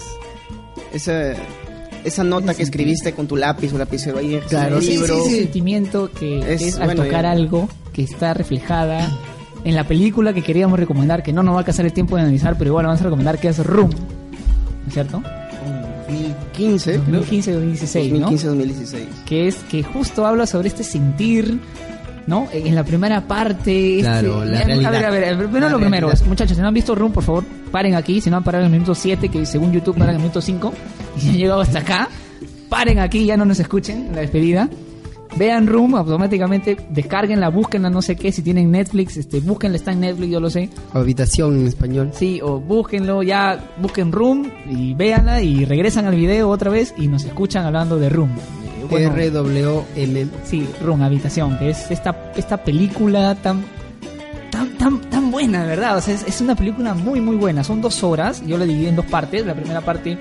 esa, 0.92 1.33
esa 2.05 2.25
nota 2.25 2.55
que 2.55 2.62
escribiste 2.62 3.12
con 3.12 3.27
tu 3.27 3.37
lápiz 3.37 3.73
o 3.73 3.79
lapicero 3.79 4.18
ahí 4.18 4.40
Claro, 4.49 4.81
sí, 4.81 4.90
libro. 4.92 5.25
ese 5.27 5.37
sentimiento 5.42 6.11
que 6.11 6.55
es, 6.55 6.62
Es, 6.62 6.77
al 6.79 6.87
bueno, 6.87 7.05
tocar 7.05 7.25
ya. 7.25 7.31
algo 7.33 7.68
que 7.92 8.03
está 8.03 8.35
reflejada 8.35 9.11
en 9.64 9.75
la 9.75 9.85
película 9.85 10.33
que 10.33 10.42
queríamos 10.42 10.79
recomendar, 10.79 11.23
que 11.23 11.33
no 11.33 11.42
nos 11.42 11.53
va 11.55 11.59
a 11.59 11.61
alcanzar 11.61 11.85
el 11.87 11.92
tiempo 11.92 12.16
de 12.16 12.23
analizar, 12.23 12.57
pero 12.57 12.68
igual 12.71 12.87
vamos 12.87 13.01
a 13.01 13.05
recomendar 13.05 13.38
que 13.38 13.49
es 13.49 13.59
Room, 13.64 13.90
¿no 13.90 14.87
es 14.88 14.94
cierto? 14.94 15.23
2015, 16.09 17.01
creo. 17.01 17.21
2015-2016, 17.23 18.12
¿no? 18.18 18.31
2015-2016. 18.31 19.07
Que 19.27 19.49
es 19.49 19.57
que 19.71 19.83
justo 19.83 20.25
habla 20.27 20.47
sobre 20.47 20.68
este 20.68 20.85
sentir, 20.85 21.61
¿no? 22.28 22.46
En 22.52 22.74
la 22.76 22.84
primera 22.84 23.26
parte. 23.26 23.96
este- 23.96 24.02
Claro, 24.02 24.44
la 24.44 24.58
a 24.60 24.60
ver, 24.60 24.66
realidad. 24.66 24.86
A 24.86 24.90
ver, 24.90 25.04
a 25.06 25.10
ver, 25.10 25.36
primero 25.38 25.66
La 25.66 25.72
lo 25.72 25.78
primero, 25.80 26.06
realidad. 26.08 26.26
muchachos, 26.28 26.56
si 26.56 26.62
no 26.62 26.68
han 26.68 26.74
visto 26.74 26.94
Room, 26.94 27.10
por 27.10 27.24
favor, 27.24 27.44
paren 27.72 27.94
aquí, 27.96 28.20
si 28.20 28.30
no 28.30 28.36
han 28.36 28.44
parado 28.44 28.64
en 28.64 28.66
el 28.66 28.72
minuto 28.72 28.94
7, 28.94 29.28
que 29.28 29.44
según 29.46 29.72
YouTube 29.72 29.94
paran 29.94 30.10
en 30.10 30.16
el 30.16 30.20
minuto 30.22 30.40
5, 30.40 30.72
y 31.16 31.20
si 31.20 31.28
han 31.30 31.36
llegado 31.38 31.60
hasta 31.62 31.80
acá, 31.80 32.08
paren 32.68 32.98
aquí, 33.00 33.24
ya 33.24 33.36
no 33.36 33.44
nos 33.44 33.58
escuchen 33.58 34.06
en 34.08 34.14
la 34.14 34.20
despedida. 34.20 34.68
vean 35.36 35.66
Room, 35.66 35.94
automáticamente 35.94 36.76
descarguenla, 36.90 37.48
búsquenla, 37.50 37.90
no 37.90 38.02
sé 38.02 38.16
qué, 38.16 38.30
si 38.32 38.42
tienen 38.42 38.70
Netflix, 38.70 39.16
este, 39.16 39.40
búsquenla, 39.40 39.76
está 39.76 39.92
en 39.92 40.00
Netflix, 40.00 40.30
yo 40.32 40.40
lo 40.40 40.50
sé. 40.50 40.68
Habitación 40.92 41.60
en 41.60 41.66
español. 41.66 42.10
Sí, 42.12 42.40
o 42.42 42.58
búsquenlo, 42.60 43.22
ya 43.22 43.58
busquen 43.80 44.10
Room 44.12 44.50
y 44.68 44.94
véanla 44.94 45.40
y 45.42 45.64
regresan 45.64 46.06
al 46.06 46.16
video 46.16 46.48
otra 46.50 46.70
vez 46.70 46.94
y 46.98 47.08
nos 47.08 47.24
escuchan 47.24 47.64
hablando 47.66 47.98
de 47.98 48.08
Room. 48.08 48.30
Bueno, 48.90 49.14
R-W-M. 49.14 50.27
Sí, 50.44 50.68
Room, 50.83 51.03
Habitación, 51.03 51.59
que 51.59 51.70
es 51.70 51.90
esta, 51.90 52.33
esta 52.37 52.57
película 52.59 53.35
tan, 53.37 53.64
tan, 54.51 54.77
tan, 54.79 55.01
tan 55.03 55.31
buena, 55.31 55.64
verdad. 55.64 55.96
O 55.96 56.01
sea, 56.01 56.14
es, 56.14 56.24
es 56.27 56.40
una 56.40 56.55
película 56.55 56.94
muy, 56.94 57.20
muy 57.20 57.37
buena. 57.37 57.64
Son 57.64 57.81
dos 57.81 58.03
horas, 58.03 58.42
yo 58.46 58.59
la 58.59 58.64
dividí 58.64 58.87
en 58.87 58.96
dos 58.96 59.07
partes. 59.07 59.44
La 59.46 59.55
primera 59.55 59.81
parte 59.81 60.18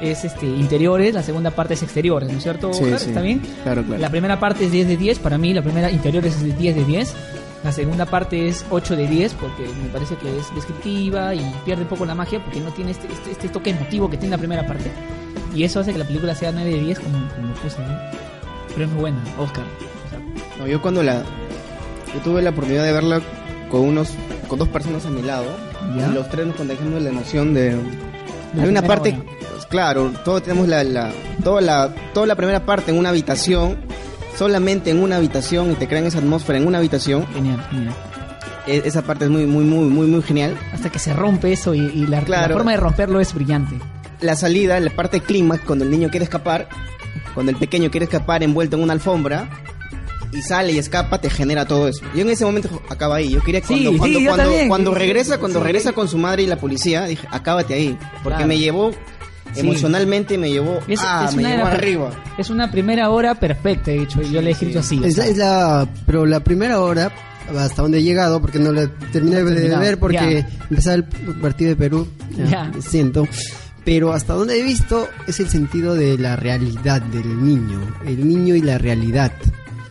es 0.00 0.24
este 0.24 0.46
interiores, 0.46 1.14
la 1.14 1.22
segunda 1.22 1.50
parte 1.50 1.74
es 1.74 1.82
exteriores, 1.82 2.30
¿no 2.30 2.38
es 2.38 2.42
cierto? 2.42 2.72
Sí. 2.72 2.84
¿Está 2.84 3.20
bien? 3.20 3.40
Claro, 3.62 3.82
claro. 3.84 4.00
La 4.00 4.10
primera 4.10 4.38
parte 4.38 4.64
es 4.64 4.72
10 4.72 4.88
de 4.88 4.96
10, 4.96 5.18
para 5.18 5.38
mí 5.38 5.54
la 5.54 5.62
primera 5.62 5.90
interiores 5.90 6.34
es 6.36 6.42
de 6.42 6.52
10 6.52 6.76
de 6.76 6.84
10. 6.84 7.14
La 7.64 7.72
segunda 7.72 8.04
parte 8.04 8.46
es 8.48 8.64
8 8.70 8.94
de 8.94 9.08
10 9.08 9.34
porque 9.34 9.62
me 9.82 9.88
parece 9.88 10.16
que 10.16 10.38
es 10.38 10.54
descriptiva 10.54 11.34
y 11.34 11.40
pierde 11.64 11.82
un 11.82 11.88
poco 11.88 12.04
la 12.04 12.14
magia 12.14 12.42
porque 12.44 12.60
no 12.60 12.70
tiene 12.72 12.90
este, 12.90 13.10
este, 13.10 13.30
este 13.30 13.48
toque 13.48 13.70
emotivo 13.70 14.10
que 14.10 14.18
tiene 14.18 14.32
la 14.32 14.38
primera 14.38 14.66
parte. 14.66 14.90
Y 15.54 15.64
eso 15.64 15.80
hace 15.80 15.92
que 15.92 15.98
la 15.98 16.04
película 16.04 16.34
sea 16.34 16.50
9 16.52 16.68
de 16.70 16.80
10 16.80 17.00
como, 17.00 17.18
como 17.34 17.54
puse, 17.54 17.78
¿no? 17.80 17.98
Pero 18.74 18.84
es 18.86 18.90
muy 18.90 19.00
buena, 19.02 19.18
Oscar. 19.38 19.64
O 20.06 20.10
sea, 20.10 20.18
No, 20.58 20.66
yo 20.66 20.82
cuando 20.82 21.02
la... 21.02 21.22
Yo 22.12 22.20
tuve 22.22 22.42
la 22.42 22.50
oportunidad 22.50 22.84
de 22.84 22.92
verla 22.92 23.20
con 23.70 23.80
unos... 23.82 24.10
Con 24.48 24.58
dos 24.58 24.68
personas 24.68 25.06
a 25.06 25.10
mi 25.10 25.22
lado. 25.22 25.46
¿Ya? 25.96 26.08
Y 26.08 26.12
los 26.14 26.28
tres 26.28 26.46
nos 26.46 26.56
contagiamos 26.56 27.00
la 27.02 27.08
emoción 27.10 27.54
de... 27.54 27.76
La 28.54 28.62
Hay 28.64 28.68
una 28.68 28.82
parte... 28.82 29.10
hora. 29.10 29.66
claro, 29.68 30.12
todos 30.24 30.42
tenemos 30.42 30.66
la, 30.68 30.82
la... 30.84 31.12
Toda 31.42 31.60
la... 31.60 31.94
Toda 32.12 32.26
la 32.26 32.34
primera 32.34 32.64
parte 32.66 32.90
en 32.90 32.98
una 32.98 33.10
habitación. 33.10 33.76
Solamente 34.36 34.90
en 34.90 35.00
una 35.00 35.16
habitación 35.16 35.70
y 35.70 35.74
te 35.74 35.86
crean 35.86 36.06
esa 36.06 36.18
atmósfera 36.18 36.58
en 36.58 36.66
una 36.66 36.78
habitación. 36.78 37.26
Genial, 37.32 37.64
genial. 37.70 37.94
E- 38.66 38.82
Esa 38.84 39.02
parte 39.02 39.26
es 39.26 39.30
muy, 39.30 39.46
muy, 39.46 39.62
muy, 39.64 39.84
muy, 39.88 40.06
muy 40.08 40.22
genial. 40.22 40.56
Hasta 40.72 40.90
que 40.90 40.98
se 40.98 41.12
rompe 41.12 41.52
eso 41.52 41.74
y, 41.74 41.78
y 41.80 42.06
la, 42.06 42.18
la 42.20 42.24
Claro. 42.24 42.54
forma 42.54 42.72
de 42.72 42.78
romperlo 42.78 43.20
es 43.20 43.32
brillante. 43.34 43.76
La 44.24 44.36
salida, 44.36 44.78
la 44.80 44.90
parte 44.90 45.20
clímax, 45.20 45.62
cuando 45.64 45.84
el 45.84 45.90
niño 45.90 46.08
quiere 46.10 46.24
escapar, 46.24 46.68
cuando 47.34 47.50
el 47.52 47.58
pequeño 47.58 47.90
quiere 47.90 48.04
escapar 48.04 48.42
envuelto 48.42 48.76
en 48.76 48.82
una 48.82 48.92
alfombra 48.92 49.48
y 50.32 50.42
sale 50.42 50.72
y 50.72 50.78
escapa, 50.78 51.20
te 51.20 51.30
genera 51.30 51.64
todo 51.66 51.86
eso. 51.88 52.04
Yo 52.14 52.22
en 52.22 52.30
ese 52.30 52.44
momento 52.44 52.82
acaba 52.88 53.16
ahí. 53.16 53.30
Yo 53.30 53.40
quería 53.42 53.60
Sí, 53.60 53.84
cuando 53.86 53.92
sí, 53.92 53.98
cuando 53.98 54.18
yo 54.20 54.26
cuando, 54.34 54.68
cuando 54.68 54.94
regresa, 54.94 55.38
cuando 55.38 55.58
Sí. 55.60 55.64
regresa 55.64 55.92
con 55.92 56.08
su 56.08 56.18
madre 56.18 56.42
y 56.42 56.46
la 56.46 56.56
policía, 56.56 57.04
dije, 57.04 57.26
acábate 57.30 57.74
ahí, 57.74 57.96
porque 58.22 58.36
Claro. 58.38 58.46
me 58.48 58.58
llevó 58.58 58.90
Sí. 59.52 59.60
emocionalmente 59.60 60.36
me 60.36 60.50
llevó 60.50 60.80
Es, 60.88 60.98
ah, 61.04 61.26
es 61.28 61.36
me 61.36 61.44
llevó 61.44 61.66
arriba. 61.66 62.10
Es 62.38 62.50
una 62.50 62.70
primera 62.72 63.10
hora 63.10 63.36
perfecta, 63.36 63.92
de 63.92 64.02
hecho. 64.02 64.20
Yo 64.22 64.42
le 64.42 64.48
he 64.48 64.52
escrito 64.52 64.80
así. 64.80 65.00
Es 65.04 65.16
la, 65.16 65.26
es 65.26 65.36
la- 65.36 65.86
pero 66.06 66.26
la 66.26 66.40
primera 66.40 66.80
hora, 66.80 67.12
hasta 67.56 67.82
donde 67.82 67.98
he 67.98 68.02
llegado, 68.02 68.40
porque 68.40 68.58
no 68.58 68.72
la 68.72 68.88
terminé 69.12 69.44
de 69.44 69.54
Terminado, 69.54 69.80
ver 69.82 69.98
porque 69.98 70.44
ya. 70.48 70.48
empezaba 70.70 70.96
el 70.96 71.04
partido 71.40 71.70
de 71.70 71.76
Perú, 71.76 72.08
ya, 72.50 72.72
lo 72.74 72.82
siento. 72.82 73.28
Pero 73.84 74.12
hasta 74.12 74.32
donde 74.32 74.58
he 74.58 74.62
visto 74.62 75.08
es 75.26 75.40
el 75.40 75.48
sentido 75.48 75.94
de 75.94 76.16
la 76.18 76.36
realidad 76.36 77.02
del 77.02 77.44
niño, 77.44 77.80
el 78.06 78.26
niño 78.26 78.54
y 78.54 78.62
la 78.62 78.78
realidad. 78.78 79.32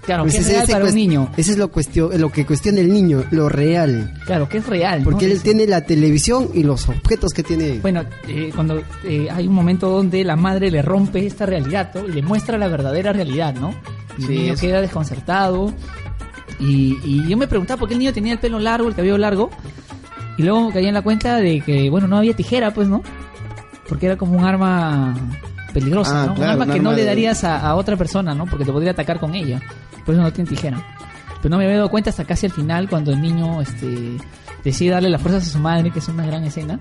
claro, 0.02 0.24
Pues 0.24 0.36
es 0.36 0.42
ese- 0.42 0.54
real 0.54 0.68
para 0.68 0.86
un 0.86 0.96
niño. 0.96 1.32
Ese 1.38 1.52
es 1.52 1.58
lo, 1.58 1.72
cuestio- 1.72 2.12
lo 2.18 2.30
que 2.32 2.46
cuestiona 2.46 2.80
el 2.82 2.92
niño, 2.92 3.24
lo 3.32 3.50
real. 3.50 4.14
Claro, 4.26 4.50
que 4.50 4.58
es 4.58 4.66
real. 4.68 5.00
¿no? 5.00 5.06
Porque 5.06 5.32
él 5.32 5.42
tiene 5.42 5.66
la 5.68 5.82
televisión 5.86 6.50
y 6.54 6.64
los 6.64 6.90
objetos 6.90 7.34
que 7.34 7.44
tiene. 7.44 7.80
Bueno, 7.82 8.04
eh, 8.28 8.52
cuando 8.56 8.82
eh, 9.06 9.28
hay 9.32 9.48
un 9.48 9.54
momento 9.54 9.88
donde 9.90 10.24
la 10.24 10.36
madre 10.36 10.72
le 10.72 10.82
rompe 10.82 11.26
esta 11.26 11.46
realidad 11.46 11.92
¿no? 11.94 12.08
y 12.08 12.12
le 12.14 12.22
muestra 12.24 12.58
la 12.58 12.68
verdadera 12.68 13.14
realidad, 13.14 13.54
¿no? 13.56 13.74
Y 14.18 14.24
Sí, 14.24 14.34
el 14.34 14.42
niño 14.42 14.56
queda 14.60 14.82
desconcertado. 14.82 15.72
Y, 16.60 16.98
y 17.04 17.28
yo 17.28 17.38
me 17.38 17.48
preguntaba 17.48 17.80
por 17.80 17.88
qué 17.88 17.94
el 17.94 18.00
niño 18.00 18.14
tenía 18.14 18.34
el 18.34 18.40
pelo 18.40 18.60
largo, 18.60 18.88
el 18.90 18.96
cabello 18.96 19.18
largo. 19.18 19.50
Y 20.38 20.44
luego 20.44 20.72
caí 20.72 20.86
en 20.88 20.94
la 20.96 21.02
cuenta 21.04 21.38
de 21.38 21.62
que, 21.62 21.90
bueno, 21.90 22.08
no 22.08 22.18
había 22.18 22.36
tijera, 22.36 22.74
pues, 22.74 22.88
¿no? 22.88 23.04
Porque 23.88 24.06
era 24.08 24.16
como 24.18 24.38
un 24.38 24.46
arma 24.46 25.16
peligrosa, 25.74 26.24
Ah, 26.24 26.26
¿no? 26.28 26.36
claro, 26.36 26.56
un 26.56 26.62
arma 26.62 26.74
que 26.74 26.80
no 26.80 26.92
le 26.94 27.04
darías 27.06 27.44
a, 27.44 27.60
a 27.60 27.76
otra 27.76 27.98
persona, 27.98 28.34
¿no? 28.34 28.46
Porque 28.46 28.66
te 28.66 28.72
podría 28.72 28.92
atacar 28.92 29.20
con 29.20 29.36
ella. 29.36 29.62
Por 30.06 30.14
eso 30.16 30.22
no 30.24 30.32
tiene 30.32 30.50
tijera. 30.50 30.82
Pero 31.42 31.50
no 31.52 31.58
me 31.58 31.66
había 31.66 31.78
dado 31.78 31.90
cuenta 31.90 32.10
hasta 32.10 32.24
casi 32.26 32.46
al 32.46 32.52
final 32.54 32.88
cuando 32.88 33.12
el 33.12 33.22
niño 33.22 33.62
este, 33.62 34.18
decide 34.64 34.92
darle 34.92 35.10
las 35.10 35.22
fuerzas 35.22 35.46
a 35.48 35.50
su 35.52 35.60
madre, 35.60 35.92
que 35.92 36.00
es 36.00 36.08
una 36.08 36.26
gran 36.26 36.44
escena. 36.46 36.80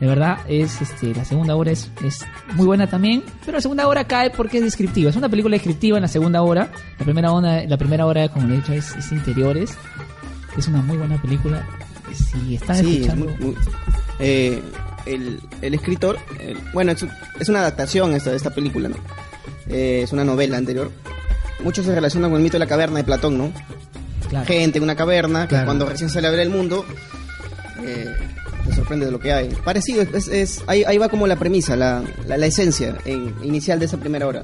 De 0.00 0.06
verdad, 0.06 0.38
es 0.48 0.80
este, 0.82 1.14
la 1.14 1.24
segunda 1.24 1.56
hora 1.56 1.72
es, 1.72 1.90
es 2.04 2.24
muy 2.54 2.66
buena 2.66 2.86
también, 2.86 3.24
pero 3.44 3.56
la 3.58 3.60
segunda 3.62 3.88
hora 3.88 4.04
cae 4.04 4.30
porque 4.30 4.58
es 4.58 4.64
descriptiva. 4.64 5.10
Es 5.10 5.16
una 5.16 5.28
película 5.28 5.54
descriptiva 5.54 5.96
en 5.98 6.02
la 6.02 6.08
segunda 6.08 6.42
hora. 6.42 6.70
La 6.98 7.04
primera 7.04 7.32
hora, 7.32 7.64
la 7.64 7.76
primera 7.76 8.06
hora 8.06 8.28
como 8.28 8.46
le 8.46 8.54
he 8.54 8.56
dicho, 8.58 8.72
es, 8.72 8.94
es 8.94 9.10
interiores. 9.10 9.76
Es 10.56 10.68
una 10.68 10.82
muy 10.82 10.96
buena 10.96 11.20
película. 11.20 11.66
Si 12.12 12.54
están 12.54 12.76
Sí, 12.76 12.82
es 12.98 13.00
escuchando... 13.08 13.26
muy- 13.40 13.46
muy- 13.46 13.56
eh, 14.20 14.62
el, 15.06 15.40
el 15.62 15.74
escritor, 15.74 16.18
el- 16.40 16.58
bueno, 16.72 16.92
es, 16.92 17.04
es 17.40 17.48
una 17.48 17.60
adaptación 17.60 18.14
esta, 18.14 18.30
de 18.30 18.36
esta 18.36 18.50
película, 18.50 18.88
¿no? 18.88 18.96
Eh, 19.68 20.02
es 20.04 20.12
una 20.12 20.24
novela 20.24 20.56
anterior. 20.56 20.90
Mucho 21.62 21.82
se 21.82 21.94
relaciona 21.94 22.28
con 22.28 22.36
el 22.36 22.42
mito 22.42 22.54
de 22.54 22.58
la 22.60 22.66
caverna 22.66 22.98
de 22.98 23.04
Platón, 23.04 23.38
¿no? 23.38 23.52
claro. 24.28 24.46
gente 24.46 24.78
en 24.78 24.84
una 24.84 24.96
caverna 24.96 25.46
que 25.48 25.62
cuando 25.64 25.86
recién 25.86 26.10
sale 26.10 26.26
a 26.26 26.30
ver 26.30 26.40
el 26.40 26.50
mundo 26.50 26.84
eh, 27.84 28.06
te 28.66 28.74
sorprende 28.74 29.06
de 29.06 29.12
lo 29.12 29.20
que 29.20 29.32
hay. 29.32 29.48
Parecido, 29.64 30.02
es, 30.02 30.28
es- 30.28 30.62
ahí, 30.66 30.84
ahí 30.84 30.98
va 30.98 31.08
como 31.08 31.26
la 31.26 31.36
premisa, 31.36 31.76
la, 31.76 32.02
la, 32.26 32.36
la 32.36 32.46
esencia 32.46 32.96
en- 33.04 33.34
inicial 33.42 33.78
de 33.78 33.86
esa 33.86 33.96
primera 33.98 34.26
hora. 34.26 34.42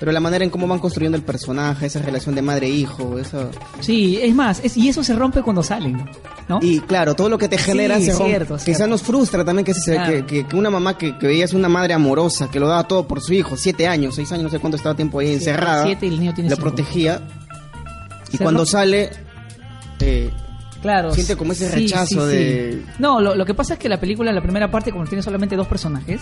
Pero 0.00 0.10
la 0.10 0.18
manera 0.18 0.42
en 0.44 0.50
cómo 0.50 0.66
van 0.66 0.80
construyendo 0.80 1.16
el 1.16 1.22
personaje, 1.22 1.86
esa 1.86 2.00
relación 2.02 2.34
de 2.34 2.42
madre-hijo, 2.42 3.20
eso... 3.20 3.48
Sí, 3.80 4.18
es 4.20 4.34
más, 4.34 4.60
es, 4.64 4.76
y 4.76 4.88
eso 4.88 5.04
se 5.04 5.14
rompe 5.14 5.42
cuando 5.42 5.62
salen, 5.62 6.04
¿no? 6.52 6.66
Y 6.66 6.80
claro, 6.80 7.14
todo 7.14 7.28
lo 7.28 7.38
que 7.38 7.48
te 7.48 7.58
genera 7.58 7.98
Sí, 7.98 8.10
rompe. 8.10 8.24
cierto, 8.26 8.54
Quizás 8.54 8.64
cierto. 8.64 8.86
nos 8.88 9.02
frustra 9.02 9.44
también 9.44 9.64
que, 9.64 9.74
se- 9.74 9.94
Claro. 9.94 10.12
que, 10.12 10.24
que- 10.26 10.46
que 10.46 10.56
una 10.56 10.70
mamá 10.70 10.96
que, 10.98 11.16
que 11.18 11.26
veías 11.26 11.52
una 11.52 11.68
madre 11.68 11.94
amorosa, 11.94 12.48
que 12.50 12.58
lo 12.60 12.68
daba 12.68 12.84
todo 12.84 13.06
por 13.06 13.20
su 13.20 13.32
hijo, 13.32 13.56
siete 13.56 13.86
años, 13.88 14.14
seis 14.14 14.30
años, 14.32 14.44
no 14.44 14.50
sé 14.50 14.58
cuánto 14.58 14.76
estaba 14.76 14.94
tiempo 14.94 15.18
ahí 15.20 15.32
encerrada, 15.32 15.84
siete 15.84 16.06
y 16.06 16.10
el 16.10 16.20
niño 16.20 16.34
tiene 16.34 16.50
cinco. 16.50 16.62
protegía. 16.62 17.20
Y 18.32 18.36
Se 18.36 18.42
cuando 18.42 18.60
rompe. 18.60 18.70
sale... 18.72 19.10
eh, 20.00 20.30
Claro. 20.80 21.14
Siente 21.14 21.36
como 21.36 21.52
ese 21.52 21.70
rechazo 21.70 22.28
sí, 22.28 22.32
sí. 22.32 22.36
de- 22.36 22.82
No, 22.98 23.20
lo, 23.20 23.36
lo 23.36 23.46
que 23.46 23.54
pasa 23.54 23.74
es 23.74 23.78
que 23.78 23.88
la 23.88 24.00
película, 24.00 24.32
la 24.32 24.42
primera 24.42 24.68
parte, 24.68 24.90
como 24.90 25.04
tiene 25.04 25.22
solamente 25.22 25.54
dos 25.54 25.68
personajes, 25.68 26.20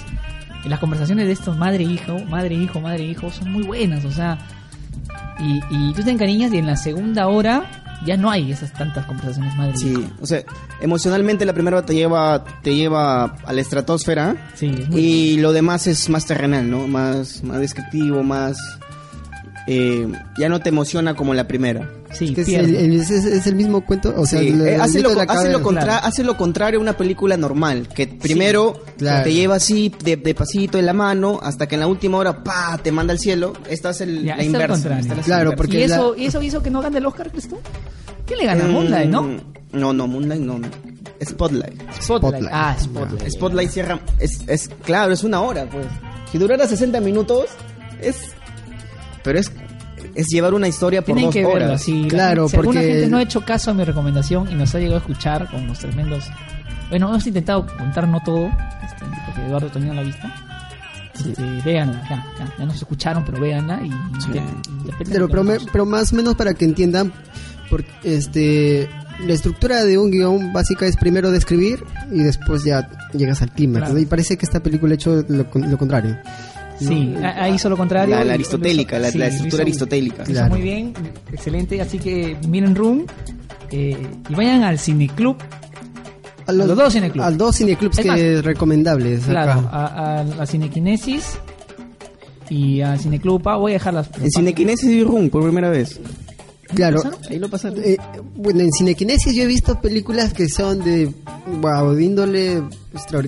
y 0.64 0.68
las 0.68 0.78
conversaciones 0.78 1.26
de 1.26 1.32
estos 1.32 1.56
madre-hijo, 1.56 2.18
madre-hijo, 2.28 2.78
madre-hijo, 2.78 3.30
son 3.30 3.50
muy 3.52 3.62
buenas, 3.62 4.04
o 4.04 4.10
sea. 4.12 4.36
Y, 5.38 5.60
y 5.70 5.94
tú 5.94 6.02
te 6.02 6.10
encariñas 6.10 6.52
y 6.52 6.58
en 6.58 6.66
la 6.66 6.76
segunda 6.76 7.28
hora 7.28 7.89
ya 8.06 8.16
no 8.16 8.30
hay 8.30 8.50
esas 8.52 8.72
tantas 8.72 9.04
conversaciones 9.06 9.54
madre-hijo. 9.56 9.78
Sí, 10.00 10.08
o 10.20 10.26
sea, 10.26 10.42
emocionalmente 10.80 11.44
la 11.44 11.52
primera 11.52 11.82
te 11.82 11.94
lleva, 11.94 12.44
te 12.62 12.74
lleva 12.74 13.24
a 13.44 13.52
la 13.52 13.60
estratosfera 13.60 14.36
Sí, 14.54 14.66
es 14.78 14.88
muy- 14.88 15.00
y 15.00 15.36
lo 15.38 15.52
demás 15.52 15.86
es 15.86 16.08
más 16.08 16.26
terrenal, 16.26 16.70
¿no? 16.70 16.86
Más, 16.88 17.42
más 17.44 17.58
descriptivo, 17.60 18.22
más... 18.22 18.56
eh, 19.66 20.10
ya 20.38 20.48
no 20.48 20.60
te 20.60 20.70
emociona 20.70 21.14
como 21.14 21.34
la 21.34 21.46
primera. 21.46 21.88
Sí, 22.12 22.26
es, 22.26 22.34
que 22.34 22.40
es, 22.42 22.48
el, 22.48 22.74
el- 22.76 23.00
es- 23.00 23.10
es 23.10 23.46
el 23.46 23.54
mismo 23.54 23.84
cuento. 23.84 24.12
O 24.16 24.26
sea, 24.26 24.40
Sí, 24.40 24.48
eh, 24.48 24.76
hace, 24.80 25.00
lo, 25.00 25.10
de 25.10 25.14
la 25.16 25.22
hace, 25.22 25.32
lo 25.34 25.36
caverna. 25.58 25.62
contra- 25.62 25.82
claro. 25.84 26.06
hace 26.06 26.24
lo 26.24 26.36
contrario 26.36 26.78
a 26.78 26.82
una 26.82 26.96
película 26.96 27.36
normal, 27.36 27.88
que 27.88 28.06
primero 28.06 28.82
claro. 28.98 29.24
te 29.24 29.32
lleva 29.32 29.56
así 29.56 29.92
de, 30.04 30.16
de 30.16 30.34
pasito 30.34 30.78
en 30.78 30.86
la 30.86 30.92
mano 30.92 31.40
hasta 31.42 31.66
que 31.66 31.74
en 31.76 31.80
la 31.80 31.86
última 31.86 32.18
hora 32.18 32.42
¡pa! 32.44 32.78
te 32.82 32.92
manda 32.92 33.12
al 33.12 33.18
cielo. 33.18 33.52
Esta 33.68 33.90
es 33.90 34.00
el, 34.02 34.24
Ya, 34.24 34.36
la 34.36 34.44
inversa. 34.44 35.00
Claro, 35.24 35.54
porque 35.56 35.80
¿Y, 35.80 35.82
eso, 35.84 36.14
la- 36.16 36.22
¿Y 36.22 36.26
eso 36.26 36.42
hizo 36.42 36.62
que 36.62 36.70
no 36.70 36.80
gane 36.82 36.98
el 36.98 37.06
Oscar, 37.06 37.30
Cristo? 37.30 37.58
¿Qué 38.26 38.36
le 38.36 38.46
gana? 38.46 38.64
Mm, 38.64 38.70
Moonlight, 38.70 39.11
¿no? 39.11 39.22
No, 39.72 39.92
no, 39.92 40.06
Moonlight 40.06 40.40
no. 40.42 40.58
no. 40.58 40.68
Spotlight. 41.24 41.74
Spotlight. 42.00 42.02
Spotlight. 42.02 42.48
Ah, 42.52 42.76
Spotlight. 42.80 43.30
Spotlight 43.30 43.70
cierra. 43.70 44.00
Es, 44.18 44.40
es 44.46 44.68
claro, 44.84 45.12
es 45.12 45.22
una 45.22 45.40
hora, 45.42 45.68
pues. 45.70 45.86
Si 46.32 46.38
durara 46.38 46.66
60 46.66 47.00
minutos, 47.00 47.46
es. 48.00 48.16
Pero 49.22 49.38
es. 49.38 49.50
Es 50.14 50.26
llevar 50.28 50.54
una 50.54 50.68
historia 50.68 51.00
por 51.02 51.06
Tienen 51.06 51.24
dos 51.26 51.34
que 51.34 51.44
verlo, 51.46 51.66
horas. 51.66 51.82
sí. 51.82 52.02
La 52.02 52.08
Claro, 52.08 52.48
si 52.48 52.56
alguna 52.56 52.80
porque- 52.80 52.92
gente 52.92 53.06
no 53.08 53.16
ha 53.18 53.22
hecho 53.22 53.40
caso 53.44 53.70
a 53.70 53.74
mi 53.74 53.84
recomendación 53.84 54.50
y 54.50 54.54
nos 54.54 54.74
ha 54.74 54.78
llegado 54.78 54.96
a 54.96 55.00
escuchar 55.00 55.50
con 55.50 55.66
los 55.66 55.78
tremendos... 55.78 56.24
Bueno, 56.88 57.08
hemos 57.08 57.26
intentado 57.26 57.66
contar 57.66 58.08
no 58.08 58.20
todo, 58.24 58.46
este, 58.46 59.04
porque 59.26 59.46
Eduardo 59.46 59.68
tenía 59.68 59.94
la 59.94 60.02
vista. 60.02 60.34
Este, 61.14 61.42
véanla, 61.64 62.02
ya, 62.08 62.24
ya, 62.38 62.52
ya 62.58 62.64
nos 62.66 62.76
escucharon, 62.76 63.24
pero 63.24 63.40
véanla 63.40 63.80
y... 63.84 63.90
Pero, 65.08 65.28
pero, 65.28 65.44
me- 65.44 65.54
nos- 65.54 65.66
pero 65.70 65.86
más 65.86 66.12
o 66.12 66.16
menos 66.16 66.34
para 66.34 66.54
que 66.54 66.64
entiendan, 66.64 67.12
porque 67.68 67.90
este, 68.02 68.88
la 69.26 69.34
estructura 69.34 69.84
de 69.84 69.98
un 69.98 70.11
guion 70.11 70.52
básica 70.52 70.86
es 70.86 70.96
primero 70.96 71.30
describir 71.30 71.84
y 72.11 72.18
después 72.22 72.64
ya 72.64 72.88
llegas 73.12 73.42
al 73.42 73.52
clímax. 73.52 73.78
Claro. 73.80 73.94
¿no? 73.94 74.00
Y 74.00 74.06
parece 74.06 74.36
que 74.36 74.46
esta 74.46 74.61
película 74.61 74.92
ha 74.92 74.94
hecho 74.96 75.24
lo, 75.28 75.48
con- 75.50 75.70
lo 75.70 75.78
contrario. 75.78 76.16
Sí, 76.89 77.14
a- 77.22 77.45
ahí 77.45 77.55
hizo 77.55 77.68
lo 77.68 77.76
contrario. 77.76 78.14
La, 78.16 78.24
y- 78.24 78.28
la 78.28 78.35
aristotélica, 78.35 78.99
la, 78.99 79.11
sí, 79.11 79.18
la 79.18 79.26
lo 79.26 79.31
estructura 79.33 79.62
hizo- 79.62 79.68
aristotélica. 79.68 80.16
lo 80.18 80.22
hizo 80.24 80.33
Claro. 80.33 80.51
muy 80.55 80.62
bien, 80.62 80.93
excelente. 81.33 81.81
Así 81.81 81.99
que 81.99 82.37
miren 82.49 82.74
Room 82.74 83.05
eh, 83.70 83.97
y 84.28 84.35
vayan 84.35 84.62
al 84.64 84.78
cineclub. 84.78 85.37
A 86.47 86.53
los 86.53 86.66
dos 86.76 86.93
cineclubs. 86.93 87.26
Al 87.26 87.39
dos 87.39 87.57
cineclubs 87.57 87.99
Es 87.99 88.03
que 88.05 88.11
más, 88.11 88.18
es 88.18 88.45
recomendable. 88.45 89.18
Claro, 89.18 89.53
acá. 89.61 89.68
a, 89.70 90.20
a 90.20 90.24
la 90.24 90.47
cinequinesis 90.47 91.39
y 92.49 92.81
a 92.81 92.97
Cineclub 92.99 93.41
Pau. 93.43 93.61
Voy 93.61 93.72
a 93.72 93.74
dejar 93.74 93.95
las... 93.95 94.09
En 94.20 94.31
Cinequinesis 94.31 94.89
vi 94.89 95.05
Room 95.05 95.31
por 95.31 95.43
primera 95.45 95.68
vez. 95.70 96.01
Claro. 96.74 97.01
Ahí 97.28 97.39
lo 97.39 97.49
pasaron. 97.49 97.78
Eh, 97.85 97.97
bueno, 98.37 98.61
en 98.61 98.70
Cinequinesis 98.72 99.35
yo 99.35 99.43
he 99.43 99.47
visto 99.47 99.81
películas 99.81 100.33
que 100.33 100.49
son 100.49 100.83
de, 100.83 101.12
wow, 101.61 101.93
de 101.95 102.05
índole, 102.05 102.62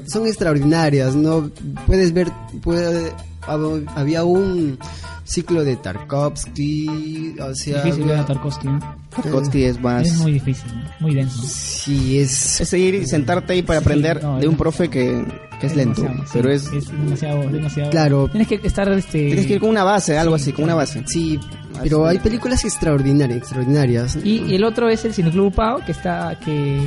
son 0.07 0.27
extraordinarias, 0.27 1.15
¿no? 1.15 1.51
Puedes 1.87 2.13
ver, 2.13 2.29
puede, 2.63 3.13
había 3.47 4.25
un 4.25 4.79
ciclo 5.25 5.65
de 5.65 5.77
Tarkovsky, 5.77 7.37
o 7.41 7.55
sea... 7.55 7.83
difícil 7.83 8.11
había- 8.11 8.25
Tarkovsky. 8.27 8.67
¿no? 8.69 8.97
Tarkovsky 9.15 9.65
es 9.65 9.81
más... 9.81 10.07
Es 10.07 10.19
muy 10.19 10.33
difícil, 10.33 10.71
¿no? 10.75 10.83
muy 11.01 11.15
denso. 11.15 11.43
Sí, 11.47 12.19
es... 12.19 12.61
Es 12.61 12.69
seguir 12.69 12.95
y 12.95 13.07
sentarte 13.07 13.53
ahí 13.55 13.63
para 13.63 13.79
aprender 13.81 14.23
no, 14.23 14.39
de 14.39 14.47
un 14.47 14.55
es- 14.55 14.59
profe 14.59 14.89
que, 14.89 15.25
que 15.61 15.67
es 15.67 15.77
lento, 15.77 16.03
demasiado, 16.03 16.27
sí, 16.27 16.33
pero 16.35 16.51
es... 16.53 16.71
demasiado, 16.91 17.51
demasiado. 17.51 17.91
Claro. 17.91 18.29
Tienes 18.29 18.49
que 18.49 18.61
estar 18.67 18.89
este 18.93 19.27
Tienes 19.27 19.47
que 19.47 19.55
ir 19.55 19.61
con 19.61 19.71
una 19.71 19.85
base, 19.85 20.19
algo 20.19 20.35
así, 20.35 20.53
con 20.53 20.65
una 20.65 20.75
base. 20.75 21.03
Sí, 21.07 21.39
pero 21.83 22.07
hay 22.07 22.19
películas 22.19 22.65
extraordinarias, 22.65 23.39
extraordinarias. 23.39 24.19
y, 24.23 24.43
y 24.43 24.55
el 24.55 24.65
otro 24.65 24.89
es 24.89 25.05
el 25.05 25.15
Cineclub 25.15 25.55
Pau 25.55 25.85
que 25.85 25.93
está 25.93 26.39
que 26.45 26.79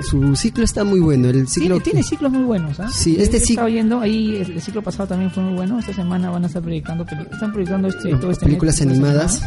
Su 0.00 0.36
ciclo 0.36 0.64
está 0.64 0.84
muy 0.84 1.00
bueno, 1.00 1.28
el 1.28 1.48
ciclo... 1.48 1.76
tiene, 1.76 1.84
tiene 1.84 2.02
ciclos 2.02 2.30
muy 2.32 2.44
buenos, 2.44 2.78
¿ah? 2.80 2.88
Sí, 2.92 3.16
este 3.18 3.38
yo 3.38 3.44
cic- 3.44 3.50
estaba 3.50 3.68
viendo 3.68 4.00
ahí 4.00 4.36
el, 4.36 4.52
el 4.52 4.60
ciclo 4.62 4.82
pasado 4.82 5.08
también 5.08 5.30
fue 5.30 5.42
muy 5.42 5.54
bueno. 5.54 5.78
Esta 5.78 5.92
semana 5.94 6.30
van 6.30 6.44
a 6.44 6.46
estar 6.46 6.62
proyectando 6.62 7.04
están 7.04 7.52
proyectando 7.52 7.88
este 7.88 8.14
todo 8.16 8.30
este 8.30 8.44
películas 8.46 8.76
películas 8.78 8.80
animadas. 8.82 9.42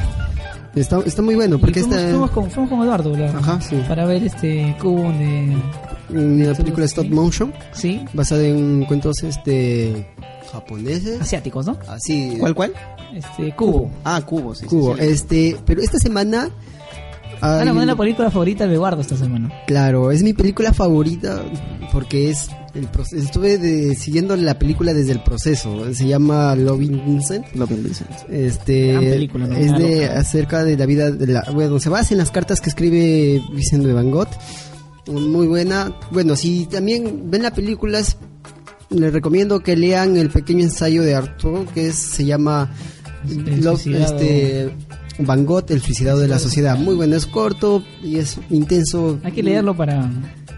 Está, 0.76 0.99
está 1.06 1.22
muy 1.22 1.36
bueno, 1.36 1.60
porque 1.60 1.82
fuimos, 1.82 1.97
está 1.97 2.10
fuimos 2.12 2.32
con, 2.32 2.49
fuimos 2.52 2.70
con 2.70 2.82
Eduardo 2.82 3.18
la- 3.18 3.30
Ajá, 3.38 3.60
sí. 3.62 3.76
para 3.88 4.06
ver 4.06 4.24
este 4.24 4.76
Cubo 4.82 5.04
de 5.12 5.56
una 6.10 6.54
película 6.54 6.86
stop 6.86 7.06
Sí. 7.06 7.10
motion 7.12 7.54
sí 7.74 8.06
basada 8.14 8.43
en 8.43 8.86
cuentos 8.86 9.22
este 9.24 10.08
japoneses. 10.52 11.22
asiáticos, 11.22 11.66
¿no? 11.66 11.78
Así. 11.88 12.36
¿Cuál, 12.39 12.56
cuál? 12.56 12.74
Este 13.14 13.54
Cubo. 13.56 13.91
Ah, 14.04 14.22
Cubo, 14.26 14.54
sí. 14.56 14.62
sí, 14.62 14.68
Cubo. 14.68 14.95
sí. 14.95 15.04
Este, 15.04 15.58
pero 15.66 15.82
esta 15.82 15.97
semana 15.97 16.49
hay- 17.42 17.68
poner 17.70 17.88
la 17.88 17.96
película 17.96 18.32
favorita 18.32 18.68
de 18.68 18.74
Eduardo 18.76 19.02
esta 19.02 19.18
semana. 19.18 19.50
claro, 19.68 20.12
es 20.12 20.24
mi 20.24 20.34
película 20.34 20.74
favorita 20.74 21.42
porque 21.92 22.30
es 22.30 22.50
el 22.74 22.88
proceso. 22.88 23.22
Estuve 23.24 23.58
de- 23.58 23.96
siguiendo 23.96 24.36
la 24.38 24.58
película 24.58 24.94
desde 24.94 25.12
el 25.12 25.22
proceso. 25.24 25.94
Se 25.94 26.08
llama 26.08 26.56
Loving 26.56 27.04
Vincent. 27.06 27.46
Loving 27.56 27.84
Vincent. 27.84 28.10
Este 28.30 28.94
Gran 28.94 29.04
película, 29.04 29.48
¿no? 29.48 29.56
es 29.58 29.78
de 29.78 30.06
acerca 30.06 30.64
de 30.64 30.78
la 30.78 30.86
vida 30.86 31.12
de 31.12 31.28
la 31.28 31.44
bueno, 31.54 31.80
se 31.80 31.89
basa 31.89 32.14
en 32.14 32.20
las 32.20 32.32
cartas 32.32 32.62
que 32.62 32.70
escribe 32.70 33.42
Vicente 33.54 33.88
de 33.88 33.94
Van 33.94 34.10
Gogh. 34.12 34.30
Muy 35.08 35.48
buena. 35.48 35.94
Bueno, 36.12 36.36
si 36.38 36.66
también 36.68 37.24
ven 37.30 37.44
la 37.44 37.52
película 37.54 38.00
es- 38.00 38.16
les 38.89 39.12
recomiendo 39.12 39.60
que 39.62 39.76
lean 39.76 40.16
el 40.16 40.30
pequeño 40.30 40.64
ensayo 40.64 41.02
de 41.02 41.16
Artaud 41.16 41.66
que 41.74 41.88
es, 41.88 41.96
se 41.96 42.24
llama 42.26 42.72
Love- 43.28 43.88
este 44.02 44.72
Van 45.26 45.45
Gogh, 45.45 45.65
el 45.69 45.82
suicidado 45.82 46.19
de 46.19 46.28
la 46.28 46.39
sociedad. 46.39 46.78
Muy 46.78 46.95
bueno, 46.95 47.15
es 47.15 47.26
corto 47.26 47.84
y 48.03 48.17
es 48.17 48.39
intenso. 48.49 49.19
Hay 49.24 49.32
que 49.32 49.43
leerlo 49.43 49.76
para. 49.76 50.09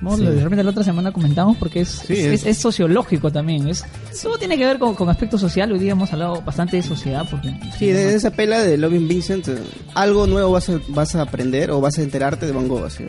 ¿no? 0.02 0.18
Sí. 0.18 0.24
De 0.26 0.44
repente 0.44 0.64
la 0.66 0.72
otra 0.72 0.84
semana 0.84 1.14
comentamos 1.14 1.56
porque 1.58 1.82
es, 1.82 1.88
Sí, 1.90 2.14
es, 2.14 2.26
es- 2.42 2.46
es- 2.46 2.58
sociológico 2.58 3.32
también. 3.32 3.70
Es, 3.70 3.86
todo 4.22 4.38
tiene 4.38 4.58
que 4.58 4.66
ver 4.66 4.78
con, 4.78 4.96
con 4.96 5.08
aspecto 5.10 5.38
social. 5.38 5.72
Hoy 5.72 5.80
día 5.80 5.94
hemos 5.94 6.12
hablado 6.12 6.42
bastante 6.42 6.76
de 6.78 6.84
sociedad. 6.84 7.26
Porque, 7.30 7.54
Sí, 7.78 7.88
de 7.88 8.14
esa 8.14 8.32
pela 8.32 8.60
de 8.60 8.78
Loving 8.78 9.08
Vincent, 9.08 9.48
algo 9.94 10.28
nuevo 10.28 10.52
vas 10.52 10.70
a, 10.70 10.80
vas 10.90 11.16
a 11.16 11.22
aprender 11.22 11.72
o 11.72 11.80
vas 11.80 11.98
a 12.00 12.02
enterarte 12.02 12.46
de 12.46 12.52
Van 12.52 12.68
Gogh. 12.68 12.84
así. 12.86 13.06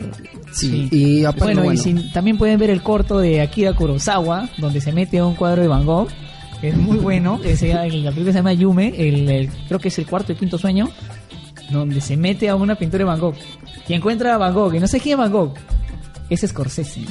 Sí, 0.53 0.87
Sí. 0.89 0.89
y 0.91 1.25
aparte 1.25 1.43
bueno, 1.43 1.63
bueno, 1.63 1.73
y 1.73 1.77
si- 1.83 2.11
también 2.13 2.37
pueden 2.37 2.57
ver 2.59 2.69
el 2.69 2.81
corto 2.81 3.19
de 3.19 3.41
Akira 3.41 3.73
Kurosawa, 3.73 4.49
donde 4.57 4.79
se 4.79 4.93
mete 4.93 5.17
a 5.19 5.25
un 5.25 5.35
cuadro 5.35 5.61
de 5.63 5.67
Van 5.67 5.85
Gogh, 5.85 6.07
que 6.61 6.69
es 6.69 6.77
muy 6.77 6.97
bueno. 6.97 7.41
que 7.41 7.57
se 7.57 7.73
la 7.73 7.81
película 7.83 8.31
se 8.31 8.37
llama 8.39 8.53
Yume, 8.53 8.93
el, 8.97 9.29
el- 9.29 9.49
creo 9.67 9.79
que 9.79 9.89
es 9.89 9.99
el 9.99 10.05
cuarto 10.05 10.31
y 10.31 10.35
quinto 10.35 10.57
sueño, 10.57 10.89
donde 11.71 12.01
se 12.01 12.17
mete 12.17 12.49
a 12.49 12.55
una 12.55 12.75
pintura 12.75 12.99
de 12.99 13.05
Van 13.05 13.19
Gogh. 13.19 13.35
Y 13.87 13.93
encuentra 13.93 14.35
a 14.35 14.37
Van 14.37 14.53
Gogh, 14.53 14.73
y 14.75 14.79
no 14.79 14.87
sé 14.87 14.99
quién 14.99 15.13
es 15.13 15.17
Van 15.19 15.31
Gogh. 15.31 15.53
Es 16.29 16.41
Scorsese. 16.41 17.01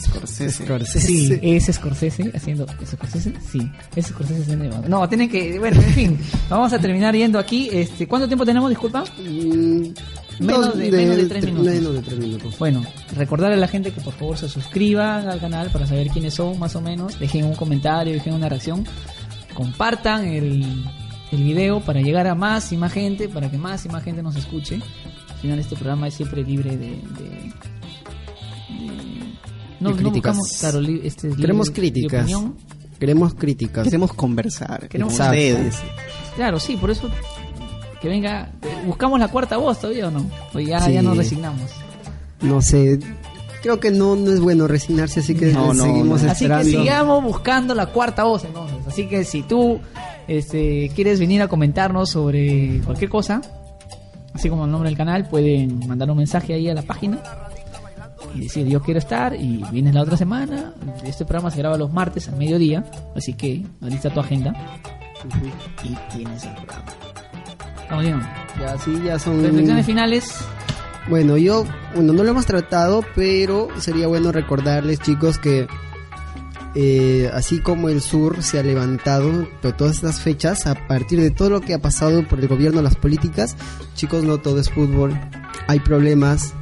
Scorsese. 0.00 0.64
Scorsese. 0.64 1.00
Sí, 1.06 1.38
es 1.42 1.66
Scorsese 1.66 2.30
haciendo. 2.34 2.66
¿Es 2.82 2.90
Scorsese? 2.90 3.32
Sí, 3.50 3.60
es 3.94 4.06
Scorsese 4.06 4.42
haciendo. 4.42 4.68
Gogh. 4.76 4.88
No, 4.88 5.08
tienen 5.08 5.28
que. 5.28 5.58
Bueno, 5.58 5.76
en 5.80 5.92
fin, 5.94 6.18
vamos 6.48 6.72
a 6.72 6.78
terminar 6.78 7.14
yendo 7.14 7.38
aquí. 7.38 7.68
Este, 7.72 8.06
¿Cuánto 8.08 8.26
tiempo 8.26 8.44
tenemos? 8.44 8.68
Disculpa. 8.70 9.04
Mm, 9.22 9.88
Menos 10.40 10.76
de- 10.76 10.90
menos 10.90 11.16
de 11.16 11.26
tres 11.26 11.44
tre- 11.44 11.46
minutos. 11.52 11.72
Menos 11.74 11.94
de 11.94 12.02
tres 12.02 12.18
minutos. 12.18 12.58
Bueno, 12.58 12.82
recordar 13.16 13.52
a 13.52 13.56
la 13.56 13.68
gente 13.68 13.92
que 13.92 14.00
por 14.00 14.12
favor 14.14 14.36
se 14.38 14.48
suscriban 14.48 15.28
al 15.28 15.38
canal 15.40 15.68
para 15.70 15.86
saber 15.86 16.08
quiénes 16.08 16.34
son, 16.34 16.58
más 16.58 16.74
o 16.74 16.80
menos. 16.80 17.18
Dejen 17.20 17.44
un 17.44 17.54
comentario, 17.54 18.14
dejen 18.14 18.32
una 18.34 18.48
reacción. 18.48 18.84
Compartan 19.54 20.24
el, 20.26 20.84
el 21.32 21.42
video 21.42 21.80
para 21.80 22.00
llegar 22.00 22.26
a 22.28 22.34
más 22.34 22.70
y 22.72 22.76
más 22.76 22.92
gente, 22.92 23.28
para 23.28 23.50
que 23.50 23.58
más 23.58 23.84
y 23.84 23.88
más 23.88 24.04
gente 24.04 24.22
nos 24.22 24.36
escuche. 24.36 24.76
Al 25.30 25.36
final, 25.40 25.58
este 25.58 25.74
programa 25.74 26.06
es 26.08 26.14
siempre 26.14 26.44
libre 26.44 26.76
de. 26.76 26.86
de- 26.86 26.92
de- 26.94 27.52
no, 29.80 29.90
De 29.90 29.94
no 29.96 30.10
críticas. 30.10 30.36
buscamos, 30.36 30.58
claro, 30.60 30.80
li- 30.80 31.00
este, 31.04 31.30
Queremos 31.34 31.70
críticas. 31.70 32.22
opinión. 32.22 32.54
Queremos 33.00 33.34
críticas. 33.34 33.84
Queremos 33.84 34.12
conversar 34.12 34.88
Queremos- 34.88 35.14
con 35.16 35.26
ustedes. 35.26 35.76
Claro, 36.36 36.60
sí, 36.60 36.76
por 36.76 36.90
eso 36.90 37.08
que 38.00 38.08
venga. 38.08 38.52
¿Buscamos 38.86 39.18
la 39.18 39.28
cuarta 39.28 39.56
voz 39.56 39.80
todavía 39.80 40.06
o 40.08 40.10
no? 40.12 40.24
O 40.54 40.60
ya, 40.60 40.80
Sí. 40.80 40.92
ya 40.92 41.02
nos 41.02 41.16
resignamos. 41.16 41.70
No 42.40 42.62
sé. 42.62 43.00
Creo 43.62 43.78
que 43.80 43.90
no, 43.92 44.16
no 44.16 44.32
es 44.32 44.40
bueno 44.40 44.66
resignarse, 44.66 45.20
así 45.20 45.34
que 45.36 45.52
No, 45.52 45.72
no, 45.74 45.84
seguimos 45.84 46.06
no. 46.22 46.30
Así 46.30 46.46
que 46.46 46.52
esperando. 46.52 46.64
sigamos 46.70 47.24
buscando 47.24 47.74
la 47.74 47.86
cuarta 47.86 48.24
voz 48.24 48.44
entonces. 48.44 48.76
Así 48.86 49.08
que 49.08 49.24
si 49.24 49.42
tú 49.42 49.80
este, 50.28 50.90
quieres 50.94 51.20
venir 51.20 51.42
a 51.42 51.48
comentarnos 51.48 52.10
sobre 52.10 52.80
cualquier 52.84 53.10
cosa, 53.10 53.40
así 54.34 54.48
como 54.48 54.64
el 54.64 54.70
nombre 54.70 54.88
del 54.88 54.96
canal, 54.96 55.28
pueden 55.28 55.86
mandar 55.86 56.10
un 56.10 56.18
mensaje 56.18 56.54
ahí 56.54 56.68
a 56.68 56.74
la 56.74 56.82
página 56.82 57.18
y 58.34 58.40
decir 58.40 58.66
yo 58.66 58.80
quiero 58.80 58.98
estar 58.98 59.34
y 59.34 59.64
vienes 59.70 59.94
la 59.94 60.02
otra 60.02 60.16
semana. 60.16 60.74
Este 61.04 61.24
programa 61.24 61.50
se 61.50 61.58
graba 61.58 61.76
los 61.76 61.92
martes 61.92 62.28
al 62.28 62.36
mediodía, 62.36 62.84
así 63.14 63.34
que 63.34 63.62
alista 63.80 64.10
tu 64.10 64.20
agenda 64.20 64.54
y 65.84 66.14
tienes 66.14 66.44
el 66.44 66.54
programa. 66.54 66.92
Estamos 67.82 68.04
bien. 68.04 68.20
Ya, 68.60 68.78
sí, 68.78 69.02
ya 69.04 69.18
son. 69.18 69.42
Reflexiones 69.42 69.86
finales. 69.86 70.44
Bueno, 71.08 71.36
yo, 71.36 71.64
bueno, 71.94 72.12
no 72.12 72.22
lo 72.22 72.30
hemos 72.30 72.46
tratado, 72.46 73.04
pero 73.14 73.68
sería 73.78 74.06
bueno 74.06 74.30
recordarles, 74.30 75.00
chicos, 75.00 75.38
que 75.38 75.66
eh, 76.74 77.30
así 77.34 77.58
como 77.60 77.88
el 77.88 78.00
sur 78.00 78.42
se 78.42 78.58
ha 78.58 78.62
levantado 78.62 79.48
por 79.60 79.72
todas 79.76 79.96
estas 79.96 80.20
fechas, 80.20 80.66
a 80.66 80.74
partir 80.86 81.20
de 81.20 81.30
todo 81.30 81.50
lo 81.50 81.60
que 81.60 81.74
ha 81.74 81.78
pasado 81.80 82.26
por 82.26 82.40
el 82.40 82.48
gobierno, 82.48 82.80
las 82.82 82.96
políticas, 82.96 83.56
chicos, 83.94 84.24
no 84.24 84.38
todo 84.38 84.58
es 84.60 84.70
fútbol, 84.70 85.18
hay 85.68 85.80
problemas, 85.80 86.54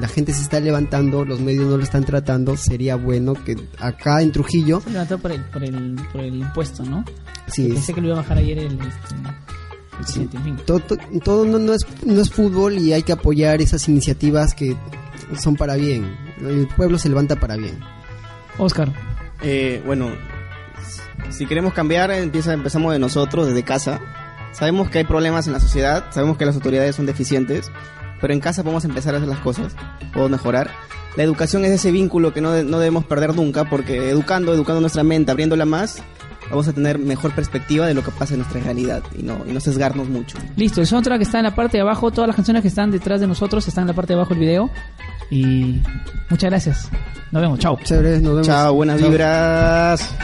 la 0.00 0.08
gente 0.08 0.32
se 0.32 0.40
está 0.42 0.58
levantando, 0.60 1.24
los 1.26 1.40
medios 1.40 1.66
no 1.66 1.76
lo 1.76 1.82
están 1.82 2.04
tratando, 2.04 2.56
sería 2.56 2.96
bueno 2.96 3.34
que 3.34 3.56
acá 3.78 4.22
en 4.22 4.32
Trujillo, 4.32 4.80
Se 4.80 4.90
levantó 4.90 5.18
por 5.18 5.32
el, 5.32 5.44
por 5.44 5.62
el, 5.62 5.96
por 6.12 6.20
el 6.22 6.34
impuesto, 6.36 6.82
¿no? 6.84 7.04
sí, 7.48 7.68
Pensé 7.68 7.92
que 7.92 8.00
lo 8.00 8.06
iba 8.08 8.16
a 8.16 8.22
bajar 8.22 8.38
ayer 8.38 8.58
el, 8.58 8.72
este, 8.72 9.14
Sí. 10.06 10.28
todo, 10.66 10.80
to- 10.80 10.96
todo 11.22 11.44
no, 11.44 11.58
no 11.58 11.74
es, 11.74 11.86
no 12.04 12.20
es 12.22 12.30
fútbol 12.30 12.78
y 12.78 12.92
hay 12.92 13.02
que 13.04 13.12
apoyar 13.12 13.60
esas 13.60 13.86
iniciativas 13.88 14.52
que 14.54 14.74
son 15.38 15.54
para 15.54 15.76
bien, 15.76 16.16
el 16.40 16.66
pueblo 16.74 16.98
se 16.98 17.08
levanta 17.10 17.36
para 17.36 17.56
bien. 17.56 17.78
Oscar. 18.58 18.90
Eh, 19.42 19.82
bueno, 19.84 20.12
si 21.30 21.46
queremos 21.46 21.72
cambiar, 21.72 22.10
empieza, 22.10 22.52
empezamos 22.52 22.92
de 22.92 22.98
nosotros, 22.98 23.46
desde 23.46 23.62
casa. 23.64 24.00
Sabemos 24.52 24.90
que 24.90 24.98
hay 24.98 25.04
problemas 25.04 25.46
en 25.46 25.54
la 25.54 25.60
sociedad, 25.60 26.06
sabemos 26.10 26.36
que 26.36 26.44
las 26.44 26.54
autoridades 26.54 26.94
son 26.94 27.06
deficientes, 27.06 27.72
pero 28.20 28.34
en 28.34 28.40
casa 28.40 28.62
podemos 28.62 28.84
empezar 28.84 29.14
a 29.14 29.16
hacer 29.18 29.28
las 29.28 29.40
cosas, 29.40 29.74
podemos 30.12 30.30
mejorar. 30.30 30.70
La 31.16 31.22
educación 31.22 31.64
es 31.64 31.72
ese 31.72 31.90
vínculo 31.90 32.32
que 32.32 32.40
no, 32.40 32.62
no 32.62 32.78
debemos 32.78 33.04
perder 33.04 33.34
nunca, 33.34 33.68
porque 33.68 34.10
educando, 34.10 34.52
educando 34.52 34.80
nuestra 34.80 35.02
mente, 35.02 35.30
abriéndola 35.30 35.64
más, 35.64 36.02
vamos 36.52 36.68
a 36.68 36.72
tener 36.72 36.98
mejor 36.98 37.34
perspectiva 37.34 37.86
de 37.86 37.94
lo 37.94 38.04
que 38.04 38.10
pasa 38.10 38.34
en 38.34 38.40
nuestra 38.40 38.60
realidad 38.60 39.02
y 39.18 39.22
no, 39.22 39.38
y 39.46 39.52
no 39.52 39.58
sesgarnos 39.60 40.08
mucho. 40.08 40.38
Listo, 40.56 40.80
el 40.82 40.86
soundtrack 40.86 41.22
está 41.22 41.38
en 41.38 41.44
la 41.44 41.54
parte 41.54 41.78
de 41.78 41.80
abajo. 41.80 42.10
Todas 42.10 42.28
las 42.28 42.36
canciones 42.36 42.62
que 42.62 42.68
están 42.68 42.90
detrás 42.90 43.20
de 43.20 43.26
nosotros 43.26 43.66
están 43.66 43.82
en 43.82 43.88
la 43.88 43.94
parte 43.94 44.12
de 44.12 44.18
abajo 44.18 44.34
del 44.34 44.40
video. 44.40 44.70
Y 45.30 45.80
muchas 46.28 46.50
gracias. 46.50 46.90
Nos 47.30 47.40
vemos. 47.42 47.58
Chao. 47.58 47.78
Chévere, 47.82 48.20
nos 48.20 48.32
vemos. 48.32 48.46
Chao, 48.46 48.74
buenas 48.74 49.00
Chao. 49.00 49.08
vibras. 49.08 50.14